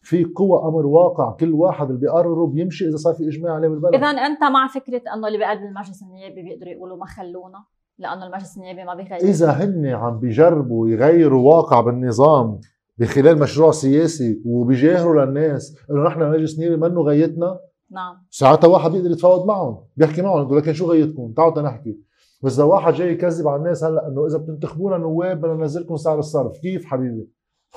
في 0.00 0.24
قوى 0.24 0.62
أمر 0.62 0.86
واقع. 0.86 1.32
كل 1.32 1.52
واحد 1.52 1.86
اللي 1.86 2.00
بيقرره 2.00 2.46
بيمشي 2.46 2.88
إذا 2.88 2.96
صار 2.96 3.14
في 3.14 3.28
إجماع 3.28 3.54
عليه 3.54 3.68
بالبلد. 3.68 3.94
اذا 3.94 4.06
أنت 4.06 4.42
مع 4.42 4.66
فكرة 4.66 5.02
إنه 5.14 5.26
اللي 5.28 5.38
بقلب 5.38 5.62
المجلس 5.62 6.02
النيابي 6.02 6.42
بيقدروا 6.42 6.72
يقولوا 6.72 6.96
ما 6.96 7.06
خلونا؟ 7.06 7.64
لأنه 7.98 8.26
المجلس 8.26 8.56
النيابي 8.56 8.84
ما 8.84 8.94
بيغير. 8.94 9.20
إذا 9.20 9.50
هن 9.50 9.86
عم 9.86 10.18
بيجربوا 10.18 10.88
يغيروا 10.88 11.54
واقع 11.54 11.80
بالنظام 11.80 12.60
بخلال 12.98 13.38
مشروع 13.38 13.70
سياسي 13.70 14.42
وبيجاهروا 14.46 15.24
للناس 15.24 15.76
إنه 15.90 16.02
نحن 16.04 16.30
مجلس 16.30 16.58
نيابي 16.58 16.76
منه 16.76 17.00
غايتنا 17.00 17.58
نعم. 17.92 18.26
ساعتها 18.30 18.68
واحد 18.68 18.90
بيقدر 18.90 19.10
يتفاوض 19.10 19.46
معهم 19.46 19.84
بيحكي 19.96 20.22
معهم 20.22 20.44
بيقول 20.44 20.58
لكن 20.58 20.72
شو 20.72 20.90
غايتكم 20.90 21.32
تعالوا 21.32 21.54
تنحكي 21.54 21.98
بس 22.42 22.54
اذا 22.54 22.64
واحد 22.64 22.92
جاي 22.92 23.12
يكذب 23.12 23.48
على 23.48 23.56
الناس 23.56 23.84
هلأ 23.84 24.08
إنه 24.08 24.26
إذا 24.26 24.38
بتنتخبونا 24.38 24.98
نواب 24.98 25.40
بدنا 25.40 25.54
ننزلكم 25.54 25.96
سعر 25.96 26.18
الصرف؟ 26.18 26.58
كيف 26.58 26.84
حبيبي؟ 26.84 27.28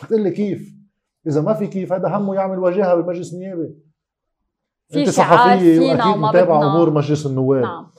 بتقول 0.03 0.21
لي 0.21 0.31
كيف؟ 0.31 0.75
إذا 1.27 1.41
ما 1.41 1.53
في 1.53 1.67
كيف 1.67 1.93
هذا 1.93 2.17
همه 2.17 2.35
يعمل 2.35 2.59
واجهه 2.59 2.95
بالمجلس 2.95 3.33
النيابي. 3.33 3.75
أنت 4.95 5.09
صحفية 5.09 5.79
واكيد 5.79 6.17
متابعة 6.17 6.75
أمور 6.75 6.89
مجلس 6.89 7.25
النواب. 7.25 7.61
نعم. 7.63 7.91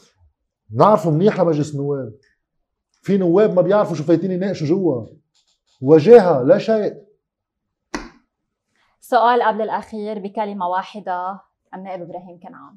نعرفه 0.75 1.11
منيح 1.11 1.41
لمجلس 1.41 1.75
النواب. 1.75 2.15
في 3.03 3.19
نواب 3.19 3.55
ما 3.55 3.63
بيعرفوا 3.63 3.97
شو 3.97 4.05
فايتين 4.05 4.31
يناقشوا 4.31 4.67
جوا. 4.67 5.07
وجاهه 5.81 6.43
لا 6.43 6.59
شيء. 6.59 6.95
سؤال 9.01 9.43
قبل 9.43 9.63
الأخير 9.63 10.19
بكلمة 10.19 10.69
واحدة. 10.69 11.41
النائب 11.75 12.03
إبراهيم 12.03 12.39
كنعان؟ 12.39 12.77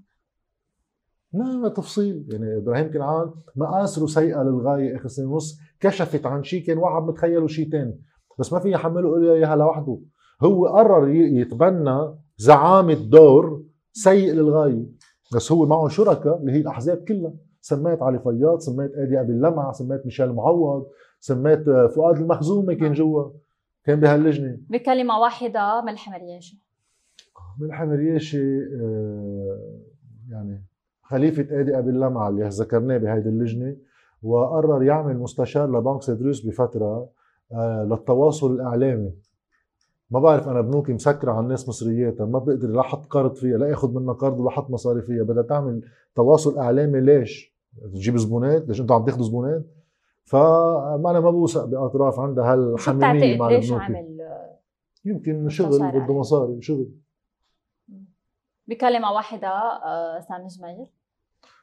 ما 1.34 1.70
تفصيل. 1.70 2.28
يعني 2.32 2.58
إبراهيم 2.58 2.92
كنعان 2.92 3.32
مقاسره 3.56 4.06
سيئة 4.06 4.44
للغاية 4.44 4.96
آخر 4.96 5.08
سنة 5.08 5.32
ونص 5.32 5.60
كشفت 5.80 6.26
عن 6.26 6.44
شيء 6.44 6.66
كان 6.66 6.78
واحد 6.78 7.04
متخيله 7.04 7.48
شيء 7.48 7.70
ثاني 7.70 8.02
بس 8.40 8.54
ما 8.54 8.60
في 8.60 8.72
يحمله 8.72 9.34
إياها 9.34 9.56
لوحده. 9.56 10.00
هو 10.42 10.68
قرر 10.68 11.10
يتبنى 11.10 12.16
زعامة 12.38 12.94
دور 12.94 13.64
سيء 13.94 14.34
للغاية 14.34 14.86
بس 15.36 15.52
هو 15.52 15.66
معه 15.66 15.88
شركاء 15.88 16.38
اللي 16.38 16.52
هي 16.52 16.62
الأحزاب 16.62 16.98
كلها. 16.98 17.34
سميت 17.62 18.02
علي 18.02 18.20
فياض 18.20 18.60
سميت 18.60 18.92
آدي 18.96 19.22
أبي 19.22 19.32
اللمع 19.32 19.72
سميت 19.72 20.06
ميشيل 20.06 20.34
معوض 20.34 20.88
سميت 21.20 21.64
فؤاد 21.96 22.18
المخزومي 22.18 22.76
كان 22.76 22.94
جوا 22.94 23.30
كان 23.84 24.00
بهاللجنة. 24.00 24.58
بكلمة 24.70 25.20
واحدة 25.20 25.82
ملحم 25.82 26.14
رياشي 26.14 26.69
ملحم 27.60 27.90
رياشي 27.92 28.60
آه، 28.64 29.80
يعني 30.30 30.64
خليفة 31.02 31.60
ادي 31.60 31.78
أبي 31.80 31.90
اللمع 31.90 32.30
اللي 32.30 32.50
ذكرناه 32.50 32.98
بهيدي 32.98 33.30
اللجنة 33.30 33.76
وقرر 34.24 34.84
يعمل 34.84 35.18
مستشار 35.18 35.78
لبنك 35.80 36.02
سيدروس 36.02 36.46
بفترة 36.46 37.10
آه، 37.52 37.84
للتواصل 37.84 38.52
الإعلامي. 38.56 39.14
ما 40.12 40.20
بعرف 40.20 40.48
أنا 40.48 40.62
بنوكي 40.62 40.94
مسكرة 40.94 41.32
على 41.32 41.40
الناس 41.40 41.70
مصرياتها 41.70 42.26
ما 42.26 42.40
بقدر 42.40 42.68
لا 42.68 42.80
أحط 42.82 43.06
قرض 43.06 43.36
فيها 43.36 43.58
لا 43.58 43.74
أخذ 43.74 43.94
منها 44.00 44.14
قرض 44.14 44.40
ولا 44.40 44.50
أحط 44.50 44.70
مصاري 44.70 45.02
فيها 45.02 45.24
بدها 45.24 45.44
تعمل 45.44 45.82
تواصل 46.16 46.58
إعلامي. 46.58 47.02
ليش؟ 47.02 47.60
تجيب 47.94 48.18
زبونات 48.18 48.68
ليش 48.68 48.82
أنتم 48.82 48.94
عم 48.96 49.06
تأخذوا 49.06 49.26
زبونات؟ 49.26 49.66
فما 50.24 51.12
أنا 51.12 51.20
ما 51.20 51.32
بوثق 51.32 51.66
بأطراف 51.66 52.20
عندها 52.20 52.54
هالحميمية 52.54 53.38
مع 53.38 53.50
ليش 53.50 53.72
عمل 53.72 54.20
يمكن 55.06 55.50
شغل 55.50 55.92
بده 55.92 56.20
مصاري 56.20 56.62
شغل. 56.62 56.90
بكلمة 58.70 59.12
واحدة 59.12 59.48
آه، 59.48 60.20
سامي 60.20 60.48
جميل. 60.48 60.88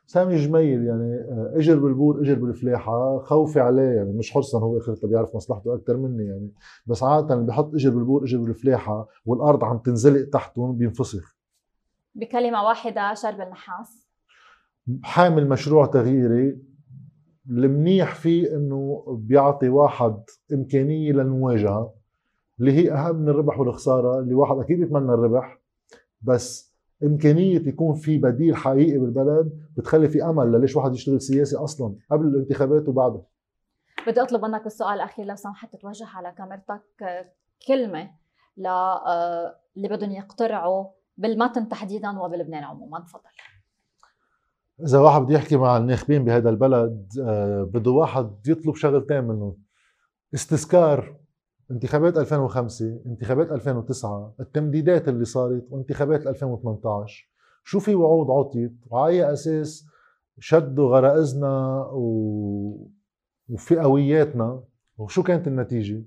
سامي 0.07 0.37
جميل 0.37 0.85
يعني 0.87 1.15
آه، 1.15 1.53
إجر 1.55 1.79
بالبور 1.79 2.21
إجر 2.21 2.35
بالفلاحة 2.35 3.19
خوفي 3.19 3.61
عليه 3.61 3.83
يعني 3.97 4.13
مش 4.13 4.33
حرصا 4.33 4.61
هو 4.61 4.79
اخرته 4.79 5.09
بيعرف 5.09 5.37
مصلحته 5.37 5.75
أكثر 5.75 5.97
مني 5.97 6.25
يعني. 6.25 6.51
بس 6.87 7.03
عادة 7.03 7.35
اللي 7.35 7.47
بيحط 7.47 7.75
إجر 7.75 7.91
بالبور 7.91 8.25
إجر 8.25 8.39
بالفلاحة 8.39 9.09
والأرض 9.27 9.65
عم 9.65 9.79
تنزلق 9.79 10.29
تحتهم 10.31 10.77
بينفسخ. 10.79 11.37
بكلمة 12.15 12.63
واحدة 12.65 13.15
شرب 13.15 13.41
النحاس. 13.41 14.07
حامل 15.03 15.49
مشروع 15.49 15.87
تغييري 15.87 16.59
المنيح 17.51 18.15
فيه 18.15 18.57
إنه 18.57 19.05
بيعطي 19.09 19.69
واحد 19.69 20.23
إمكانية 20.53 21.13
للمواجهة 21.13 21.95
اللي 22.61 22.73
هي 22.73 22.93
أهم 22.93 23.17
من 23.17 23.29
الربح 23.29 23.61
والخسارة 23.61 24.19
اللي 24.19 24.35
واحد 24.35 24.59
أكيد 24.59 24.81
بيتمنى 24.81 25.15
الربح 25.15 25.59
بس 26.23 26.66
إمكانية 27.03 27.69
يكون 27.69 27.95
في 27.95 28.19
بديل 28.19 28.57
حقيقي 28.57 28.99
بالبلد 28.99 29.61
بتخلي 29.77 30.09
في 30.09 30.25
أمل 30.25 30.53
لليش 30.53 30.77
واحد 30.77 30.95
يشتغل 30.95 31.21
سياسي 31.21 31.57
أصلا 31.57 31.95
قبل 32.11 32.27
الانتخابات 32.27 32.89
وبعدها 32.89 33.23
بدي 34.07 34.23
أطلب 34.23 34.45
منك 34.45 34.63
بالسؤال 34.63 34.95
الأخير 34.95 35.27
لو 35.27 35.37
سمحت 35.37 35.77
توجه 35.77 36.07
على 36.07 36.33
كاميرتك 36.39 36.83
كلمة 37.69 38.11
ل 38.57 38.67
آه، 38.67 39.57
اللي 39.77 39.89
بدهم 39.89 40.11
يقترعوا 40.11 40.87
بالمتن 41.17 41.69
تحديدا 41.69 42.21
وبلبنان 42.21 42.65
عموما. 42.65 43.01
تفضل. 43.01 43.21
إذا 44.81 44.99
واحد 44.99 45.23
بده 45.23 45.35
يحكي 45.35 45.57
مع 45.57 45.77
الناخبين 45.77 46.25
بهذا 46.25 46.51
البلد 46.51 47.09
آه، 47.23 47.63
بده 47.63 47.91
واحد 47.91 48.49
يطلب 48.49 48.75
شغلتين 48.75 49.25
منهم. 49.25 49.57
استذكار 50.35 51.17
انتخابات 51.71 52.17
2005 52.17 53.01
انتخابات 53.07 53.53
2009 53.53 54.35
التمديدات 54.41 55.09
اللي 55.09 55.25
صارت 55.25 55.67
وانتخابات 55.71 56.27
2018 56.27 57.31
شو 57.65 57.81
في 57.81 57.95
وعود 57.95 58.31
عطيت؟ 58.31 58.73
وعلى 58.91 59.33
أساس 59.33 59.87
شدوا 60.39 60.89
غرائزنا 60.89 61.87
و... 61.93 62.91
وفئوياتنا. 63.49 64.63
وشو 64.99 65.23
كانت 65.23 65.47
النتيجة؟ 65.49 66.05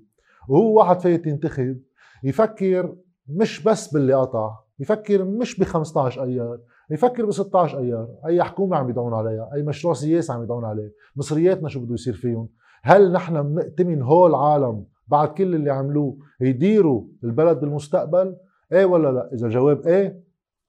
وهو 0.48 0.78
واحد 0.78 1.00
فايت 1.00 1.26
ينتخب 1.26 1.80
يفكر 2.24 2.96
مش 3.28 3.62
بس 3.62 3.92
باللي 3.92 4.14
قطع 4.14 4.58
يفكر 4.78 5.24
مش 5.24 5.60
ب 5.60 5.64
15 5.64 6.24
أيار 6.24 6.60
يفكر 6.90 7.26
ب 7.26 7.30
16 7.30 7.78
أيار. 7.78 8.08
أي 8.26 8.42
حكومة 8.42 8.76
عم 8.76 8.90
يدعون 8.90 9.14
عليها 9.14 9.50
أي 9.54 9.62
مشروع 9.62 9.94
سياسي 9.94 10.32
عم 10.32 10.42
يدعون 10.42 10.64
عليه. 10.64 10.92
مصرياتنا 11.16 11.68
شو 11.68 11.80
بده 11.80 11.94
يصير 11.94 12.14
فيهم؟ 12.14 12.48
هل 12.82 13.12
نحن 13.12 13.42
بنأتمن 13.42 14.02
هول 14.02 14.30
العالم 14.30 14.84
بعد 15.10 15.28
كل 15.28 15.54
اللي 15.54 15.70
عملوه 15.70 16.16
يديروا 16.40 17.02
البلد 17.24 17.60
بالمستقبل؟ 17.60 18.36
إيه 18.72 18.84
ولا 18.84 19.12
لا؟ 19.12 19.30
إذا 19.32 19.46
الجواب 19.46 19.86
إيه 19.86 20.20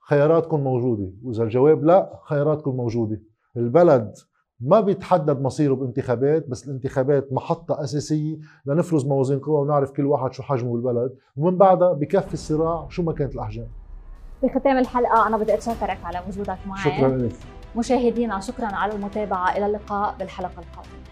خياراتكم 0.09 0.59
موجودة. 0.59 1.11
وإذا 1.23 1.43
الجواب 1.43 1.83
لا 1.83 2.19
خياراتكم 2.23 2.75
موجودة. 2.75 3.21
البلد 3.57 4.13
ما 4.59 4.79
بيتحدد 4.79 5.41
مصيره 5.41 5.73
بانتخابات 5.73 6.47
بس 6.47 6.67
الانتخابات 6.67 7.33
محطة 7.33 7.83
أساسية 7.83 8.37
لنفرز 8.65 9.05
موازين 9.05 9.39
قوى 9.39 9.61
ونعرف 9.61 9.91
كل 9.91 10.05
واحد 10.05 10.33
شو 10.33 10.43
حجمه 10.43 10.73
بالبلد. 10.73 11.15
ومن 11.37 11.57
بعدها 11.57 11.93
بكفي 11.93 12.33
الصراع 12.33 12.87
شو 12.89 13.03
ما 13.03 13.13
كانت 13.13 13.35
الأحجام. 13.35 13.67
بختام 14.43 14.77
الحلقة. 14.77 15.27
أنا 15.27 15.37
بدي 15.37 15.53
أتشكرك 15.53 15.97
على 16.03 16.21
وجودك 16.27 16.57
معي. 16.67 16.79
شكرا 16.79 17.17
لك. 17.17 17.35
مشاهدينا 17.77 18.39
شكرا 18.39 18.65
على 18.65 18.95
المتابعة. 18.95 19.57
إلى 19.57 19.65
اللقاء 19.65 20.15
بالحلقة 20.19 20.59
القادمة. 20.59 21.10